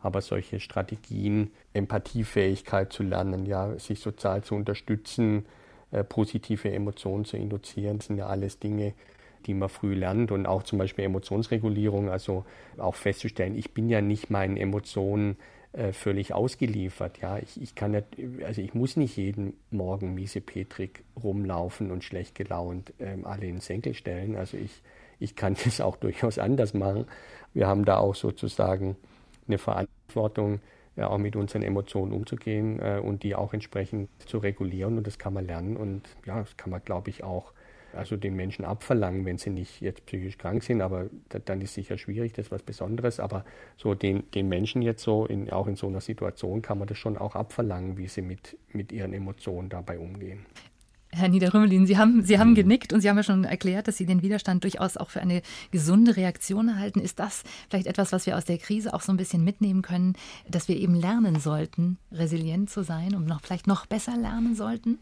Aber 0.00 0.20
solche 0.20 0.60
Strategien, 0.60 1.50
Empathiefähigkeit 1.72 2.92
zu 2.92 3.02
lernen, 3.02 3.46
ja, 3.46 3.78
sich 3.78 4.00
sozial 4.00 4.42
zu 4.42 4.54
unterstützen, 4.54 5.46
äh, 5.90 6.04
positive 6.04 6.70
Emotionen 6.70 7.24
zu 7.24 7.36
induzieren, 7.36 8.00
sind 8.00 8.18
ja 8.18 8.26
alles 8.26 8.58
Dinge, 8.58 8.94
die 9.46 9.54
man 9.54 9.68
früh 9.68 9.94
lernt 9.94 10.32
und 10.32 10.46
auch 10.46 10.64
zum 10.64 10.78
Beispiel 10.78 11.04
Emotionsregulierung, 11.04 12.10
also 12.10 12.44
auch 12.78 12.96
festzustellen, 12.96 13.56
ich 13.56 13.72
bin 13.72 13.88
ja 13.88 14.00
nicht 14.00 14.28
meinen 14.28 14.56
Emotionen 14.56 15.36
äh, 15.76 15.92
völlig 15.92 16.32
ausgeliefert. 16.32 17.18
Ja, 17.20 17.38
ich, 17.38 17.60
ich 17.60 17.74
kann 17.74 17.90
nicht, 17.90 18.06
also 18.42 18.62
ich 18.62 18.72
muss 18.72 18.96
nicht 18.96 19.16
jeden 19.18 19.52
Morgen 19.70 20.14
miesepetrig 20.14 21.04
rumlaufen 21.22 21.90
und 21.90 22.02
schlecht 22.02 22.34
gelaunt 22.34 22.94
ähm, 22.98 23.26
alle 23.26 23.44
in 23.44 23.56
den 23.56 23.60
Senkel 23.60 23.92
stellen. 23.92 24.36
Also 24.36 24.56
ich, 24.56 24.82
ich 25.18 25.36
kann 25.36 25.54
das 25.64 25.82
auch 25.82 25.96
durchaus 25.96 26.38
anders 26.38 26.72
machen. 26.72 27.06
Wir 27.52 27.66
haben 27.66 27.84
da 27.84 27.98
auch 27.98 28.14
sozusagen 28.14 28.96
eine 29.46 29.58
Verantwortung, 29.58 30.60
ja, 30.96 31.08
auch 31.08 31.18
mit 31.18 31.36
unseren 31.36 31.62
Emotionen 31.62 32.12
umzugehen 32.12 32.80
äh, 32.80 32.98
und 32.98 33.22
die 33.22 33.34
auch 33.34 33.52
entsprechend 33.52 34.08
zu 34.26 34.38
regulieren. 34.38 34.96
Und 34.96 35.06
das 35.06 35.18
kann 35.18 35.34
man 35.34 35.46
lernen 35.46 35.76
und 35.76 36.08
ja, 36.24 36.38
das 36.40 36.56
kann 36.56 36.70
man, 36.70 36.80
glaube 36.82 37.10
ich, 37.10 37.22
auch 37.22 37.52
also 37.96 38.16
den 38.16 38.34
Menschen 38.34 38.64
abverlangen, 38.64 39.24
wenn 39.24 39.38
sie 39.38 39.50
nicht 39.50 39.80
jetzt 39.80 40.06
psychisch 40.06 40.38
krank 40.38 40.62
sind, 40.62 40.80
aber 40.80 41.06
dann 41.44 41.60
ist 41.60 41.74
sicher 41.74 41.98
schwierig, 41.98 42.32
das 42.32 42.46
ist 42.46 42.52
was 42.52 42.62
Besonderes, 42.62 43.20
aber 43.20 43.44
so 43.76 43.94
den, 43.94 44.30
den 44.32 44.48
Menschen 44.48 44.82
jetzt 44.82 45.02
so, 45.02 45.26
in, 45.26 45.50
auch 45.50 45.66
in 45.66 45.76
so 45.76 45.86
einer 45.86 46.00
Situation 46.00 46.62
kann 46.62 46.78
man 46.78 46.88
das 46.88 46.98
schon 46.98 47.16
auch 47.16 47.34
abverlangen, 47.34 47.96
wie 47.96 48.08
sie 48.08 48.22
mit, 48.22 48.56
mit 48.72 48.92
ihren 48.92 49.12
Emotionen 49.12 49.68
dabei 49.68 49.98
umgehen. 49.98 50.46
Herr 51.16 51.28
Niederrümmelin, 51.28 51.86
Sie 51.86 51.96
haben, 51.96 52.22
Sie 52.22 52.38
haben 52.38 52.50
mhm. 52.50 52.56
genickt 52.56 52.92
und 52.92 53.00
Sie 53.00 53.08
haben 53.08 53.16
ja 53.16 53.22
schon 53.22 53.44
erklärt, 53.44 53.88
dass 53.88 53.96
Sie 53.96 54.04
den 54.04 54.22
Widerstand 54.22 54.64
durchaus 54.64 54.98
auch 54.98 55.08
für 55.08 55.20
eine 55.20 55.40
gesunde 55.70 56.16
Reaktion 56.16 56.78
halten. 56.78 57.00
Ist 57.00 57.18
das 57.18 57.42
vielleicht 57.70 57.86
etwas, 57.86 58.12
was 58.12 58.26
wir 58.26 58.36
aus 58.36 58.44
der 58.44 58.58
Krise 58.58 58.92
auch 58.92 59.00
so 59.00 59.12
ein 59.12 59.16
bisschen 59.16 59.42
mitnehmen 59.42 59.80
können, 59.80 60.14
dass 60.46 60.68
wir 60.68 60.76
eben 60.76 60.94
lernen 60.94 61.40
sollten, 61.40 61.96
resilient 62.12 62.68
zu 62.68 62.82
sein 62.82 63.14
und 63.14 63.26
noch 63.26 63.40
vielleicht 63.40 63.66
noch 63.66 63.86
besser 63.86 64.16
lernen 64.16 64.54
sollten? 64.54 64.98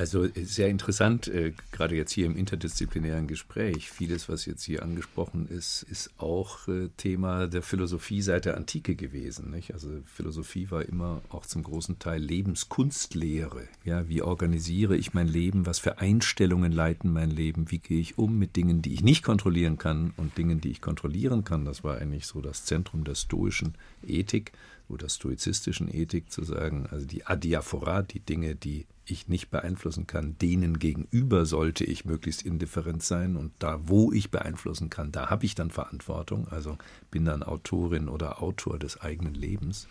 Also 0.00 0.24
äh, 0.24 0.44
sehr 0.44 0.68
interessant, 0.68 1.28
äh, 1.28 1.52
gerade 1.72 1.94
jetzt 1.94 2.12
hier 2.12 2.24
im 2.24 2.34
interdisziplinären 2.34 3.26
Gespräch. 3.26 3.90
Vieles, 3.90 4.30
was 4.30 4.46
jetzt 4.46 4.62
hier 4.64 4.82
angesprochen 4.82 5.46
ist, 5.46 5.82
ist 5.82 6.10
auch 6.16 6.66
äh, 6.68 6.88
Thema 6.96 7.48
der 7.48 7.60
Philosophie 7.60 8.22
seit 8.22 8.46
der 8.46 8.56
Antike 8.56 8.94
gewesen. 8.94 9.50
Nicht? 9.50 9.74
Also 9.74 9.90
Philosophie 10.06 10.70
war 10.70 10.86
immer 10.86 11.20
auch 11.28 11.44
zum 11.44 11.62
großen 11.62 11.98
Teil 11.98 12.22
Lebenskunstlehre. 12.22 13.68
Ja, 13.84 14.08
wie 14.08 14.22
organisiere 14.22 14.96
ich 14.96 15.12
mein 15.12 15.28
Leben? 15.28 15.66
Was 15.66 15.78
für 15.78 15.98
Einstellungen 15.98 16.72
leiten 16.72 17.12
mein 17.12 17.30
Leben? 17.30 17.70
Wie 17.70 17.78
gehe 17.78 18.00
ich 18.00 18.16
um 18.16 18.38
mit 18.38 18.56
Dingen, 18.56 18.80
die 18.80 18.94
ich 18.94 19.02
nicht 19.02 19.22
kontrollieren 19.22 19.76
kann 19.76 20.14
und 20.16 20.38
Dingen, 20.38 20.62
die 20.62 20.70
ich 20.70 20.80
kontrollieren 20.80 21.44
kann? 21.44 21.66
Das 21.66 21.84
war 21.84 21.98
eigentlich 21.98 22.26
so 22.26 22.40
das 22.40 22.64
Zentrum 22.64 23.04
der 23.04 23.16
stoischen 23.16 23.74
Ethik 24.06 24.52
oder 24.88 25.10
stoizistischen 25.10 25.92
Ethik 25.94 26.32
zu 26.32 26.42
sagen, 26.42 26.86
also 26.90 27.06
die 27.06 27.26
Adiaphora, 27.26 28.02
die 28.02 28.20
Dinge, 28.20 28.56
die 28.56 28.86
ich 29.10 29.28
nicht 29.28 29.50
beeinflussen 29.50 30.06
kann, 30.06 30.38
denen 30.38 30.78
gegenüber 30.78 31.46
sollte 31.46 31.84
ich 31.84 32.04
möglichst 32.04 32.42
indifferent 32.42 33.02
sein 33.02 33.36
und 33.36 33.52
da, 33.58 33.80
wo 33.82 34.12
ich 34.12 34.30
beeinflussen 34.30 34.90
kann, 34.90 35.12
da 35.12 35.30
habe 35.30 35.44
ich 35.44 35.54
dann 35.54 35.70
Verantwortung, 35.70 36.48
also 36.48 36.78
bin 37.10 37.24
dann 37.24 37.42
Autorin 37.42 38.08
oder 38.08 38.42
Autor 38.42 38.78
des 38.78 39.00
eigenen 39.00 39.34
Lebens. 39.34 39.88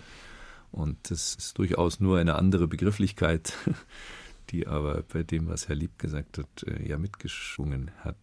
Und 0.71 0.97
das 1.10 1.36
ist 1.36 1.58
durchaus 1.58 1.99
nur 1.99 2.19
eine 2.19 2.36
andere 2.36 2.67
Begrifflichkeit, 2.67 3.53
die 4.49 4.67
aber 4.67 5.03
bei 5.03 5.23
dem, 5.23 5.47
was 5.47 5.67
Herr 5.67 5.75
Lieb 5.75 5.97
gesagt 5.97 6.38
hat, 6.38 6.63
äh, 6.63 6.88
ja 6.88 6.97
mitgeschwungen 6.97 7.91
hat. 8.03 8.17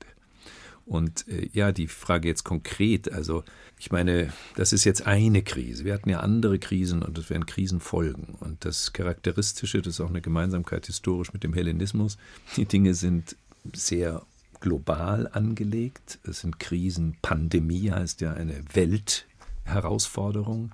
Und 0.87 1.27
äh, 1.29 1.49
ja, 1.53 1.73
die 1.73 1.89
Frage 1.89 2.29
jetzt 2.29 2.45
konkret, 2.45 3.13
also 3.13 3.43
ich 3.79 3.91
meine, 3.91 4.33
das 4.55 4.73
ist 4.73 4.85
jetzt 4.85 5.07
eine 5.07 5.43
Krise. 5.43 5.85
Wir 5.85 5.93
hatten 5.93 6.09
ja 6.09 6.21
andere 6.21 6.59
Krisen 6.59 7.03
und 7.03 7.19
es 7.19 7.29
werden 7.29 7.45
Krisenfolgen. 7.45 8.37
Und 8.39 8.65
das 8.65 8.93
Charakteristische, 8.93 9.83
das 9.83 9.95
ist 9.95 10.01
auch 10.01 10.09
eine 10.09 10.23
Gemeinsamkeit 10.23 10.87
historisch 10.87 11.33
mit 11.33 11.43
dem 11.43 11.53
Hellenismus, 11.53 12.17
die 12.57 12.67
Dinge 12.67 12.95
sind 12.95 13.37
sehr 13.75 14.23
global 14.61 15.29
angelegt. 15.33 16.21
Es 16.23 16.41
sind 16.41 16.61
Krisen, 16.61 17.17
Pandemie 17.21 17.91
heißt 17.91 18.21
ja 18.21 18.33
eine 18.33 18.63
Weltherausforderung. 18.73 20.71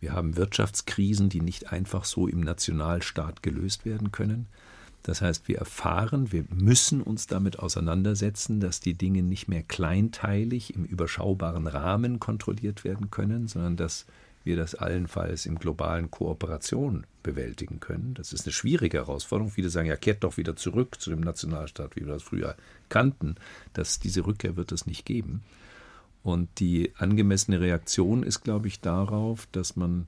Wir 0.00 0.12
haben 0.12 0.36
Wirtschaftskrisen, 0.36 1.28
die 1.28 1.42
nicht 1.42 1.72
einfach 1.72 2.04
so 2.04 2.26
im 2.26 2.40
Nationalstaat 2.40 3.42
gelöst 3.42 3.84
werden 3.84 4.10
können. 4.12 4.46
Das 5.02 5.20
heißt, 5.20 5.48
wir 5.48 5.58
erfahren, 5.58 6.30
wir 6.30 6.44
müssen 6.48 7.02
uns 7.02 7.26
damit 7.26 7.58
auseinandersetzen, 7.58 8.60
dass 8.60 8.80
die 8.80 8.94
Dinge 8.94 9.22
nicht 9.22 9.48
mehr 9.48 9.62
kleinteilig 9.62 10.74
im 10.74 10.84
überschaubaren 10.84 11.66
Rahmen 11.66 12.20
kontrolliert 12.20 12.84
werden 12.84 13.10
können, 13.10 13.48
sondern 13.48 13.76
dass 13.76 14.06
wir 14.44 14.56
das 14.56 14.74
allenfalls 14.74 15.46
im 15.46 15.58
globalen 15.58 16.10
Kooperation 16.10 17.06
bewältigen 17.22 17.80
können. 17.80 18.14
Das 18.14 18.32
ist 18.32 18.46
eine 18.46 18.52
schwierige 18.52 18.98
Herausforderung. 18.98 19.52
Viele 19.52 19.70
sagen, 19.70 19.88
ja, 19.88 19.96
kehrt 19.96 20.24
doch 20.24 20.36
wieder 20.36 20.56
zurück 20.56 21.00
zu 21.00 21.10
dem 21.10 21.20
Nationalstaat, 21.20 21.96
wie 21.96 22.00
wir 22.00 22.12
das 22.12 22.22
früher 22.22 22.56
kannten. 22.88 23.36
Dass 23.72 24.00
diese 24.00 24.26
Rückkehr 24.26 24.56
wird 24.56 24.72
es 24.72 24.86
nicht 24.86 25.04
geben. 25.04 25.42
Und 26.22 26.48
die 26.60 26.92
angemessene 26.96 27.60
Reaktion 27.60 28.22
ist, 28.22 28.42
glaube 28.42 28.68
ich, 28.68 28.80
darauf, 28.80 29.46
dass 29.52 29.76
man 29.76 30.06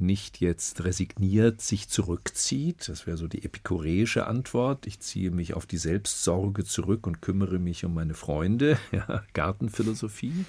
nicht 0.00 0.40
jetzt 0.40 0.84
resigniert 0.84 1.60
sich 1.60 1.88
zurückzieht. 1.88 2.88
Das 2.88 3.06
wäre 3.06 3.16
so 3.16 3.28
die 3.28 3.44
epikureische 3.44 4.26
Antwort. 4.26 4.86
Ich 4.86 5.00
ziehe 5.00 5.30
mich 5.30 5.54
auf 5.54 5.66
die 5.66 5.78
Selbstsorge 5.78 6.64
zurück 6.64 7.06
und 7.06 7.22
kümmere 7.22 7.58
mich 7.58 7.84
um 7.84 7.94
meine 7.94 8.14
Freunde. 8.14 8.78
Ja, 8.92 9.22
Gartenphilosophie 9.34 10.44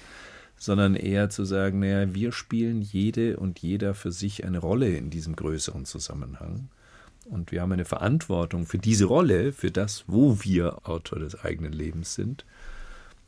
sondern 0.62 0.94
eher 0.94 1.28
zu 1.28 1.44
sagen, 1.44 1.80
naja, 1.80 2.14
wir 2.14 2.30
spielen 2.30 2.82
jede 2.82 3.36
und 3.36 3.58
jeder 3.58 3.94
für 3.94 4.12
sich 4.12 4.44
eine 4.44 4.58
Rolle 4.58 4.96
in 4.96 5.10
diesem 5.10 5.34
größeren 5.34 5.86
Zusammenhang. 5.86 6.68
Und 7.24 7.50
wir 7.50 7.62
haben 7.62 7.72
eine 7.72 7.84
Verantwortung 7.84 8.66
für 8.66 8.78
diese 8.78 9.06
Rolle, 9.06 9.52
für 9.52 9.72
das, 9.72 10.04
wo 10.06 10.38
wir 10.42 10.88
Autor 10.88 11.18
des 11.18 11.44
eigenen 11.44 11.72
Lebens 11.72 12.14
sind. 12.14 12.44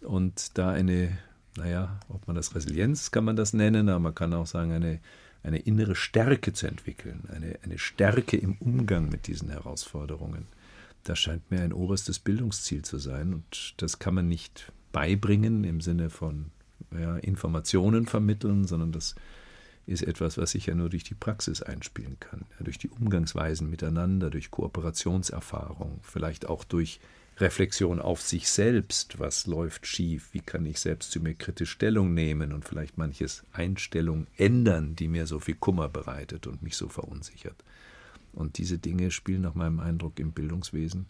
Und 0.01 0.57
da 0.59 0.71
eine, 0.71 1.19
naja, 1.57 1.99
ob 2.09 2.25
man 2.29 2.37
das 2.37 2.55
Resilienz 2.55 3.11
kann 3.11 3.25
man 3.25 3.35
das 3.35 3.53
nennen, 3.53 3.89
aber 3.89 3.99
man 3.99 4.15
kann 4.15 4.33
auch 4.33 4.47
sagen, 4.47 4.71
eine, 4.71 5.01
eine 5.45 5.59
innere 5.59 5.95
Stärke 5.95 6.53
zu 6.53 6.67
entwickeln, 6.67 7.29
eine, 7.33 7.59
eine 7.63 7.79
Stärke 7.79 8.37
im 8.37 8.57
Umgang 8.59 9.09
mit 9.11 9.27
diesen 9.27 9.51
Herausforderungen. 9.51 10.47
Das 11.05 11.19
scheint 11.19 11.51
mir 11.51 11.61
ein 11.61 11.75
oberstes 11.75 12.19
Bildungsziel 12.19 12.83
zu 12.83 12.99
sein. 12.99 13.35
Und 13.35 13.75
das 13.77 13.99
kann 13.99 14.15
man 14.15 14.27
nicht 14.27 14.73
beibringen 14.91 15.65
im 15.65 15.83
Sinne 15.83 16.09
von 16.09 16.47
ja, 16.99 17.17
Informationen 17.19 18.07
vermitteln, 18.07 18.65
sondern 18.65 18.91
das 18.91 19.15
ist 19.87 20.03
etwas, 20.03 20.39
was 20.39 20.53
sich 20.53 20.65
ja 20.67 20.75
nur 20.75 20.89
durch 20.89 21.05
die 21.05 21.15
Praxis 21.15 21.61
einspielen 21.61 22.19
kann, 22.21 22.47
ja, 22.59 22.65
durch 22.65 22.79
die 22.79 22.89
Umgangsweisen 22.89 23.69
miteinander, 23.69 24.31
durch 24.31 24.51
Kooperationserfahrung, 24.51 26.01
vielleicht 26.03 26.47
auch 26.49 26.65
durch 26.65 27.01
Reflexion 27.39 28.01
auf 28.01 28.23
sich 28.23 28.49
selbst, 28.49 29.19
was 29.19 29.47
läuft 29.47 29.87
schief, 29.87 30.29
wie 30.33 30.41
kann 30.41 30.67
ich 30.67 30.79
selbst 30.79 31.11
zu 31.11 31.21
mir 31.21 31.35
kritisch 31.35 31.71
Stellung 31.71 32.15
nehmen 32.15 32.53
und 32.53 32.65
vielleicht 32.65 32.97
manches 32.97 33.43
Einstellung 33.53 34.29
ändern, 34.37 34.95
die 34.95 35.09
mir 35.09 35.27
so 35.27 35.41
viel 35.41 35.57
Kummer 35.57 35.89
bereitet 35.89 36.47
und 36.47 36.63
mich 36.63 36.77
so 36.77 36.89
verunsichert. 36.89 37.57
Und 38.33 38.59
diese 38.59 38.79
Dinge 38.79 39.11
spielen 39.11 39.43
nach 39.43 39.55
meinem 39.55 39.81
Eindruck 39.81 40.21
im 40.21 40.33
Bildungswesen 40.33 41.07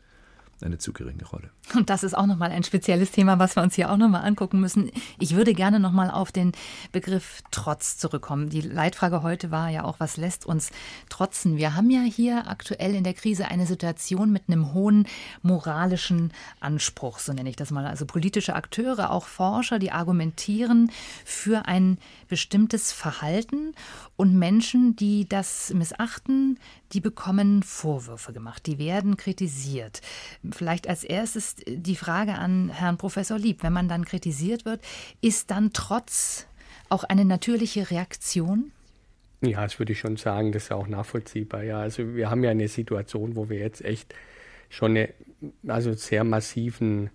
eine 0.60 0.78
zu 0.78 0.92
geringe 0.92 1.24
Rolle. 1.24 1.50
Und 1.72 1.88
das 1.88 2.04
ist 2.04 2.16
auch 2.16 2.26
nochmal 2.26 2.52
ein 2.52 2.62
spezielles 2.62 3.10
Thema, 3.10 3.38
was 3.38 3.56
wir 3.56 3.62
uns 3.62 3.74
hier 3.74 3.90
auch 3.90 3.96
nochmal 3.96 4.24
angucken 4.24 4.60
müssen. 4.60 4.90
Ich 5.18 5.34
würde 5.34 5.54
gerne 5.54 5.80
nochmal 5.80 6.10
auf 6.10 6.30
den 6.30 6.52
Begriff 6.92 7.42
Trotz 7.50 7.96
zurückkommen. 7.96 8.50
Die 8.50 8.60
Leitfrage 8.60 9.22
heute 9.22 9.50
war 9.50 9.70
ja 9.70 9.84
auch, 9.84 9.98
was 9.98 10.18
lässt 10.18 10.44
uns 10.44 10.70
trotzen? 11.08 11.56
Wir 11.56 11.74
haben 11.74 11.90
ja 11.90 12.02
hier 12.02 12.48
aktuell 12.48 12.94
in 12.94 13.02
der 13.02 13.14
Krise 13.14 13.48
eine 13.48 13.66
Situation 13.66 14.30
mit 14.30 14.42
einem 14.46 14.74
hohen 14.74 15.08
moralischen 15.42 16.32
Anspruch, 16.60 17.18
so 17.18 17.32
nenne 17.32 17.48
ich 17.48 17.56
das 17.56 17.70
mal. 17.70 17.86
Also 17.86 18.04
politische 18.04 18.54
Akteure, 18.54 19.10
auch 19.10 19.26
Forscher, 19.26 19.78
die 19.78 19.90
argumentieren 19.90 20.90
für 21.24 21.66
ein 21.66 21.98
bestimmtes 22.28 22.92
Verhalten 22.92 23.74
und 24.16 24.34
Menschen, 24.34 24.96
die 24.96 25.26
das 25.28 25.72
missachten, 25.74 26.58
die 26.92 27.00
bekommen 27.00 27.62
Vorwürfe 27.62 28.32
gemacht, 28.32 28.66
die 28.66 28.78
werden 28.78 29.16
kritisiert. 29.16 30.00
Vielleicht 30.52 30.88
als 30.88 31.02
erstes 31.02 31.53
die 31.66 31.96
Frage 31.96 32.34
an 32.34 32.68
Herrn 32.68 32.98
Professor 32.98 33.38
Lieb, 33.38 33.62
wenn 33.62 33.72
man 33.72 33.88
dann 33.88 34.04
kritisiert 34.04 34.64
wird, 34.64 34.80
ist 35.20 35.50
dann 35.50 35.72
trotz 35.72 36.46
auch 36.88 37.04
eine 37.04 37.24
natürliche 37.24 37.90
Reaktion? 37.90 38.72
Ja, 39.40 39.62
das 39.62 39.78
würde 39.78 39.92
ich 39.92 39.98
schon 39.98 40.16
sagen, 40.16 40.52
das 40.52 40.64
ist 40.64 40.72
auch 40.72 40.86
nachvollziehbar. 40.86 41.62
Ja, 41.62 41.80
also 41.80 42.14
wir 42.14 42.30
haben 42.30 42.44
ja 42.44 42.50
eine 42.50 42.68
Situation, 42.68 43.36
wo 43.36 43.48
wir 43.48 43.58
jetzt 43.58 43.84
echt 43.84 44.14
schon 44.70 44.92
eine 44.92 45.12
also 45.68 45.92
sehr 45.92 46.24
massiven 46.24 47.10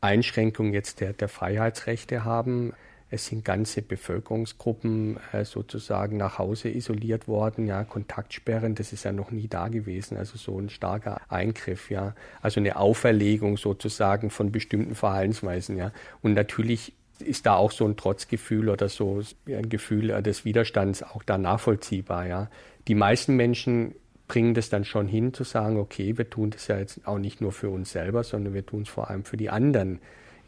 Einschränkung 0.00 0.72
jetzt 0.72 1.00
der, 1.00 1.12
der 1.12 1.28
Freiheitsrechte 1.28 2.24
haben. 2.24 2.72
Es 3.12 3.26
sind 3.26 3.44
ganze 3.44 3.82
Bevölkerungsgruppen 3.82 5.18
äh, 5.32 5.44
sozusagen 5.44 6.16
nach 6.16 6.38
Hause 6.38 6.70
isoliert 6.70 7.28
worden, 7.28 7.66
ja, 7.66 7.84
Kontaktsperren, 7.84 8.74
das 8.74 8.94
ist 8.94 9.04
ja 9.04 9.12
noch 9.12 9.30
nie 9.30 9.48
da 9.48 9.68
gewesen, 9.68 10.16
also 10.16 10.38
so 10.38 10.58
ein 10.58 10.70
starker 10.70 11.20
Eingriff, 11.28 11.90
ja, 11.90 12.14
also 12.40 12.58
eine 12.58 12.76
Auferlegung 12.76 13.58
sozusagen 13.58 14.30
von 14.30 14.50
bestimmten 14.50 14.94
Verhaltensweisen, 14.94 15.76
ja. 15.76 15.92
Und 16.22 16.32
natürlich 16.32 16.94
ist 17.18 17.44
da 17.44 17.54
auch 17.56 17.70
so 17.70 17.86
ein 17.86 17.98
Trotzgefühl 17.98 18.70
oder 18.70 18.88
so 18.88 19.20
ein 19.46 19.68
Gefühl 19.68 20.08
äh, 20.08 20.22
des 20.22 20.46
Widerstands 20.46 21.02
auch 21.02 21.22
da 21.22 21.36
nachvollziehbar, 21.36 22.26
ja. 22.26 22.48
Die 22.88 22.94
meisten 22.94 23.36
Menschen 23.36 23.94
bringen 24.26 24.54
das 24.54 24.70
dann 24.70 24.86
schon 24.86 25.06
hin 25.06 25.34
zu 25.34 25.44
sagen, 25.44 25.76
okay, 25.76 26.16
wir 26.16 26.30
tun 26.30 26.48
das 26.48 26.66
ja 26.66 26.78
jetzt 26.78 27.06
auch 27.06 27.18
nicht 27.18 27.42
nur 27.42 27.52
für 27.52 27.68
uns 27.68 27.92
selber, 27.92 28.24
sondern 28.24 28.54
wir 28.54 28.64
tun 28.64 28.84
es 28.84 28.88
vor 28.88 29.10
allem 29.10 29.26
für 29.26 29.36
die 29.36 29.50
anderen 29.50 30.00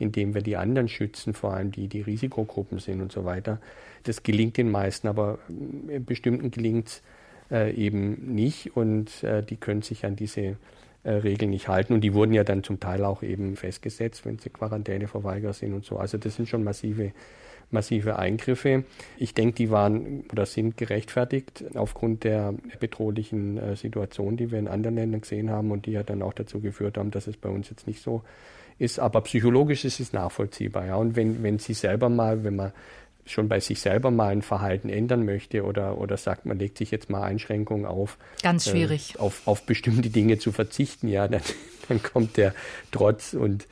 indem 0.04 0.34
wir 0.34 0.42
die 0.42 0.56
anderen 0.56 0.88
schützen, 0.88 1.34
vor 1.34 1.54
allem 1.54 1.72
die, 1.72 1.88
die 1.88 2.02
Risikogruppen 2.02 2.78
sind 2.78 3.00
und 3.00 3.10
so 3.10 3.24
weiter. 3.24 3.60
Das 4.04 4.22
gelingt 4.22 4.56
den 4.56 4.70
meisten, 4.70 5.08
aber 5.08 5.38
in 5.48 6.04
bestimmten 6.04 6.50
gelingt 6.50 6.88
es 6.88 7.02
äh, 7.50 7.74
eben 7.74 8.34
nicht 8.34 8.76
und 8.76 9.22
äh, 9.24 9.42
die 9.42 9.56
können 9.56 9.82
sich 9.82 10.04
an 10.04 10.16
diese 10.16 10.56
äh, 11.02 11.10
Regeln 11.10 11.50
nicht 11.50 11.68
halten 11.68 11.92
und 11.92 12.00
die 12.00 12.14
wurden 12.14 12.32
ja 12.32 12.44
dann 12.44 12.62
zum 12.62 12.80
Teil 12.80 13.04
auch 13.04 13.22
eben 13.22 13.56
festgesetzt, 13.56 14.24
wenn 14.24 14.38
sie 14.38 14.50
Quarantäneverweigerer 14.50 15.52
sind 15.52 15.74
und 15.74 15.84
so. 15.84 15.98
Also 15.98 16.18
das 16.18 16.36
sind 16.36 16.48
schon 16.48 16.64
massive 16.64 17.12
massive 17.70 18.18
Eingriffe. 18.18 18.84
Ich 19.18 19.34
denke, 19.34 19.54
die 19.54 19.70
waren 19.70 20.24
oder 20.32 20.46
sind 20.46 20.76
gerechtfertigt 20.76 21.64
aufgrund 21.74 22.24
der 22.24 22.54
bedrohlichen 22.80 23.58
äh, 23.58 23.76
Situation, 23.76 24.36
die 24.36 24.50
wir 24.50 24.58
in 24.58 24.68
anderen 24.68 24.96
Ländern 24.96 25.20
gesehen 25.20 25.50
haben 25.50 25.70
und 25.70 25.86
die 25.86 25.92
ja 25.92 26.02
dann 26.02 26.22
auch 26.22 26.32
dazu 26.32 26.60
geführt 26.60 26.96
haben, 26.96 27.10
dass 27.10 27.26
es 27.26 27.36
bei 27.36 27.48
uns 27.48 27.68
jetzt 27.70 27.86
nicht 27.86 28.02
so 28.02 28.22
ist, 28.78 28.98
aber 28.98 29.20
psychologisch 29.22 29.84
ist 29.84 30.00
es 30.00 30.12
nachvollziehbar. 30.12 30.86
Ja. 30.86 30.96
Und 30.96 31.16
wenn, 31.16 31.42
wenn 31.42 31.58
Sie 31.58 31.74
selber 31.74 32.08
mal, 32.08 32.44
wenn 32.44 32.56
man 32.56 32.72
schon 33.26 33.48
bei 33.48 33.60
sich 33.60 33.80
selber 33.80 34.10
mal 34.10 34.28
ein 34.28 34.42
Verhalten 34.42 34.88
ändern 34.88 35.24
möchte 35.24 35.64
oder, 35.64 35.98
oder 35.98 36.16
sagt, 36.16 36.46
man 36.46 36.58
legt 36.58 36.78
sich 36.78 36.90
jetzt 36.90 37.08
mal 37.08 37.22
Einschränkungen 37.22 37.86
auf. 37.86 38.18
Ganz 38.42 38.66
äh, 38.66 38.70
schwierig. 38.70 39.14
Äh, 39.14 39.18
auf, 39.18 39.46
auf 39.46 39.64
bestimmte 39.64 40.10
Dinge 40.10 40.38
zu 40.38 40.52
verzichten, 40.52 41.08
ja, 41.08 41.26
dann, 41.28 41.42
dann 41.88 42.02
kommt 42.02 42.36
der 42.36 42.54
Trotz 42.90 43.34
und, 43.34 43.66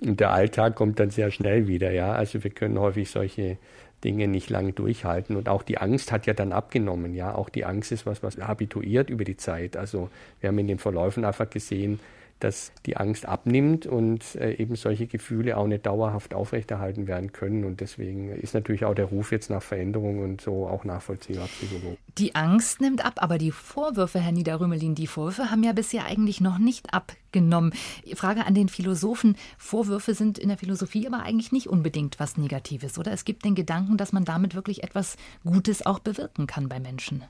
und 0.00 0.20
der 0.20 0.32
Alltag 0.32 0.74
kommt 0.74 0.98
dann 0.98 1.10
sehr 1.10 1.30
schnell 1.30 1.68
wieder, 1.68 1.92
ja. 1.92 2.12
Also 2.12 2.42
wir 2.42 2.50
können 2.50 2.78
häufig 2.78 3.10
solche 3.10 3.58
Dinge 4.02 4.28
nicht 4.28 4.50
lange 4.50 4.72
durchhalten. 4.72 5.36
Und 5.36 5.48
auch 5.48 5.62
die 5.62 5.78
Angst 5.78 6.10
hat 6.10 6.26
ja 6.26 6.32
dann 6.32 6.52
abgenommen, 6.52 7.14
ja. 7.14 7.34
Auch 7.34 7.48
die 7.48 7.64
Angst 7.64 7.92
ist 7.92 8.06
was, 8.06 8.22
was 8.22 8.38
habituiert 8.38 9.10
über 9.10 9.24
die 9.24 9.36
Zeit. 9.36 9.76
Also 9.76 10.10
wir 10.40 10.48
haben 10.48 10.58
in 10.58 10.68
den 10.68 10.78
Verläufen 10.78 11.24
einfach 11.24 11.48
gesehen, 11.48 12.00
dass 12.40 12.72
die 12.86 12.96
Angst 12.96 13.26
abnimmt 13.26 13.86
und 13.86 14.34
äh, 14.36 14.54
eben 14.54 14.76
solche 14.76 15.06
Gefühle 15.06 15.56
auch 15.56 15.66
nicht 15.66 15.86
dauerhaft 15.86 16.34
aufrechterhalten 16.34 17.06
werden 17.06 17.32
können. 17.32 17.64
Und 17.64 17.80
deswegen 17.80 18.30
ist 18.30 18.54
natürlich 18.54 18.84
auch 18.84 18.94
der 18.94 19.06
Ruf 19.06 19.32
jetzt 19.32 19.50
nach 19.50 19.62
Veränderung 19.62 20.20
und 20.20 20.40
so 20.40 20.66
auch 20.66 20.84
nachvollziehbar 20.84 21.46
psychologisch. 21.48 21.98
Die 22.18 22.34
Angst 22.34 22.80
nimmt 22.80 23.04
ab, 23.04 23.14
aber 23.16 23.38
die 23.38 23.52
Vorwürfe, 23.52 24.20
Herr 24.20 24.32
Niederrümelin, 24.32 24.94
die 24.94 25.06
Vorwürfe 25.06 25.50
haben 25.50 25.62
ja 25.62 25.72
bisher 25.72 26.06
eigentlich 26.06 26.40
noch 26.40 26.58
nicht 26.58 26.92
abgenommen. 26.92 27.72
Frage 28.14 28.46
an 28.46 28.54
den 28.54 28.68
Philosophen. 28.68 29.36
Vorwürfe 29.58 30.14
sind 30.14 30.38
in 30.38 30.48
der 30.48 30.58
Philosophie 30.58 31.06
aber 31.06 31.22
eigentlich 31.22 31.52
nicht 31.52 31.68
unbedingt 31.68 32.18
was 32.18 32.36
Negatives, 32.36 32.98
oder? 32.98 33.12
Es 33.12 33.24
gibt 33.24 33.44
den 33.44 33.54
Gedanken, 33.54 33.96
dass 33.96 34.12
man 34.12 34.24
damit 34.24 34.54
wirklich 34.54 34.82
etwas 34.82 35.16
Gutes 35.44 35.84
auch 35.86 35.98
bewirken 35.98 36.46
kann 36.46 36.68
bei 36.68 36.80
Menschen. 36.80 37.22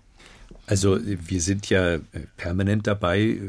Also 0.66 0.98
wir 1.02 1.40
sind 1.40 1.68
ja 1.68 1.98
permanent 2.36 2.86
dabei, 2.86 3.40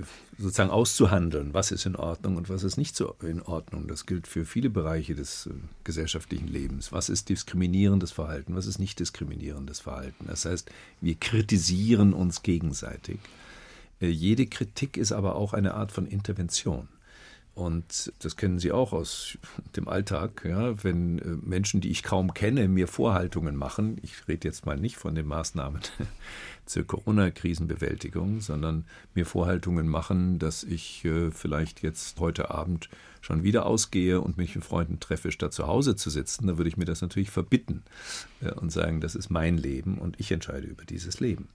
sozusagen 0.42 0.70
auszuhandeln, 0.70 1.54
was 1.54 1.72
ist 1.72 1.86
in 1.86 1.96
Ordnung 1.96 2.38
und 2.38 2.50
was 2.50 2.64
ist 2.64 2.78
nicht 2.78 2.96
so 2.96 3.16
in 3.22 3.42
Ordnung. 3.42 3.88
Das 3.88 4.06
gilt 4.06 4.28
für 4.28 4.46
viele 4.46 4.70
Bereiche 4.70 5.16
des 5.16 5.48
äh, 5.48 5.52
gesellschaftlichen 5.84 6.48
Lebens. 6.48 6.92
Was 6.92 7.10
ist 7.10 7.30
diskriminierendes 7.30 8.12
Verhalten, 8.12 8.56
was 8.56 8.66
ist 8.66 8.80
nicht 8.80 9.00
diskriminierendes 9.00 9.80
Verhalten. 9.80 10.26
Das 10.28 10.46
heißt, 10.46 10.70
wir 11.02 11.16
kritisieren 11.16 12.14
uns 12.14 12.44
gegenseitig. 12.44 13.20
Äh, 14.02 14.08
jede 14.08 14.48
Kritik 14.48 14.98
ist 14.98 15.12
aber 15.12 15.36
auch 15.36 15.54
eine 15.54 15.76
Art 15.76 15.92
von 15.92 16.08
Intervention. 16.08 16.88
Und 17.54 18.14
das 18.20 18.38
kennen 18.38 18.60
Sie 18.60 18.72
auch 18.72 18.94
aus 18.94 19.38
dem 19.76 19.90
Alltag, 19.90 20.46
ja, 20.48 20.82
wenn 20.84 21.20
äh, 21.20 21.26
Menschen, 21.42 21.82
die 21.82 21.92
ich 21.92 22.02
kaum 22.02 22.34
kenne, 22.34 22.70
mir 22.70 22.88
Vorhaltungen 22.88 23.58
machen. 23.58 23.98
Ich 24.02 24.28
rede 24.28 24.48
jetzt 24.48 24.66
mal 24.66 24.78
nicht 24.78 24.96
von 24.96 25.16
den 25.16 25.28
Maßnahmen 25.28 25.82
zur 26.66 26.88
Corona-Krisenbewältigung, 26.88 28.40
sondern 28.40 28.86
mir 29.14 29.26
Vorhaltungen 29.26 29.90
machen, 29.90 30.40
dass 30.40 30.64
ich 30.64 31.04
äh, 31.04 31.30
vielleicht 31.32 31.84
jetzt 31.84 32.20
heute 32.22 32.52
Abend 32.52 32.90
schon 33.20 33.44
wieder 33.44 33.66
ausgehe 33.66 34.22
und 34.22 34.38
mich 34.38 34.56
mit 34.56 34.64
Freunden 34.64 35.00
treffe, 35.00 35.32
statt 35.32 35.54
zu 35.54 35.68
Hause 35.68 35.96
zu 35.96 36.10
sitzen, 36.10 36.48
dann 36.48 36.58
würde 36.58 36.70
ich 36.70 36.78
mir 36.78 36.86
das 36.86 37.02
natürlich 37.02 37.32
verbitten 37.32 37.84
äh, 38.42 38.52
und 38.52 38.72
sagen, 38.72 39.02
das 39.02 39.14
ist 39.14 39.30
mein 39.30 39.58
Leben 39.58 39.98
und 39.98 40.20
ich 40.20 40.32
entscheide 40.32 40.68
über 40.68 40.86
dieses 40.86 41.20
Leben. 41.20 41.50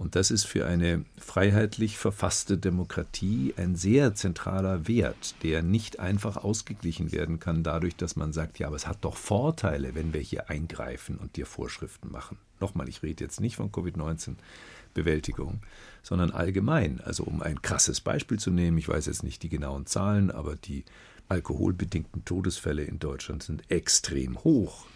Und 0.00 0.16
das 0.16 0.30
ist 0.30 0.44
für 0.44 0.66
eine 0.66 1.04
freiheitlich 1.18 1.98
verfasste 1.98 2.56
Demokratie 2.56 3.52
ein 3.58 3.76
sehr 3.76 4.14
zentraler 4.14 4.88
Wert, 4.88 5.34
der 5.42 5.62
nicht 5.62 6.00
einfach 6.00 6.38
ausgeglichen 6.38 7.12
werden 7.12 7.38
kann 7.38 7.62
dadurch, 7.62 7.96
dass 7.96 8.16
man 8.16 8.32
sagt, 8.32 8.58
ja, 8.58 8.68
aber 8.68 8.76
es 8.76 8.86
hat 8.86 9.04
doch 9.04 9.18
Vorteile, 9.18 9.94
wenn 9.94 10.14
wir 10.14 10.22
hier 10.22 10.48
eingreifen 10.48 11.18
und 11.18 11.36
dir 11.36 11.44
Vorschriften 11.44 12.10
machen. 12.10 12.38
Nochmal, 12.60 12.88
ich 12.88 13.02
rede 13.02 13.22
jetzt 13.22 13.42
nicht 13.42 13.56
von 13.56 13.72
Covid-19-Bewältigung, 13.72 15.60
sondern 16.02 16.30
allgemein. 16.30 17.02
Also 17.02 17.24
um 17.24 17.42
ein 17.42 17.60
krasses 17.60 18.00
Beispiel 18.00 18.38
zu 18.38 18.50
nehmen, 18.50 18.78
ich 18.78 18.88
weiß 18.88 19.04
jetzt 19.04 19.22
nicht 19.22 19.42
die 19.42 19.50
genauen 19.50 19.84
Zahlen, 19.84 20.30
aber 20.30 20.56
die 20.56 20.86
alkoholbedingten 21.28 22.24
Todesfälle 22.24 22.84
in 22.84 23.00
Deutschland 23.00 23.42
sind 23.42 23.70
extrem 23.70 24.42
hoch 24.44 24.86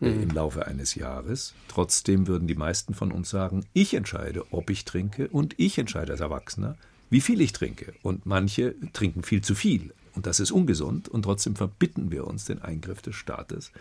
mhm. 0.00 0.22
im 0.22 0.30
Laufe 0.30 0.66
eines 0.66 0.94
Jahres. 0.94 1.54
Trotzdem 1.68 2.26
würden 2.26 2.48
die 2.48 2.54
meisten 2.54 2.94
von 2.94 3.12
uns 3.12 3.30
sagen, 3.30 3.64
ich 3.72 3.94
entscheide, 3.94 4.52
ob 4.52 4.70
ich 4.70 4.84
trinke 4.84 5.28
und 5.28 5.54
ich 5.58 5.78
entscheide 5.78 6.12
als 6.12 6.20
Erwachsener, 6.20 6.76
wie 7.10 7.20
viel 7.20 7.40
ich 7.40 7.52
trinke. 7.52 7.94
Und 8.02 8.26
manche 8.26 8.74
trinken 8.92 9.22
viel 9.22 9.42
zu 9.42 9.54
viel. 9.54 9.92
Und 10.14 10.26
das 10.26 10.40
ist 10.40 10.50
ungesund. 10.50 11.08
Und 11.08 11.22
trotzdem 11.22 11.56
verbitten 11.56 12.10
wir 12.10 12.26
uns 12.26 12.44
den 12.44 12.62
Eingriff 12.62 13.02
des 13.02 13.16
Staates 13.16 13.72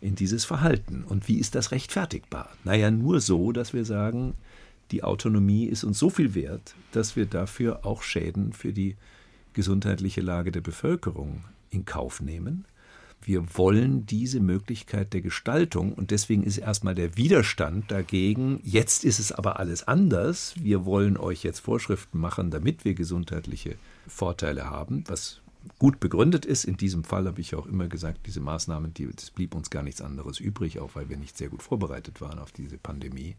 in 0.00 0.14
dieses 0.14 0.44
Verhalten. 0.44 1.04
Und 1.04 1.28
wie 1.28 1.38
ist 1.38 1.54
das 1.54 1.70
rechtfertigbar? 1.70 2.50
Naja, 2.64 2.90
nur 2.90 3.20
so, 3.20 3.52
dass 3.52 3.72
wir 3.72 3.84
sagen, 3.84 4.34
die 4.90 5.04
Autonomie 5.04 5.64
ist 5.64 5.84
uns 5.84 5.98
so 5.98 6.10
viel 6.10 6.34
wert, 6.34 6.74
dass 6.92 7.16
wir 7.16 7.26
dafür 7.26 7.86
auch 7.86 8.02
Schäden 8.02 8.52
für 8.52 8.72
die 8.72 8.96
gesundheitliche 9.54 10.20
Lage 10.20 10.52
der 10.52 10.60
Bevölkerung 10.60 11.44
in 11.70 11.84
Kauf 11.84 12.20
nehmen. 12.20 12.66
Wir 13.24 13.56
wollen 13.56 14.04
diese 14.04 14.40
Möglichkeit 14.40 15.12
der 15.12 15.20
Gestaltung 15.20 15.92
und 15.92 16.10
deswegen 16.10 16.42
ist 16.42 16.58
erstmal 16.58 16.94
der 16.94 17.16
Widerstand 17.16 17.90
dagegen, 17.90 18.60
jetzt 18.64 19.04
ist 19.04 19.20
es 19.20 19.30
aber 19.30 19.60
alles 19.60 19.86
anders, 19.86 20.54
wir 20.60 20.84
wollen 20.84 21.16
euch 21.16 21.44
jetzt 21.44 21.60
Vorschriften 21.60 22.18
machen, 22.18 22.50
damit 22.50 22.84
wir 22.84 22.94
gesundheitliche 22.94 23.76
Vorteile 24.08 24.68
haben, 24.68 25.04
was 25.06 25.40
gut 25.78 26.00
begründet 26.00 26.44
ist. 26.44 26.64
In 26.64 26.76
diesem 26.76 27.04
Fall 27.04 27.26
habe 27.26 27.40
ich 27.40 27.54
auch 27.54 27.66
immer 27.66 27.86
gesagt, 27.86 28.26
diese 28.26 28.40
Maßnahmen, 28.40 28.92
die, 28.94 29.08
das 29.14 29.30
blieb 29.30 29.54
uns 29.54 29.70
gar 29.70 29.84
nichts 29.84 30.00
anderes 30.00 30.40
übrig, 30.40 30.80
auch 30.80 30.94
weil 30.94 31.08
wir 31.08 31.16
nicht 31.16 31.36
sehr 31.38 31.48
gut 31.48 31.62
vorbereitet 31.62 32.20
waren 32.20 32.40
auf 32.40 32.50
diese 32.50 32.78
Pandemie. 32.78 33.36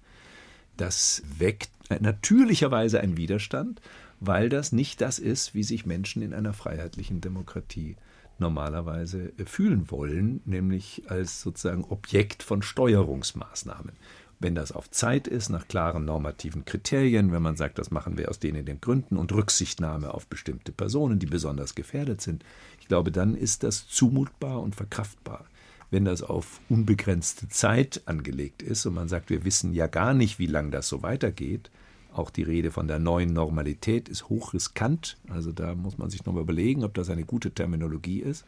Das 0.78 1.24
weckt 1.38 1.70
natürlicherweise 2.00 3.02
einen 3.02 3.18
Widerstand, 3.18 3.82
weil 4.20 4.50
das 4.50 4.72
nicht 4.72 5.02
das 5.02 5.20
ist, 5.20 5.54
wie 5.54 5.64
sich 5.64 5.86
Menschen 5.86 6.22
in 6.22 6.34
einer 6.34 6.54
freiheitlichen 6.54 7.20
Demokratie 7.22 7.98
normalerweise 8.44 9.32
fühlen 9.46 9.90
wollen, 9.90 10.42
nämlich 10.46 11.04
als 11.08 11.42
sozusagen 11.42 11.84
Objekt 11.86 12.44
von 12.44 12.62
Steuerungsmaßnahmen. 12.62 13.94
Wenn 14.40 14.56
das 14.56 14.74
auf 14.74 14.92
Zeit 14.92 15.28
ist, 15.28 15.50
nach 15.50 15.70
klaren 15.70 16.04
normativen 16.04 16.66
Kriterien, 16.66 17.32
wenn 17.32 17.42
man 17.42 17.56
sagt, 17.56 17.80
das 17.80 17.92
machen 17.92 18.18
wir 18.18 18.30
aus 18.30 18.40
denen 18.40 18.66
den 18.66 18.82
Gründen 18.82 19.16
und 19.16 19.32
Rücksichtnahme 19.32 20.14
auf 20.14 20.28
bestimmte 20.28 20.74
Personen, 20.74 21.18
die 21.18 21.26
besonders 21.26 21.76
gefährdet 21.76 22.22
sind, 22.22 22.44
ich 22.82 22.90
glaube, 22.90 23.12
dann 23.12 23.36
ist 23.36 23.64
das 23.64 23.88
zumutbar 23.88 24.62
und 24.62 24.76
verkraftbar. 24.76 25.46
Wenn 25.92 26.04
das 26.04 26.24
auf 26.24 26.60
unbegrenzte 26.68 27.48
Zeit 27.48 28.02
angelegt 28.06 28.62
ist 28.62 28.86
und 28.86 28.96
man 28.96 29.08
sagt, 29.08 29.30
wir 29.30 29.46
wissen 29.46 29.74
ja 29.74 29.88
gar 29.88 30.14
nicht, 30.14 30.40
wie 30.40 30.48
lange 30.48 30.72
das 30.72 30.90
so 30.90 31.04
weitergeht, 31.04 31.72
auch 32.14 32.30
die 32.30 32.44
Rede 32.44 32.72
von 32.72 32.88
der 32.88 33.00
neuen 33.00 33.34
Normalität 33.34 34.10
ist 34.10 34.30
hochriskant. 34.30 35.18
Also 35.30 35.52
da 35.52 35.76
muss 35.76 35.98
man 35.98 36.10
sich 36.10 36.26
nochmal 36.26 36.44
überlegen, 36.44 36.84
ob 36.84 36.94
das 36.94 37.10
eine 37.10 37.26
gute 37.26 37.52
Terminologie 37.52 38.20
ist, 38.20 38.46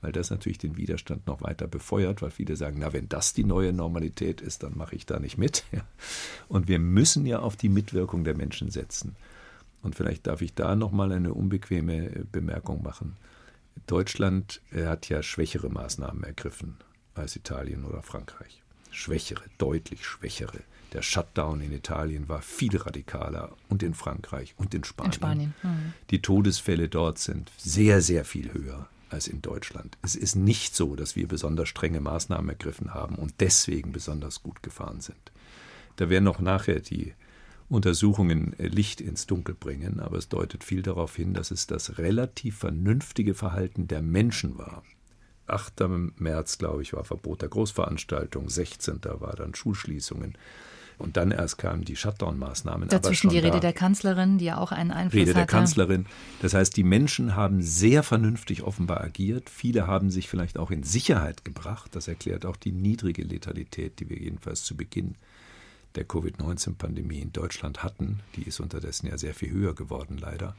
weil 0.00 0.12
das 0.12 0.30
natürlich 0.30 0.58
den 0.58 0.76
Widerstand 0.76 1.26
noch 1.26 1.42
weiter 1.42 1.66
befeuert, 1.66 2.22
weil 2.22 2.30
viele 2.30 2.56
sagen, 2.56 2.78
na, 2.80 2.92
wenn 2.92 3.08
das 3.08 3.32
die 3.32 3.44
neue 3.44 3.72
Normalität 3.72 4.40
ist, 4.40 4.62
dann 4.62 4.76
mache 4.76 4.96
ich 4.96 5.06
da 5.06 5.18
nicht 5.18 5.38
mit. 5.38 5.64
Und 6.48 6.68
wir 6.68 6.78
müssen 6.78 7.26
ja 7.26 7.38
auf 7.38 7.56
die 7.56 7.68
Mitwirkung 7.68 8.24
der 8.24 8.36
Menschen 8.36 8.70
setzen. 8.70 9.16
Und 9.82 9.94
vielleicht 9.94 10.26
darf 10.26 10.42
ich 10.42 10.54
da 10.54 10.74
nochmal 10.74 11.12
eine 11.12 11.32
unbequeme 11.32 12.26
Bemerkung 12.32 12.82
machen. 12.82 13.16
Deutschland 13.86 14.60
äh, 14.72 14.86
hat 14.86 15.08
ja 15.08 15.22
schwächere 15.22 15.68
Maßnahmen 15.68 16.24
ergriffen 16.24 16.76
als 17.14 17.36
Italien 17.36 17.84
oder 17.84 18.02
Frankreich. 18.02 18.62
Schwächere, 18.96 19.44
deutlich 19.58 20.06
schwächere. 20.06 20.60
Der 20.94 21.02
Shutdown 21.02 21.60
in 21.60 21.72
Italien 21.72 22.30
war 22.30 22.40
viel 22.40 22.74
radikaler 22.76 23.54
und 23.68 23.82
in 23.82 23.92
Frankreich 23.92 24.54
und 24.56 24.72
in 24.72 24.84
Spanien. 24.84 25.12
In 25.12 25.16
Spanien. 25.16 25.54
Mhm. 25.62 25.92
Die 26.10 26.22
Todesfälle 26.22 26.88
dort 26.88 27.18
sind 27.18 27.52
sehr, 27.58 28.00
sehr 28.00 28.24
viel 28.24 28.54
höher 28.54 28.88
als 29.10 29.28
in 29.28 29.42
Deutschland. 29.42 29.98
Es 30.00 30.16
ist 30.16 30.34
nicht 30.34 30.74
so, 30.74 30.96
dass 30.96 31.14
wir 31.14 31.28
besonders 31.28 31.68
strenge 31.68 32.00
Maßnahmen 32.00 32.48
ergriffen 32.48 32.94
haben 32.94 33.16
und 33.16 33.34
deswegen 33.40 33.92
besonders 33.92 34.42
gut 34.42 34.62
gefahren 34.62 35.02
sind. 35.02 35.30
Da 35.96 36.08
werden 36.08 36.24
noch 36.24 36.40
nachher 36.40 36.80
die 36.80 37.12
Untersuchungen 37.68 38.54
Licht 38.56 39.02
ins 39.02 39.26
Dunkel 39.26 39.54
bringen, 39.54 40.00
aber 40.00 40.16
es 40.16 40.30
deutet 40.30 40.64
viel 40.64 40.82
darauf 40.82 41.16
hin, 41.16 41.34
dass 41.34 41.50
es 41.50 41.66
das 41.66 41.98
relativ 41.98 42.58
vernünftige 42.58 43.34
Verhalten 43.34 43.88
der 43.88 44.00
Menschen 44.00 44.56
war. 44.56 44.82
8. 45.46 45.74
März, 46.18 46.58
glaube 46.58 46.82
ich, 46.82 46.92
war 46.92 47.04
Verbot 47.04 47.42
der 47.42 47.48
Großveranstaltung, 47.48 48.48
16. 48.48 49.00
war 49.04 49.34
dann 49.36 49.54
Schulschließungen. 49.54 50.36
Und 50.98 51.18
dann 51.18 51.30
erst 51.30 51.58
kamen 51.58 51.84
die 51.84 51.96
Shutdown-Maßnahmen. 51.96 52.88
Dazwischen 52.88 53.28
die 53.28 53.38
Rede 53.38 53.52
da. 53.52 53.60
der 53.60 53.72
Kanzlerin, 53.74 54.38
die 54.38 54.46
ja 54.46 54.56
auch 54.56 54.72
einen 54.72 54.90
Einfluss 54.90 55.20
Rede 55.20 55.30
hatte. 55.32 55.40
der 55.40 55.46
Kanzlerin. 55.46 56.06
Das 56.40 56.54
heißt, 56.54 56.74
die 56.74 56.84
Menschen 56.84 57.36
haben 57.36 57.60
sehr 57.60 58.02
vernünftig 58.02 58.62
offenbar 58.62 59.02
agiert. 59.02 59.50
Viele 59.50 59.86
haben 59.86 60.10
sich 60.10 60.28
vielleicht 60.28 60.58
auch 60.58 60.70
in 60.70 60.82
Sicherheit 60.84 61.44
gebracht. 61.44 61.94
Das 61.94 62.08
erklärt 62.08 62.46
auch 62.46 62.56
die 62.56 62.72
niedrige 62.72 63.22
Letalität, 63.22 64.00
die 64.00 64.08
wir 64.08 64.18
jedenfalls 64.18 64.64
zu 64.64 64.74
Beginn 64.74 65.16
der 65.96 66.04
Covid-19-Pandemie 66.04 67.20
in 67.20 67.32
Deutschland 67.32 67.82
hatten. 67.82 68.20
Die 68.36 68.44
ist 68.44 68.60
unterdessen 68.60 69.06
ja 69.06 69.18
sehr 69.18 69.34
viel 69.34 69.50
höher 69.50 69.74
geworden, 69.74 70.16
leider. 70.18 70.56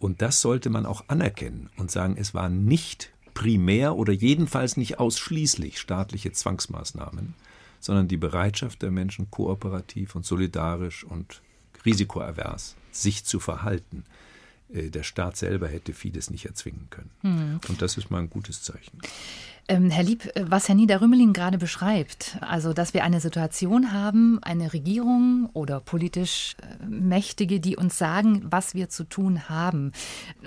Und 0.00 0.20
das 0.20 0.40
sollte 0.40 0.68
man 0.68 0.84
auch 0.84 1.04
anerkennen 1.08 1.70
und 1.76 1.90
sagen, 1.90 2.16
es 2.18 2.34
waren 2.34 2.64
nicht 2.64 3.13
primär 3.34 3.96
oder 3.96 4.12
jedenfalls 4.12 4.76
nicht 4.76 4.98
ausschließlich 4.98 5.78
staatliche 5.78 6.32
Zwangsmaßnahmen, 6.32 7.34
sondern 7.80 8.08
die 8.08 8.16
Bereitschaft 8.16 8.82
der 8.82 8.90
Menschen, 8.90 9.30
kooperativ 9.30 10.14
und 10.14 10.24
solidarisch 10.24 11.04
und 11.04 11.42
risikoavers 11.84 12.76
sich 12.92 13.24
zu 13.24 13.40
verhalten. 13.40 14.04
Äh, 14.74 14.90
der 14.90 15.02
Staat 15.02 15.36
selber 15.36 15.68
hätte 15.68 15.92
vieles 15.92 16.30
nicht 16.30 16.46
erzwingen 16.46 16.88
können. 16.90 17.10
Mhm. 17.22 17.60
Und 17.68 17.82
das 17.82 17.96
ist 17.96 18.10
mal 18.10 18.18
ein 18.18 18.30
gutes 18.30 18.62
Zeichen. 18.62 18.98
Ähm, 19.66 19.88
Herr 19.88 20.04
Lieb, 20.04 20.30
was 20.38 20.68
Herr 20.68 20.74
Niederrümelin 20.74 21.32
gerade 21.32 21.56
beschreibt, 21.56 22.36
also 22.42 22.74
dass 22.74 22.92
wir 22.92 23.02
eine 23.02 23.20
Situation 23.20 23.92
haben, 23.92 24.38
eine 24.42 24.74
Regierung 24.74 25.48
oder 25.54 25.80
politisch 25.80 26.54
äh, 26.60 26.84
Mächtige, 26.84 27.60
die 27.60 27.74
uns 27.74 27.96
sagen, 27.96 28.42
was 28.44 28.74
wir 28.74 28.90
zu 28.90 29.04
tun 29.04 29.48
haben. 29.48 29.92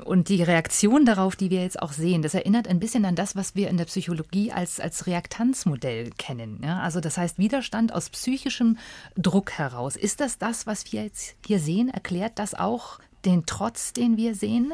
Und 0.04 0.30
die 0.30 0.44
Reaktion 0.44 1.04
darauf, 1.04 1.36
die 1.36 1.50
wir 1.50 1.64
jetzt 1.64 1.82
auch 1.82 1.94
sehen, 1.94 2.22
das 2.22 2.36
erinnert 2.36 2.68
ein 2.68 2.80
bisschen 2.80 3.06
an 3.06 3.16
das, 3.16 3.36
was 3.36 3.56
wir 3.56 3.70
in 3.70 3.78
der 3.78 3.86
Psychologie 3.86 4.52
als, 4.52 4.80
als 4.80 5.08
Reaktanzmodell 5.08 6.12
kennen. 6.20 6.62
Ja? 6.64 6.82
Also 6.82 7.00
das 7.00 7.18
heißt 7.18 7.40
Widerstand 7.40 7.94
aus 7.94 8.12
psychischem 8.12 8.78
Druck 9.16 9.54
heraus. 9.54 9.96
Ist 9.96 10.20
das 10.20 10.38
das, 10.38 10.68
was 10.68 10.92
wir 10.92 11.06
jetzt 11.06 11.36
hier 11.44 11.60
sehen? 11.60 11.90
Erklärt 11.90 12.38
das 12.38 12.54
auch 12.54 13.00
den 13.26 13.46
Trotz, 13.46 13.94
den 13.94 14.18
wir 14.18 14.36
sehen? 14.36 14.74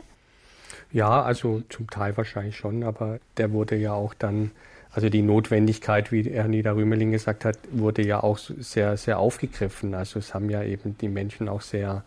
Ja, 0.91 1.22
also 1.22 1.62
zum 1.70 1.89
Teil 1.89 2.16
wahrscheinlich 2.18 2.58
schon, 2.58 2.84
aber 2.84 3.20
der 3.38 3.52
wurde 3.52 3.76
ja 3.76 3.94
auch 3.94 4.14
dann, 4.14 4.52
also 4.91 5.10
die 5.10 5.22
Notwendigkeit, 5.22 6.12
wie 6.12 6.24
Herr 6.24 6.48
Niederrümeling 6.48 7.12
gesagt 7.12 7.46
hat, 7.46 7.58
wurde 7.72 8.06
ja 8.06 8.22
auch 8.22 8.38
sehr, 8.38 8.98
sehr 8.98 9.20
aufgegriffen. 9.20 9.96
Also 9.96 10.20
es 10.20 10.34
haben 10.34 10.50
ja 10.50 10.64
eben 10.64 10.98
die 11.00 11.10
Menschen 11.10 11.50
auch 11.50 11.62
sehr 11.62 12.04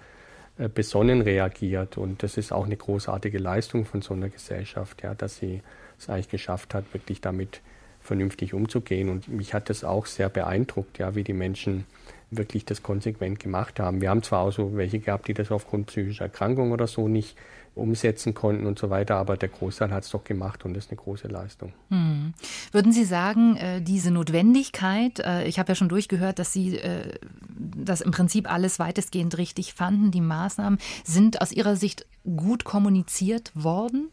äh, 0.59 0.69
besonnen 0.69 1.21
reagiert 1.21 1.99
und 1.99 2.23
das 2.23 2.37
ist 2.37 2.53
auch 2.53 2.65
eine 2.65 2.77
großartige 2.77 3.39
Leistung 3.39 3.85
von 3.85 4.03
so 4.03 4.15
einer 4.15 4.29
Gesellschaft, 4.29 5.03
ja, 5.03 5.15
dass 5.15 5.37
sie 5.37 5.63
es 5.99 6.09
eigentlich 6.09 6.29
geschafft 6.29 6.75
hat, 6.75 6.85
wirklich 6.95 7.21
damit 7.21 7.61
vernünftig 8.01 8.55
umzugehen. 8.55 9.09
Und 9.09 9.29
mich 9.29 9.53
hat 9.53 9.69
das 9.69 9.85
auch 9.85 10.07
sehr 10.07 10.29
beeindruckt, 10.29 10.99
ja, 10.99 11.15
wie 11.15 11.25
die 11.25 11.33
Menschen 11.33 11.85
wirklich 12.31 12.65
das 12.65 12.83
konsequent 12.83 13.39
gemacht 13.39 13.79
haben. 13.79 14.01
Wir 14.01 14.11
haben 14.11 14.23
zwar 14.23 14.41
auch 14.41 14.51
so 14.51 14.77
welche 14.77 14.99
gehabt, 14.99 15.29
die 15.29 15.35
das 15.35 15.51
aufgrund 15.51 15.87
psychischer 15.87 16.25
Erkrankung 16.25 16.73
oder 16.73 16.87
so 16.87 17.09
nicht 17.09 17.37
umsetzen 17.77 18.35
konnten 18.35 18.67
und 18.67 18.79
so 18.79 18.91
weiter. 18.91 19.17
Aber 19.17 19.37
der 19.37 19.49
Großteil 19.49 19.91
hat 19.93 20.05
es 20.05 20.11
doch 20.11 20.25
gemacht 20.25 20.65
und 20.65 20.75
das 20.75 20.87
ist 20.87 20.91
eine 20.91 20.99
große 20.99 21.29
Leistung. 21.29 21.73
Hm. 21.91 22.33
Würden 22.73 22.93
Sie 22.93 23.05
sagen, 23.05 23.57
äh, 23.57 23.81
diese 23.81 24.11
Notwendigkeit, 24.11 25.21
äh, 25.21 25.47
ich 25.47 25.59
habe 25.59 25.71
ja 25.71 25.75
schon 25.75 25.89
durchgehört, 25.89 26.39
dass 26.39 26.53
Sie 26.53 26.79
äh, 26.79 27.15
das 27.49 28.01
im 28.01 28.11
Prinzip 28.11 28.51
alles 28.51 28.79
weitestgehend 28.79 29.39
richtig 29.39 29.75
fanden, 29.75 30.11
die 30.11 30.21
Maßnahmen, 30.21 30.79
sind 31.05 31.41
aus 31.41 31.53
Ihrer 31.53 31.77
Sicht 31.77 32.07
gut 32.25 32.65
kommuniziert 32.65 33.53
worden? 33.55 34.09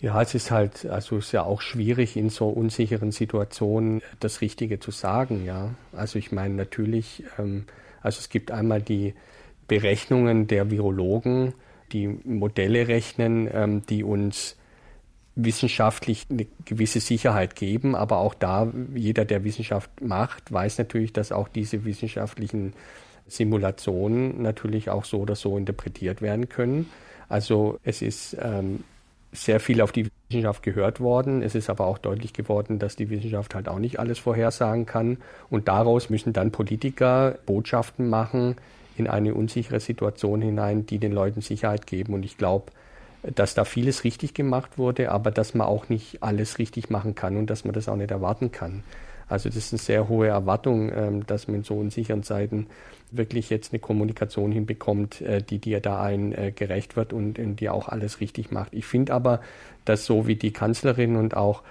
Ja, 0.00 0.22
es 0.22 0.34
ist 0.34 0.52
halt, 0.52 0.86
also 0.86 1.16
es 1.16 1.26
ist 1.26 1.32
ja 1.32 1.42
auch 1.42 1.60
schwierig 1.60 2.16
in 2.16 2.30
so 2.30 2.48
unsicheren 2.48 3.10
Situationen 3.10 4.00
das 4.20 4.40
Richtige 4.40 4.78
zu 4.78 4.92
sagen, 4.92 5.44
ja. 5.44 5.74
Also 5.92 6.20
ich 6.20 6.30
meine 6.30 6.54
natürlich, 6.54 7.24
ähm, 7.36 7.64
also 8.00 8.20
es 8.20 8.28
gibt 8.28 8.52
einmal 8.52 8.80
die 8.80 9.14
Berechnungen 9.66 10.46
der 10.46 10.70
Virologen, 10.70 11.52
die 11.90 12.06
Modelle 12.06 12.86
rechnen, 12.86 13.48
ähm, 13.52 13.86
die 13.86 14.04
uns 14.04 14.56
wissenschaftlich 15.34 16.26
eine 16.30 16.46
gewisse 16.64 17.00
Sicherheit 17.00 17.56
geben, 17.56 17.96
aber 17.96 18.18
auch 18.18 18.34
da, 18.34 18.72
jeder, 18.94 19.24
der 19.24 19.42
Wissenschaft 19.42 19.90
macht, 20.00 20.52
weiß 20.52 20.78
natürlich, 20.78 21.12
dass 21.12 21.32
auch 21.32 21.48
diese 21.48 21.84
wissenschaftlichen 21.84 22.72
Simulationen 23.26 24.42
natürlich 24.42 24.90
auch 24.90 25.04
so 25.04 25.20
oder 25.20 25.34
so 25.34 25.56
interpretiert 25.56 26.22
werden 26.22 26.48
können. 26.48 26.88
Also 27.28 27.78
es 27.84 28.00
ist 28.00 28.36
ähm, 28.40 28.84
sehr 29.32 29.60
viel 29.60 29.80
auf 29.80 29.92
die 29.92 30.08
Wissenschaft 30.28 30.62
gehört 30.62 31.00
worden. 31.00 31.42
Es 31.42 31.54
ist 31.54 31.70
aber 31.70 31.86
auch 31.86 31.98
deutlich 31.98 32.32
geworden, 32.32 32.78
dass 32.78 32.96
die 32.96 33.10
Wissenschaft 33.10 33.54
halt 33.54 33.68
auch 33.68 33.78
nicht 33.78 33.98
alles 33.98 34.18
vorhersagen 34.18 34.86
kann. 34.86 35.18
Und 35.50 35.68
daraus 35.68 36.10
müssen 36.10 36.32
dann 36.32 36.50
Politiker 36.50 37.38
Botschaften 37.46 38.08
machen 38.08 38.56
in 38.96 39.06
eine 39.06 39.34
unsichere 39.34 39.80
Situation 39.80 40.42
hinein, 40.42 40.86
die 40.86 40.98
den 40.98 41.12
Leuten 41.12 41.40
Sicherheit 41.40 41.86
geben. 41.86 42.14
Und 42.14 42.24
ich 42.24 42.36
glaube, 42.36 42.72
dass 43.22 43.54
da 43.54 43.64
vieles 43.64 44.04
richtig 44.04 44.34
gemacht 44.34 44.78
wurde, 44.78 45.10
aber 45.10 45.30
dass 45.30 45.54
man 45.54 45.66
auch 45.66 45.88
nicht 45.88 46.22
alles 46.22 46.58
richtig 46.58 46.90
machen 46.90 47.14
kann 47.14 47.36
und 47.36 47.48
dass 47.50 47.64
man 47.64 47.74
das 47.74 47.88
auch 47.88 47.96
nicht 47.96 48.10
erwarten 48.10 48.52
kann. 48.52 48.82
Also 49.28 49.48
das 49.48 49.56
ist 49.56 49.72
eine 49.72 49.78
sehr 49.78 50.08
hohe 50.08 50.28
Erwartung, 50.28 50.90
ähm, 50.94 51.26
dass 51.26 51.48
man 51.48 51.56
in 51.56 51.62
so 51.64 51.74
unsicheren 51.74 52.22
Zeiten 52.22 52.66
wirklich 53.10 53.50
jetzt 53.50 53.72
eine 53.72 53.80
Kommunikation 53.80 54.52
hinbekommt, 54.52 55.20
äh, 55.20 55.42
die 55.42 55.58
dir 55.58 55.80
da 55.80 55.98
allen 55.98 56.32
äh, 56.32 56.52
gerecht 56.52 56.96
wird 56.96 57.12
und 57.12 57.36
die 57.36 57.68
auch 57.68 57.88
alles 57.88 58.20
richtig 58.20 58.50
macht. 58.50 58.74
Ich 58.74 58.86
finde 58.86 59.14
aber, 59.14 59.40
dass 59.84 60.04
so 60.04 60.26
wie 60.26 60.36
die 60.36 60.52
Kanzlerin 60.52 61.16
und 61.16 61.36
auch 61.36 61.62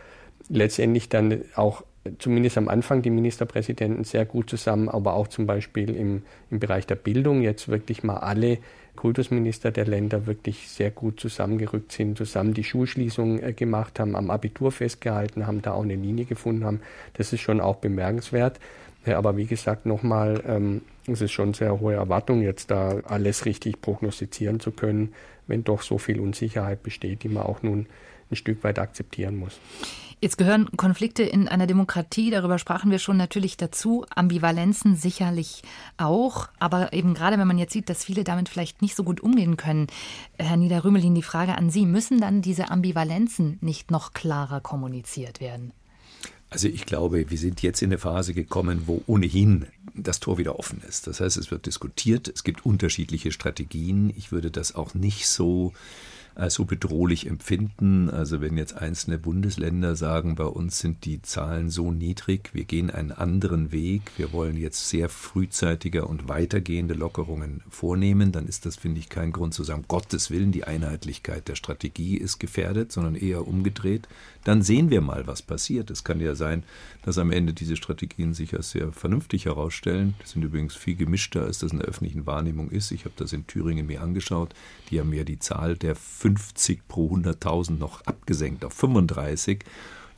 letztendlich 0.50 1.10
dann 1.10 1.42
auch 1.56 1.84
zumindest 2.20 2.58
am 2.58 2.70
Anfang 2.70 3.02
die 3.02 3.10
Ministerpräsidenten 3.10 4.04
sehr 4.04 4.26
gut 4.26 4.50
zusammen, 4.50 4.90
aber 4.90 5.14
auch 5.14 5.28
zum 5.28 5.46
Beispiel 5.46 5.96
im, 5.96 6.24
im 6.50 6.60
Bereich 6.60 6.88
der 6.88 6.96
Bildung 6.96 7.42
jetzt 7.42 7.68
wirklich 7.68 8.04
mal 8.04 8.18
alle 8.18 8.60
Kultusminister 8.98 9.72
der 9.72 9.86
Länder 9.86 10.26
wirklich 10.26 10.68
sehr 10.68 10.92
gut 10.92 11.22
zusammengerückt 11.22 11.94
sind, 11.94 12.18
zusammen 12.18 12.54
die 12.54 12.66
Schulschließung 12.66 13.42
äh, 13.42 13.54
gemacht 13.54 14.02
haben, 14.02 14.18
am 14.18 14.30
Abitur 14.30 14.74
festgehalten 14.74 15.48
haben, 15.48 15.62
da 15.62 15.72
auch 15.72 15.84
eine 15.84 15.96
Linie 15.96 16.26
gefunden 16.26 16.66
haben. 16.66 16.82
Das 17.14 17.32
ist 17.32 17.40
schon 17.40 17.62
auch 17.62 17.78
bemerkenswert. 17.78 18.60
Aber 19.06 19.38
wie 19.38 19.46
gesagt, 19.46 19.86
nochmal, 19.86 20.44
ähm, 20.46 20.82
es 21.08 21.22
ist 21.22 21.32
schon 21.32 21.54
sehr 21.54 21.80
hohe 21.80 21.94
Erwartung, 21.94 22.42
jetzt 22.42 22.72
da 22.72 23.00
alles 23.06 23.46
richtig 23.46 23.80
prognostizieren 23.82 24.60
zu 24.60 24.72
können, 24.72 25.14
wenn 25.48 25.64
doch 25.64 25.82
so 25.82 25.98
viel 25.98 26.20
Unsicherheit 26.20 26.84
besteht, 26.84 27.24
die 27.24 27.30
man 27.30 27.44
auch 27.44 27.64
nun 27.64 27.86
ein 28.30 28.36
Stück 28.36 28.66
weit 28.66 28.80
akzeptieren 28.80 29.38
muss. 29.38 29.62
Jetzt 30.20 30.40
gehören 30.40 30.68
Konflikte 30.76 31.22
in 31.22 31.48
einer 31.48 31.68
Demokratie, 31.68 32.32
darüber 32.32 32.58
sprachen 32.58 32.90
wir 32.90 32.98
schon 32.98 33.18
natürlich 33.18 33.56
dazu, 33.56 34.04
Ambivalenzen 34.10 34.96
sicherlich 34.96 35.62
auch, 35.98 36.50
aber 36.58 36.92
eben 36.92 37.14
gerade 37.14 37.38
wenn 37.38 37.48
man 37.48 37.60
jetzt 37.60 37.74
sieht, 37.74 37.88
dass 37.88 38.04
viele 38.04 38.24
damit 38.24 38.50
vielleicht 38.50 38.82
nicht 38.82 38.96
so 38.96 39.04
gut 39.04 39.22
umgehen 39.22 39.58
können, 39.58 39.86
Herr 40.40 40.58
Niederrümelin, 40.58 41.14
die 41.14 41.22
Frage 41.22 41.56
an 41.56 41.70
Sie, 41.70 41.86
müssen 41.86 42.20
dann 42.20 42.42
diese 42.42 42.72
Ambivalenzen 42.72 43.60
nicht 43.62 43.92
noch 43.92 44.14
klarer 44.14 44.60
kommuniziert 44.60 45.40
werden? 45.40 45.72
Also 46.50 46.68
ich 46.68 46.88
glaube, 46.88 47.30
wir 47.30 47.38
sind 47.38 47.62
jetzt 47.62 47.84
in 47.84 47.90
eine 47.90 48.00
Phase 48.00 48.34
gekommen, 48.34 48.84
wo 48.86 49.04
ohnehin 49.06 49.68
das 49.94 50.20
Tor 50.20 50.40
wieder 50.40 50.58
offen 50.58 50.82
ist. 50.88 51.06
Das 51.06 51.20
heißt, 51.20 51.38
es 51.38 51.52
wird 51.52 51.68
diskutiert, 51.68 52.28
es 52.28 52.44
gibt 52.44 52.66
unterschiedliche 52.66 53.32
Strategien. 53.32 54.12
Ich 54.16 54.32
würde 54.32 54.50
das 54.50 54.74
auch 54.74 54.96
nicht 54.96 55.28
so 55.28 55.74
als 56.38 56.54
so 56.54 56.66
bedrohlich 56.66 57.28
empfinden. 57.28 58.10
Also 58.10 58.42
wenn 58.42 58.58
jetzt 58.58 58.76
einzelne 58.76 59.18
Bundesländer 59.18 59.96
sagen, 59.96 60.36
bei 60.36 60.46
uns 60.46 60.80
sind 60.80 61.06
die 61.06 61.22
Zahlen 61.22 61.70
so 61.70 61.92
niedrig, 61.92 62.52
wir 62.54 62.66
gehen 62.66 62.92
einen 62.92 63.12
anderen 63.12 63.72
Weg, 63.72 64.04
wir 64.18 64.32
wollen 64.32 64.58
jetzt 64.58 64.90
sehr 64.90 65.10
frühzeitiger 65.10 66.10
und 66.10 66.30
weitergehende 66.30 66.94
Lockerungen 66.94 67.64
vornehmen, 67.70 68.32
dann 68.32 68.48
ist 68.48 68.66
das, 68.66 68.76
finde 68.76 69.00
ich, 69.00 69.10
kein 69.10 69.32
Grund 69.32 69.54
zu 69.54 69.64
sagen, 69.64 69.86
Gottes 69.88 70.30
Willen, 70.30 70.52
die 70.52 70.64
Einheitlichkeit 70.64 71.48
der 71.48 71.56
Strategie 71.56 72.18
ist 72.18 72.40
gefährdet, 72.40 72.92
sondern 72.92 73.16
eher 73.16 73.48
umgedreht. 73.48 74.08
Dann 74.48 74.62
sehen 74.62 74.90
wir 74.90 75.02
mal, 75.02 75.28
was 75.28 75.42
passiert. 75.42 75.92
Es 75.92 76.06
kann 76.06 76.22
ja 76.22 76.34
sein, 76.34 76.64
dass 77.02 77.18
am 77.18 77.32
Ende 77.32 77.52
diese 77.52 77.76
Strategien 77.76 78.34
sich 78.34 78.56
als 78.56 78.72
sehr 78.72 78.94
vernünftig 78.94 79.44
herausstellen. 79.44 80.14
Die 80.24 80.30
sind 80.30 80.42
übrigens 80.42 80.74
viel 80.74 80.96
gemischter, 80.96 81.42
als 81.42 81.60
das 81.60 81.74
in 81.74 81.80
der 81.80 81.88
öffentlichen 81.90 82.26
Wahrnehmung 82.26 82.72
ist. 82.72 82.92
Ich 82.92 83.04
habe 83.04 83.14
das 83.18 83.34
in 83.34 83.46
Thüringen 83.46 83.88
mir 83.88 84.02
angeschaut. 84.02 84.54
Die 84.90 85.02
haben 85.02 85.12
ja 85.12 85.26
die 85.26 85.40
Zahl 85.40 85.76
der 85.76 85.98
50 85.98 86.88
pro 86.88 87.14
100.000 87.14 87.72
noch 87.78 88.06
abgesenkt 88.06 88.64
auf 88.64 88.72
35. 88.72 89.66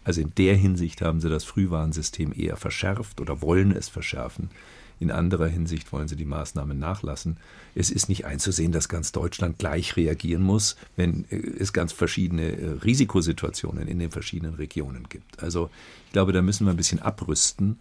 Also 0.04 0.22
in 0.22 0.32
der 0.38 0.56
Hinsicht 0.56 1.02
haben 1.02 1.22
sie 1.22 1.30
das 1.30 1.44
Frühwarnsystem 1.44 2.32
eher 2.38 2.56
verschärft 2.56 3.22
oder 3.22 3.42
wollen 3.42 3.72
es 3.72 3.90
verschärfen. 3.90 4.52
In 5.00 5.12
anderer 5.12 5.48
Hinsicht 5.48 5.92
wollen 5.94 6.08
sie 6.08 6.16
die 6.16 6.26
Maßnahmen 6.26 6.78
nachlassen. 6.78 7.38
Es 7.74 7.90
ist 7.90 8.10
nicht 8.10 8.26
einzusehen, 8.26 8.72
dass 8.72 8.90
ganz 8.90 9.12
Deutschland 9.12 9.58
gleich 9.58 9.96
reagieren 9.96 10.44
muss, 10.44 10.76
wenn 10.96 11.26
äh, 11.30 11.38
es 11.38 11.74
ganz 11.74 11.94
verschiedene 11.94 12.52
äh, 12.52 12.70
Risikosituationen 12.84 13.88
in 13.88 14.00
den 14.00 14.12
verschiedenen 14.12 14.56
Regionen 14.56 15.08
gibt. 15.08 15.42
Also 15.42 15.70
ich 16.08 16.12
glaube, 16.12 16.34
da 16.34 16.42
müssen 16.42 16.66
wir 16.66 16.72
ein 16.72 16.78
bisschen 16.78 17.00
abrüsten 17.00 17.80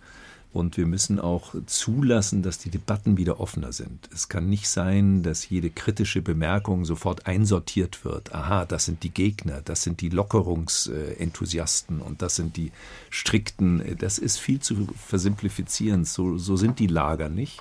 und 0.52 0.76
wir 0.76 0.86
müssen 0.86 1.20
auch 1.20 1.54
zulassen, 1.66 2.42
dass 2.42 2.58
die 2.58 2.70
Debatten 2.70 3.16
wieder 3.16 3.38
offener 3.38 3.72
sind. 3.72 4.08
Es 4.12 4.28
kann 4.28 4.48
nicht 4.48 4.68
sein, 4.68 5.22
dass 5.22 5.48
jede 5.48 5.68
kritische 5.70 6.22
Bemerkung 6.22 6.84
sofort 6.84 7.26
einsortiert 7.26 8.04
wird. 8.04 8.34
Aha, 8.34 8.64
das 8.64 8.86
sind 8.86 9.02
die 9.02 9.10
Gegner, 9.10 9.60
das 9.62 9.82
sind 9.82 10.00
die 10.00 10.08
Lockerungsenthusiasten 10.08 12.00
und 12.00 12.22
das 12.22 12.36
sind 12.36 12.56
die 12.56 12.72
strikten. 13.10 13.96
Das 13.98 14.18
ist 14.18 14.38
viel 14.38 14.60
zu 14.60 14.88
versimplifizierend. 14.96 16.08
So, 16.08 16.38
so 16.38 16.56
sind 16.56 16.78
die 16.78 16.86
Lager 16.86 17.28
nicht. 17.28 17.60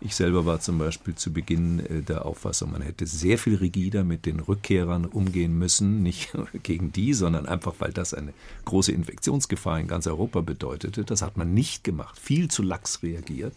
Ich 0.00 0.14
selber 0.14 0.46
war 0.46 0.60
zum 0.60 0.78
Beispiel 0.78 1.16
zu 1.16 1.32
Beginn 1.32 1.80
äh, 1.80 2.02
der 2.02 2.24
Auffassung, 2.24 2.70
man 2.70 2.82
hätte 2.82 3.06
sehr 3.06 3.36
viel 3.36 3.56
rigider 3.56 4.04
mit 4.04 4.26
den 4.26 4.38
Rückkehrern 4.40 5.04
umgehen 5.06 5.58
müssen, 5.58 6.02
nicht 6.02 6.32
gegen 6.62 6.92
die, 6.92 7.14
sondern 7.14 7.46
einfach, 7.46 7.74
weil 7.78 7.92
das 7.92 8.14
eine 8.14 8.32
große 8.64 8.92
Infektionsgefahr 8.92 9.80
in 9.80 9.88
ganz 9.88 10.06
Europa 10.06 10.40
bedeutete. 10.40 11.04
Das 11.04 11.22
hat 11.22 11.36
man 11.36 11.52
nicht 11.52 11.82
gemacht, 11.82 12.18
viel 12.18 12.48
zu 12.48 12.62
lax 12.62 13.02
reagiert. 13.02 13.54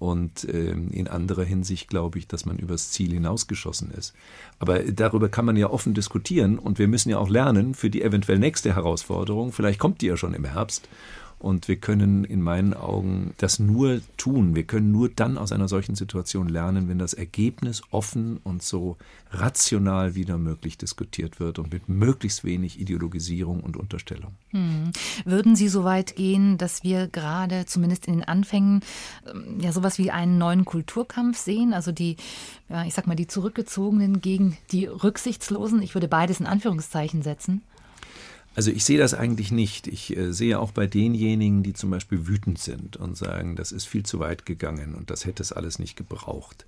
Und 0.00 0.44
äh, 0.44 0.70
in 0.70 1.08
anderer 1.08 1.44
Hinsicht 1.44 1.88
glaube 1.88 2.18
ich, 2.18 2.26
dass 2.26 2.46
man 2.46 2.58
übers 2.58 2.90
Ziel 2.90 3.12
hinausgeschossen 3.12 3.90
ist. 3.90 4.14
Aber 4.58 4.78
darüber 4.78 5.28
kann 5.28 5.44
man 5.44 5.56
ja 5.56 5.68
offen 5.68 5.92
diskutieren 5.92 6.58
und 6.58 6.78
wir 6.78 6.88
müssen 6.88 7.10
ja 7.10 7.18
auch 7.18 7.28
lernen 7.28 7.74
für 7.74 7.90
die 7.90 8.00
eventuell 8.00 8.38
nächste 8.38 8.74
Herausforderung. 8.74 9.52
Vielleicht 9.52 9.78
kommt 9.78 10.00
die 10.00 10.06
ja 10.06 10.16
schon 10.16 10.32
im 10.32 10.46
Herbst. 10.46 10.88
Und 11.40 11.68
wir 11.68 11.76
können 11.76 12.24
in 12.24 12.42
meinen 12.42 12.74
Augen 12.74 13.32
das 13.38 13.58
nur 13.58 14.02
tun. 14.18 14.54
Wir 14.54 14.64
können 14.64 14.92
nur 14.92 15.08
dann 15.08 15.38
aus 15.38 15.52
einer 15.52 15.68
solchen 15.68 15.94
Situation 15.94 16.50
lernen, 16.50 16.86
wenn 16.86 16.98
das 16.98 17.14
Ergebnis 17.14 17.82
offen 17.90 18.36
und 18.44 18.62
so 18.62 18.98
rational 19.30 20.14
wieder 20.14 20.36
möglich 20.36 20.76
diskutiert 20.76 21.40
wird 21.40 21.58
und 21.58 21.72
mit 21.72 21.88
möglichst 21.88 22.44
wenig 22.44 22.78
Ideologisierung 22.78 23.60
und 23.60 23.78
Unterstellung. 23.78 24.32
Hm. 24.50 24.90
Würden 25.24 25.56
Sie 25.56 25.68
so 25.68 25.82
weit 25.82 26.14
gehen, 26.14 26.58
dass 26.58 26.84
wir 26.84 27.08
gerade 27.08 27.64
zumindest 27.64 28.06
in 28.06 28.14
den 28.14 28.24
Anfängen 28.24 28.80
ähm, 29.26 29.60
ja 29.60 29.72
sowas 29.72 29.96
wie 29.96 30.10
einen 30.10 30.36
neuen 30.36 30.66
Kulturkampf 30.66 31.38
sehen? 31.38 31.72
Also 31.72 31.90
die, 31.90 32.16
ja, 32.68 32.84
ich 32.84 32.92
sag 32.92 33.06
mal, 33.06 33.16
die 33.16 33.28
Zurückgezogenen 33.28 34.20
gegen 34.20 34.58
die 34.72 34.84
Rücksichtslosen? 34.84 35.80
Ich 35.80 35.94
würde 35.94 36.08
beides 36.08 36.38
in 36.38 36.46
Anführungszeichen 36.46 37.22
setzen. 37.22 37.62
Also 38.60 38.72
ich 38.72 38.84
sehe 38.84 38.98
das 38.98 39.14
eigentlich 39.14 39.52
nicht. 39.52 39.86
Ich 39.86 40.14
äh, 40.14 40.34
sehe 40.34 40.58
auch 40.58 40.70
bei 40.70 40.86
denjenigen, 40.86 41.62
die 41.62 41.72
zum 41.72 41.88
Beispiel 41.88 42.26
wütend 42.26 42.58
sind 42.58 42.98
und 42.98 43.16
sagen, 43.16 43.56
das 43.56 43.72
ist 43.72 43.86
viel 43.86 44.02
zu 44.02 44.20
weit 44.20 44.44
gegangen 44.44 44.94
und 44.94 45.08
das 45.08 45.24
hätte 45.24 45.42
es 45.42 45.50
alles 45.50 45.78
nicht 45.78 45.96
gebraucht, 45.96 46.66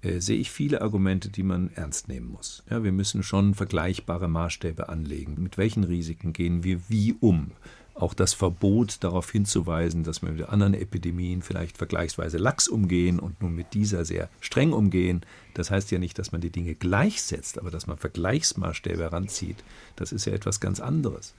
äh, 0.00 0.18
sehe 0.20 0.38
ich 0.38 0.50
viele 0.50 0.80
Argumente, 0.80 1.28
die 1.28 1.42
man 1.42 1.70
ernst 1.74 2.08
nehmen 2.08 2.30
muss. 2.30 2.62
Ja, 2.70 2.82
wir 2.84 2.92
müssen 2.92 3.22
schon 3.22 3.52
vergleichbare 3.52 4.28
Maßstäbe 4.28 4.88
anlegen. 4.88 5.36
Mit 5.42 5.58
welchen 5.58 5.84
Risiken 5.84 6.32
gehen 6.32 6.64
wir 6.64 6.80
wie 6.88 7.14
um? 7.20 7.50
Auch 7.96 8.12
das 8.12 8.34
Verbot 8.34 8.98
darauf 9.00 9.30
hinzuweisen, 9.30 10.04
dass 10.04 10.22
wir 10.22 10.30
mit 10.30 10.48
anderen 10.48 10.74
Epidemien 10.74 11.42
vielleicht 11.42 11.78
vergleichsweise 11.78 12.36
lax 12.36 12.68
umgehen 12.68 13.18
und 13.18 13.40
nun 13.40 13.54
mit 13.54 13.72
dieser 13.72 14.04
sehr 14.04 14.28
streng 14.40 14.72
umgehen. 14.72 15.22
Das 15.54 15.70
heißt 15.70 15.90
ja 15.90 15.98
nicht, 15.98 16.18
dass 16.18 16.30
man 16.30 16.42
die 16.42 16.50
Dinge 16.50 16.74
gleichsetzt, 16.74 17.58
aber 17.58 17.70
dass 17.70 17.86
man 17.86 17.96
Vergleichsmaßstäbe 17.96 19.02
heranzieht. 19.02 19.64
Das 19.96 20.12
ist 20.12 20.26
ja 20.26 20.34
etwas 20.34 20.60
ganz 20.60 20.80
anderes. 20.80 21.34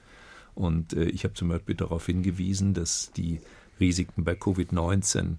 Und 0.56 0.94
äh, 0.94 1.04
ich 1.04 1.22
habe 1.22 1.34
zum 1.34 1.48
Beispiel 1.48 1.76
darauf 1.76 2.06
hingewiesen, 2.06 2.74
dass 2.74 3.12
die 3.16 3.40
Risiken 3.78 4.24
bei 4.24 4.32
Covid-19 4.32 5.36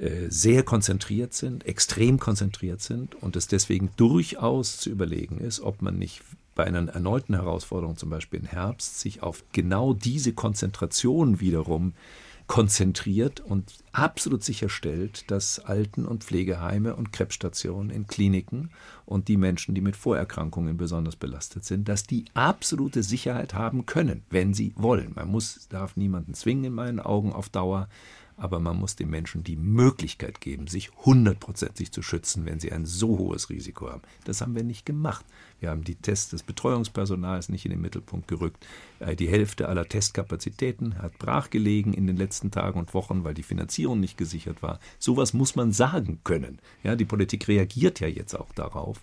äh, 0.00 0.28
sehr 0.28 0.64
konzentriert 0.64 1.34
sind, 1.34 1.64
extrem 1.64 2.18
konzentriert 2.18 2.80
sind 2.80 3.14
und 3.22 3.36
es 3.36 3.46
deswegen 3.46 3.90
durchaus 3.96 4.78
zu 4.78 4.90
überlegen 4.90 5.38
ist, 5.38 5.60
ob 5.60 5.82
man 5.82 5.96
nicht 5.96 6.22
bei 6.54 6.64
einer 6.64 6.88
erneuten 6.88 7.34
Herausforderung, 7.34 7.96
zum 7.96 8.10
Beispiel 8.10 8.40
im 8.40 8.46
Herbst, 8.46 9.00
sich 9.00 9.22
auf 9.22 9.44
genau 9.52 9.94
diese 9.94 10.32
Konzentration 10.32 11.40
wiederum 11.40 11.94
konzentriert 12.46 13.40
und 13.40 13.72
absolut 13.92 14.44
sicherstellt, 14.44 15.30
dass 15.30 15.60
Alten- 15.60 16.04
und 16.04 16.24
Pflegeheime 16.24 16.94
und 16.94 17.12
Krebsstationen 17.12 17.90
in 17.90 18.06
Kliniken 18.06 18.70
und 19.06 19.28
die 19.28 19.38
Menschen, 19.38 19.74
die 19.74 19.80
mit 19.80 19.96
Vorerkrankungen 19.96 20.76
besonders 20.76 21.16
belastet 21.16 21.64
sind, 21.64 21.88
dass 21.88 22.02
die 22.02 22.26
absolute 22.34 23.02
Sicherheit 23.02 23.54
haben 23.54 23.86
können, 23.86 24.24
wenn 24.28 24.52
sie 24.52 24.74
wollen. 24.76 25.12
Man 25.14 25.28
muss, 25.28 25.68
darf 25.68 25.96
niemanden 25.96 26.34
zwingen 26.34 26.64
in 26.64 26.74
meinen 26.74 27.00
Augen 27.00 27.32
auf 27.32 27.48
Dauer, 27.48 27.88
aber 28.36 28.58
man 28.58 28.76
muss 28.76 28.96
den 28.96 29.10
Menschen 29.10 29.44
die 29.44 29.56
Möglichkeit 29.56 30.40
geben, 30.40 30.66
sich 30.66 30.90
hundertprozentig 31.04 31.92
zu 31.92 32.02
schützen, 32.02 32.46
wenn 32.46 32.60
sie 32.60 32.72
ein 32.72 32.84
so 32.84 33.18
hohes 33.18 33.50
Risiko 33.50 33.90
haben. 33.90 34.02
Das 34.24 34.40
haben 34.40 34.54
wir 34.54 34.64
nicht 34.64 34.84
gemacht. 34.84 35.24
Wir 35.60 35.70
haben 35.70 35.84
die 35.84 35.94
Tests 35.94 36.30
des 36.30 36.42
Betreuungspersonals 36.42 37.48
nicht 37.48 37.64
in 37.64 37.70
den 37.70 37.80
Mittelpunkt 37.80 38.28
gerückt. 38.28 38.66
Äh, 38.98 39.16
die 39.16 39.28
Hälfte 39.28 39.68
aller 39.68 39.88
Testkapazitäten 39.88 40.98
hat 40.98 41.18
brachgelegen 41.18 41.94
in 41.94 42.06
den 42.06 42.16
letzten 42.16 42.50
Tagen 42.50 42.78
und 42.78 42.94
Wochen, 42.94 43.24
weil 43.24 43.34
die 43.34 43.42
Finanzierung 43.42 44.00
nicht 44.00 44.18
gesichert 44.18 44.62
war. 44.62 44.80
Sowas 44.98 45.32
muss 45.32 45.56
man 45.56 45.72
sagen 45.72 46.20
können. 46.24 46.58
Ja, 46.82 46.96
die 46.96 47.04
Politik 47.04 47.48
reagiert 47.48 48.00
ja 48.00 48.08
jetzt 48.08 48.34
auch 48.34 48.52
darauf 48.52 49.00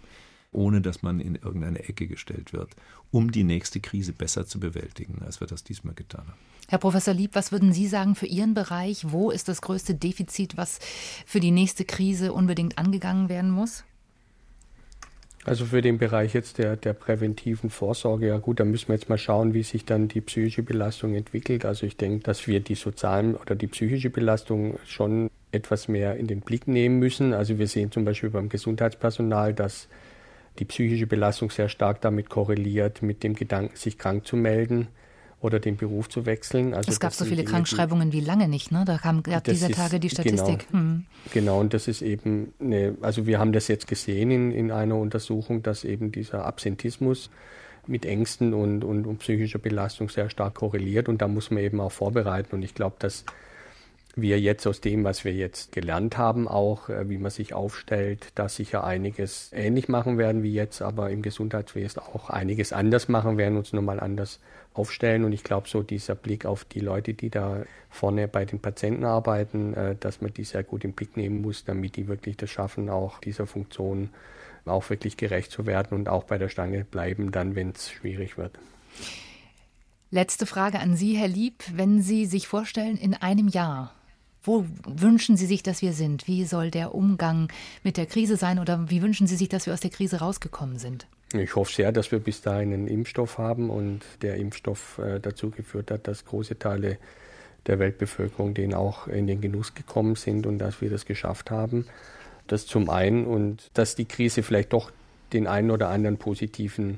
ohne 0.52 0.82
dass 0.82 1.02
man 1.02 1.20
in 1.20 1.36
irgendeine 1.36 1.88
Ecke 1.88 2.08
gestellt 2.08 2.54
wird, 2.54 2.76
um 3.10 3.32
die 3.32 3.44
nächste 3.44 3.80
Krise 3.80 4.14
besser 4.14 4.46
zu 4.46 4.60
bewältigen, 4.60 5.22
als 5.24 5.40
wir 5.40 5.48
das 5.48 5.64
diesmal 5.64 5.94
getan 5.94 6.28
haben. 6.28 6.40
Herr 6.72 6.80
Professor 6.80 7.13
Lieb, 7.13 7.32
was 7.34 7.51
würden 7.51 7.74
Sie 7.74 7.86
sagen 7.86 8.15
für 8.15 8.28
Ihren 8.28 8.53
Bereich? 8.53 9.11
Wo 9.11 9.30
ist 9.30 9.49
das 9.49 9.61
größte 9.61 9.93
Defizit, 9.93 10.55
was 10.55 10.80
für 11.26 11.41
die 11.41 11.51
nächste 11.51 11.84
Krise 11.84 12.32
unbedingt 12.32 12.78
angegangen 12.78 13.28
werden 13.28 13.51
muss? 13.51 13.84
Also 15.43 15.65
für 15.65 15.82
den 15.82 15.97
Bereich 15.97 16.34
jetzt 16.34 16.59
der, 16.59 16.78
der 16.78 16.93
präventiven 16.93 17.69
Vorsorge, 17.69 18.28
ja 18.28 18.38
gut, 18.38 18.61
da 18.61 18.63
müssen 18.63 18.88
wir 18.88 18.95
jetzt 18.95 19.09
mal 19.09 19.17
schauen, 19.17 19.53
wie 19.53 19.63
sich 19.63 19.84
dann 19.84 20.07
die 20.07 20.22
psychische 20.22 20.63
Belastung 20.63 21.13
entwickelt. 21.13 21.65
Also 21.65 21.86
ich 21.86 21.97
denke, 21.97 22.24
dass 22.24 22.47
wir 22.47 22.61
die 22.61 22.76
sozialen 22.76 23.36
oder 23.36 23.53
die 23.55 23.67
psychische 23.67 24.09
Belastung 24.09 24.80
schon 24.86 25.30
etwas 25.51 25.89
mehr 25.89 26.15
in 26.15 26.28
den 26.28 26.39
Blick 26.39 26.69
nehmen 26.69 26.99
müssen. 26.99 27.34
Also 27.34 27.59
wir 27.59 27.67
sehen 27.67 27.91
zum 27.91 28.05
Beispiel 28.05 28.30
beim 28.30 28.47
Gesundheitspersonal, 28.47 29.53
dass 29.53 29.89
die 30.59 30.65
psychische 30.65 31.05
Belastung 31.05 31.51
sehr 31.51 31.67
stark 31.67 31.99
damit 31.99 32.30
korreliert, 32.30 33.01
mit 33.01 33.24
dem 33.24 33.36
Gedanken, 33.36 33.76
sich 33.76 33.97
krank 33.97 34.26
zu 34.26 34.38
melden 34.38 34.88
oder 35.42 35.60
den 35.60 35.76
Beruf 35.76 36.08
zu 36.08 36.26
wechseln. 36.26 36.74
Also 36.74 36.92
es 36.92 37.00
gab 37.00 37.14
so 37.14 37.26
viele 37.26 37.38
Dinge, 37.38 37.50
Krankschreibungen 37.50 38.14
wie 38.14 38.20
lange 38.20 38.48
nicht, 38.48 38.72
ne? 38.72 38.84
Da 38.86 38.98
kam 38.98 39.24
gab 39.24 39.44
dieser 39.44 39.70
ist, 39.70 39.76
Tage 39.76 40.00
die 40.00 40.08
genau. 40.08 40.22
Statistik. 40.22 40.68
Genau, 40.72 40.84
hm. 40.84 41.06
genau, 41.34 41.60
und 41.60 41.74
das 41.74 41.88
ist 41.88 42.02
eben 42.02 42.54
eine, 42.60 42.96
also 43.02 43.26
wir 43.26 43.39
haben 43.39 43.52
das 43.52 43.68
jetzt 43.68 43.88
gesehen 43.88 44.32
in, 44.32 44.52
in 44.52 44.72
einer 44.72 44.96
Untersuchung, 44.96 45.64
dass 45.64 45.84
eben 45.84 46.12
dieser 46.12 46.46
Absentismus 46.46 47.30
mit 47.88 48.06
Ängsten 48.06 48.54
und, 48.54 48.84
und, 48.84 49.08
und 49.08 49.18
psychischer 49.18 49.60
Belastung 49.60 50.10
sehr 50.10 50.30
stark 50.30 50.56
korreliert 50.56 51.10
und 51.10 51.22
da 51.22 51.28
muss 51.28 51.50
man 51.50 51.64
eben 51.64 51.80
auch 51.80 51.92
vorbereiten. 51.92 52.56
Und 52.56 52.62
ich 52.62 52.76
glaube, 52.76 52.98
dass 53.00 53.26
wir 54.16 54.39
jetzt 54.39 54.68
aus 54.68 54.82
dem, 54.82 55.03
was 55.03 55.24
wir 55.24 55.34
jetzt 55.34 55.72
gelernt 55.72 56.18
haben, 56.18 56.47
auch 56.47 56.89
äh, 56.89 57.09
wie 57.09 57.18
man 57.18 57.32
sich 57.32 57.53
aufstellt, 57.53 58.28
da 58.36 58.49
sicher 58.49 58.84
einiges 58.84 59.51
ähnlich 59.53 59.88
machen 59.88 60.18
werden 60.18 60.43
wie 60.43 60.53
jetzt, 60.53 60.82
aber 60.82 61.09
im 61.09 61.22
Gesundheitswesen 61.22 62.01
auch 62.01 62.30
einiges 62.30 62.74
anders 62.74 63.07
machen 63.07 63.38
werden, 63.38 63.57
uns 63.57 63.74
nochmal 63.74 63.99
anders 63.99 64.39
aufstellen. 64.74 65.24
Und 65.24 65.34
ich 65.34 65.43
glaube, 65.43 65.68
so 65.68 65.82
dieser 65.82 66.16
Blick 66.16 66.45
auf 66.45 66.66
die 66.66 66.80
Leute, 66.80 67.14
die 67.14 67.30
da 67.30 67.64
vorne 67.89 68.28
bei 68.28 68.45
den 68.45 68.59
Patienten 68.59 69.05
arbeiten, 69.05 69.74
äh, 69.74 69.95
dass 69.99 70.22
man 70.22 70.34
die 70.34 70.43
sehr 70.43 70.64
gut 70.64 70.84
im 70.84 70.93
Blick 70.93 71.16
nehmen 71.18 71.41
muss, 71.41 71.64
damit 71.64 71.95
die 71.95 72.07
wirklich 72.07 72.38
das 72.38 72.49
schaffen, 72.49 72.89
auch 72.89 73.20
dieser 73.20 73.47
Funktion 73.47 74.09
auch 74.66 74.89
wirklich 74.89 75.18
gerecht 75.18 75.51
zu 75.51 75.66
werden 75.66 75.97
und 75.97 76.07
auch 76.07 76.26
bei 76.26 76.38
der 76.38 76.49
Stange 76.49 76.84
bleiben, 76.84 77.32
dann, 77.32 77.55
wenn 77.55 77.72
es 77.72 77.89
schwierig 77.89 78.38
wird. 78.38 78.59
Letzte 80.12 80.45
Frage 80.45 80.80
an 80.80 80.95
Sie, 80.95 81.16
Herr 81.16 81.30
Lieb. 81.30 81.64
Wenn 81.74 82.01
Sie 82.01 82.26
sich 82.26 82.47
vorstellen, 82.47 82.97
in 82.97 83.14
einem 83.14 83.47
Jahr, 83.47 83.95
wo 84.44 84.66
wünschen 84.88 85.38
Sie 85.38 85.46
sich, 85.46 85.64
dass 85.64 85.82
wir 85.82 85.94
sind? 85.94 86.28
Wie 86.28 86.46
soll 86.46 86.72
der 86.72 86.96
Umgang 86.96 87.50
mit 87.84 87.98
der 87.98 88.06
Krise 88.06 88.38
sein 88.38 88.60
oder 88.60 88.89
wie 88.89 89.02
wünschen 89.02 89.28
Sie 89.28 89.36
sich, 89.36 89.50
dass 89.50 89.66
wir 89.66 89.74
aus 89.74 89.82
der 89.82 89.92
Krise 89.92 90.18
rausgekommen 90.18 90.80
sind? 90.80 91.06
Ich 91.34 91.56
hoffe 91.56 91.72
sehr, 91.72 91.92
dass 91.92 92.12
wir 92.12 92.20
bis 92.20 92.42
dahin 92.42 92.74
einen 92.74 92.88
Impfstoff 92.88 93.38
haben 93.38 93.70
und 93.70 94.02
der 94.22 94.36
Impfstoff 94.36 94.98
äh, 94.98 95.20
dazu 95.20 95.50
geführt 95.50 95.92
hat, 95.92 96.08
dass 96.08 96.26
große 96.26 96.60
Teile 96.60 96.98
der 97.68 97.80
Weltbevölkerung 97.80 98.54
den 98.54 98.74
auch 98.74 99.08
in 99.08 99.28
den 99.28 99.39
Genuss 99.39 99.74
gekommen 99.74 100.16
sind 100.16 100.46
und 100.46 100.60
dass 100.60 100.82
wir 100.82 100.89
das 100.89 101.06
geschafft 101.06 101.52
haben. 101.52 101.86
Das 102.48 102.66
zum 102.66 102.89
einen 102.89 103.26
und 103.26 103.70
dass 103.76 103.96
die 103.96 104.06
Krise 104.06 104.44
vielleicht 104.44 104.74
doch 104.74 104.92
den 105.32 105.48
einen 105.48 105.72
oder 105.72 105.89
anderen 105.89 106.18
positiven 106.18 106.98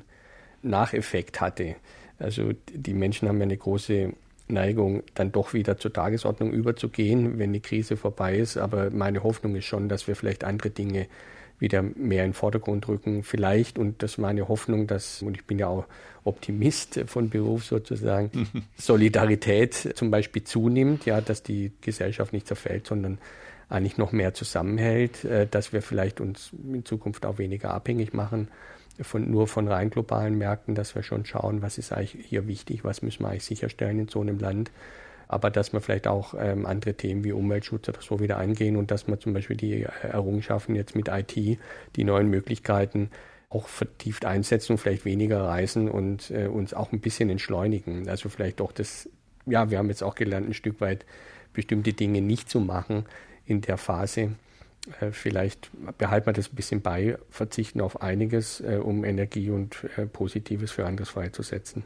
Nacheffekt 0.62 1.40
hatte. 1.40 1.76
Also 2.18 2.52
die 2.72 2.94
Menschen 2.94 3.28
haben 3.28 3.38
ja 3.38 3.44
eine 3.44 3.56
große 3.56 4.14
Neigung, 4.48 5.02
dann 5.14 5.32
doch 5.32 5.54
wieder 5.54 5.78
zur 5.78 5.92
Tagesordnung 5.92 6.52
überzugehen, 6.52 7.38
wenn 7.38 7.52
die 7.52 7.60
Krise 7.60 7.96
vorbei 7.96 8.36
ist. 8.36 8.56
Aber 8.56 8.90
meine 8.90 9.22
Hoffnung 9.22 9.56
ist 9.56 9.64
schon, 9.64 9.88
dass 9.88 10.06
wir 10.06 10.16
vielleicht 10.16 10.44
andere 10.44 10.70
Dinge 10.70 11.06
wieder 11.58 11.82
mehr 11.82 12.24
in 12.24 12.30
den 12.30 12.34
Vordergrund 12.34 12.88
rücken. 12.88 13.22
Vielleicht, 13.22 13.78
und 13.78 14.02
das 14.02 14.12
ist 14.12 14.18
meine 14.18 14.48
Hoffnung, 14.48 14.86
dass, 14.86 15.22
und 15.22 15.36
ich 15.36 15.44
bin 15.44 15.58
ja 15.58 15.68
auch 15.68 15.86
Optimist 16.24 17.00
von 17.06 17.30
Beruf 17.30 17.64
sozusagen, 17.64 18.30
Solidarität 18.76 19.92
zum 19.94 20.10
Beispiel 20.10 20.44
zunimmt, 20.44 21.06
ja, 21.06 21.20
dass 21.20 21.42
die 21.42 21.72
Gesellschaft 21.80 22.32
nicht 22.32 22.46
zerfällt, 22.46 22.86
sondern 22.86 23.18
eigentlich 23.68 23.96
noch 23.96 24.12
mehr 24.12 24.34
zusammenhält, 24.34 25.24
äh, 25.24 25.46
dass 25.46 25.72
wir 25.72 25.80
vielleicht 25.80 26.20
uns 26.20 26.50
in 26.70 26.84
Zukunft 26.84 27.24
auch 27.24 27.38
weniger 27.38 27.72
abhängig 27.72 28.12
machen 28.12 28.48
von, 29.02 29.30
nur 29.30 29.48
von 29.48 29.68
rein 29.68 29.90
globalen 29.90 30.38
Märkten, 30.38 30.74
dass 30.74 30.94
wir 30.94 31.02
schon 31.02 31.24
schauen, 31.24 31.62
was 31.62 31.78
ist 31.78 31.92
eigentlich 31.92 32.24
hier 32.26 32.46
wichtig, 32.46 32.84
was 32.84 33.02
müssen 33.02 33.22
wir 33.24 33.30
eigentlich 33.30 33.44
sicherstellen 33.44 33.98
in 33.98 34.08
so 34.08 34.20
einem 34.20 34.38
Land. 34.38 34.70
Aber 35.26 35.50
dass 35.50 35.72
wir 35.72 35.80
vielleicht 35.80 36.06
auch 36.06 36.34
ähm, 36.38 36.66
andere 36.66 36.94
Themen 36.94 37.24
wie 37.24 37.32
Umweltschutz 37.32 37.88
oder 37.88 38.02
so 38.02 38.20
wieder 38.20 38.36
eingehen 38.36 38.76
und 38.76 38.90
dass 38.90 39.08
wir 39.08 39.18
zum 39.18 39.32
Beispiel 39.32 39.56
die 39.56 39.86
Errungenschaften 40.02 40.76
jetzt 40.76 40.94
mit 40.94 41.08
IT, 41.08 41.34
die 41.34 42.04
neuen 42.04 42.28
Möglichkeiten 42.28 43.10
auch 43.48 43.68
vertieft 43.68 44.24
einsetzen 44.24 44.72
und 44.72 44.78
vielleicht 44.78 45.04
weniger 45.04 45.42
reisen 45.42 45.88
und 45.88 46.30
äh, 46.30 46.46
uns 46.46 46.74
auch 46.74 46.92
ein 46.92 47.00
bisschen 47.00 47.30
entschleunigen. 47.30 48.08
Also 48.08 48.28
vielleicht 48.28 48.60
auch 48.60 48.72
das, 48.72 49.08
ja, 49.46 49.70
wir 49.70 49.78
haben 49.78 49.88
jetzt 49.88 50.02
auch 50.02 50.14
gelernt, 50.14 50.48
ein 50.48 50.54
Stück 50.54 50.80
weit 50.80 51.06
bestimmte 51.52 51.92
Dinge 51.92 52.20
nicht 52.20 52.50
zu 52.50 52.60
machen 52.60 53.04
in 53.46 53.60
der 53.60 53.78
Phase 53.78 54.20
äh, 54.20 54.28
vielleicht 55.12 55.70
behalten 55.96 56.26
wir 56.26 56.32
das 56.34 56.52
ein 56.52 56.56
bisschen 56.56 56.82
bei, 56.82 57.16
verzichten 57.30 57.80
auf 57.80 58.02
einiges, 58.02 58.60
äh, 58.60 58.80
um 58.82 59.04
Energie 59.04 59.50
und 59.50 59.84
äh, 59.96 60.06
Positives 60.06 60.70
für 60.70 60.84
anderes 60.84 61.08
freizusetzen. 61.08 61.84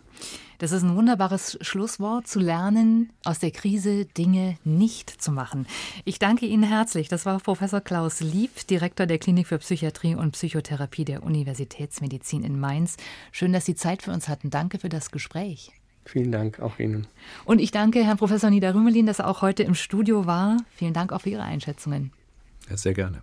Das 0.58 0.72
ist 0.72 0.82
ein 0.82 0.96
wunderbares 0.96 1.58
Schlusswort, 1.60 2.26
zu 2.26 2.40
lernen, 2.40 3.12
aus 3.24 3.38
der 3.38 3.52
Krise 3.52 4.06
Dinge 4.06 4.58
nicht 4.64 5.10
zu 5.10 5.30
machen. 5.30 5.66
Ich 6.04 6.18
danke 6.18 6.46
Ihnen 6.46 6.64
herzlich. 6.64 7.08
Das 7.08 7.24
war 7.24 7.38
Professor 7.38 7.80
Klaus 7.80 8.20
Lieb, 8.20 8.66
Direktor 8.66 9.06
der 9.06 9.18
Klinik 9.18 9.46
für 9.46 9.58
Psychiatrie 9.58 10.16
und 10.16 10.32
Psychotherapie 10.32 11.04
der 11.04 11.22
Universitätsmedizin 11.22 12.42
in 12.42 12.58
Mainz. 12.58 12.96
Schön, 13.30 13.52
dass 13.52 13.64
Sie 13.64 13.76
Zeit 13.76 14.02
für 14.02 14.10
uns 14.10 14.28
hatten. 14.28 14.50
Danke 14.50 14.80
für 14.80 14.88
das 14.88 15.12
Gespräch. 15.12 15.70
Vielen 16.04 16.32
Dank 16.32 16.58
auch 16.58 16.78
Ihnen. 16.80 17.06
Und 17.44 17.60
ich 17.60 17.70
danke 17.70 18.02
Herrn 18.02 18.16
Professor 18.16 18.50
Niederrümelin, 18.50 19.06
dass 19.06 19.20
er 19.20 19.28
auch 19.28 19.42
heute 19.42 19.62
im 19.62 19.74
Studio 19.74 20.26
war. 20.26 20.56
Vielen 20.74 20.94
Dank 20.94 21.12
auch 21.12 21.20
für 21.20 21.30
Ihre 21.30 21.42
Einschätzungen. 21.42 22.12
Sehr 22.76 22.94
gerne. 22.94 23.22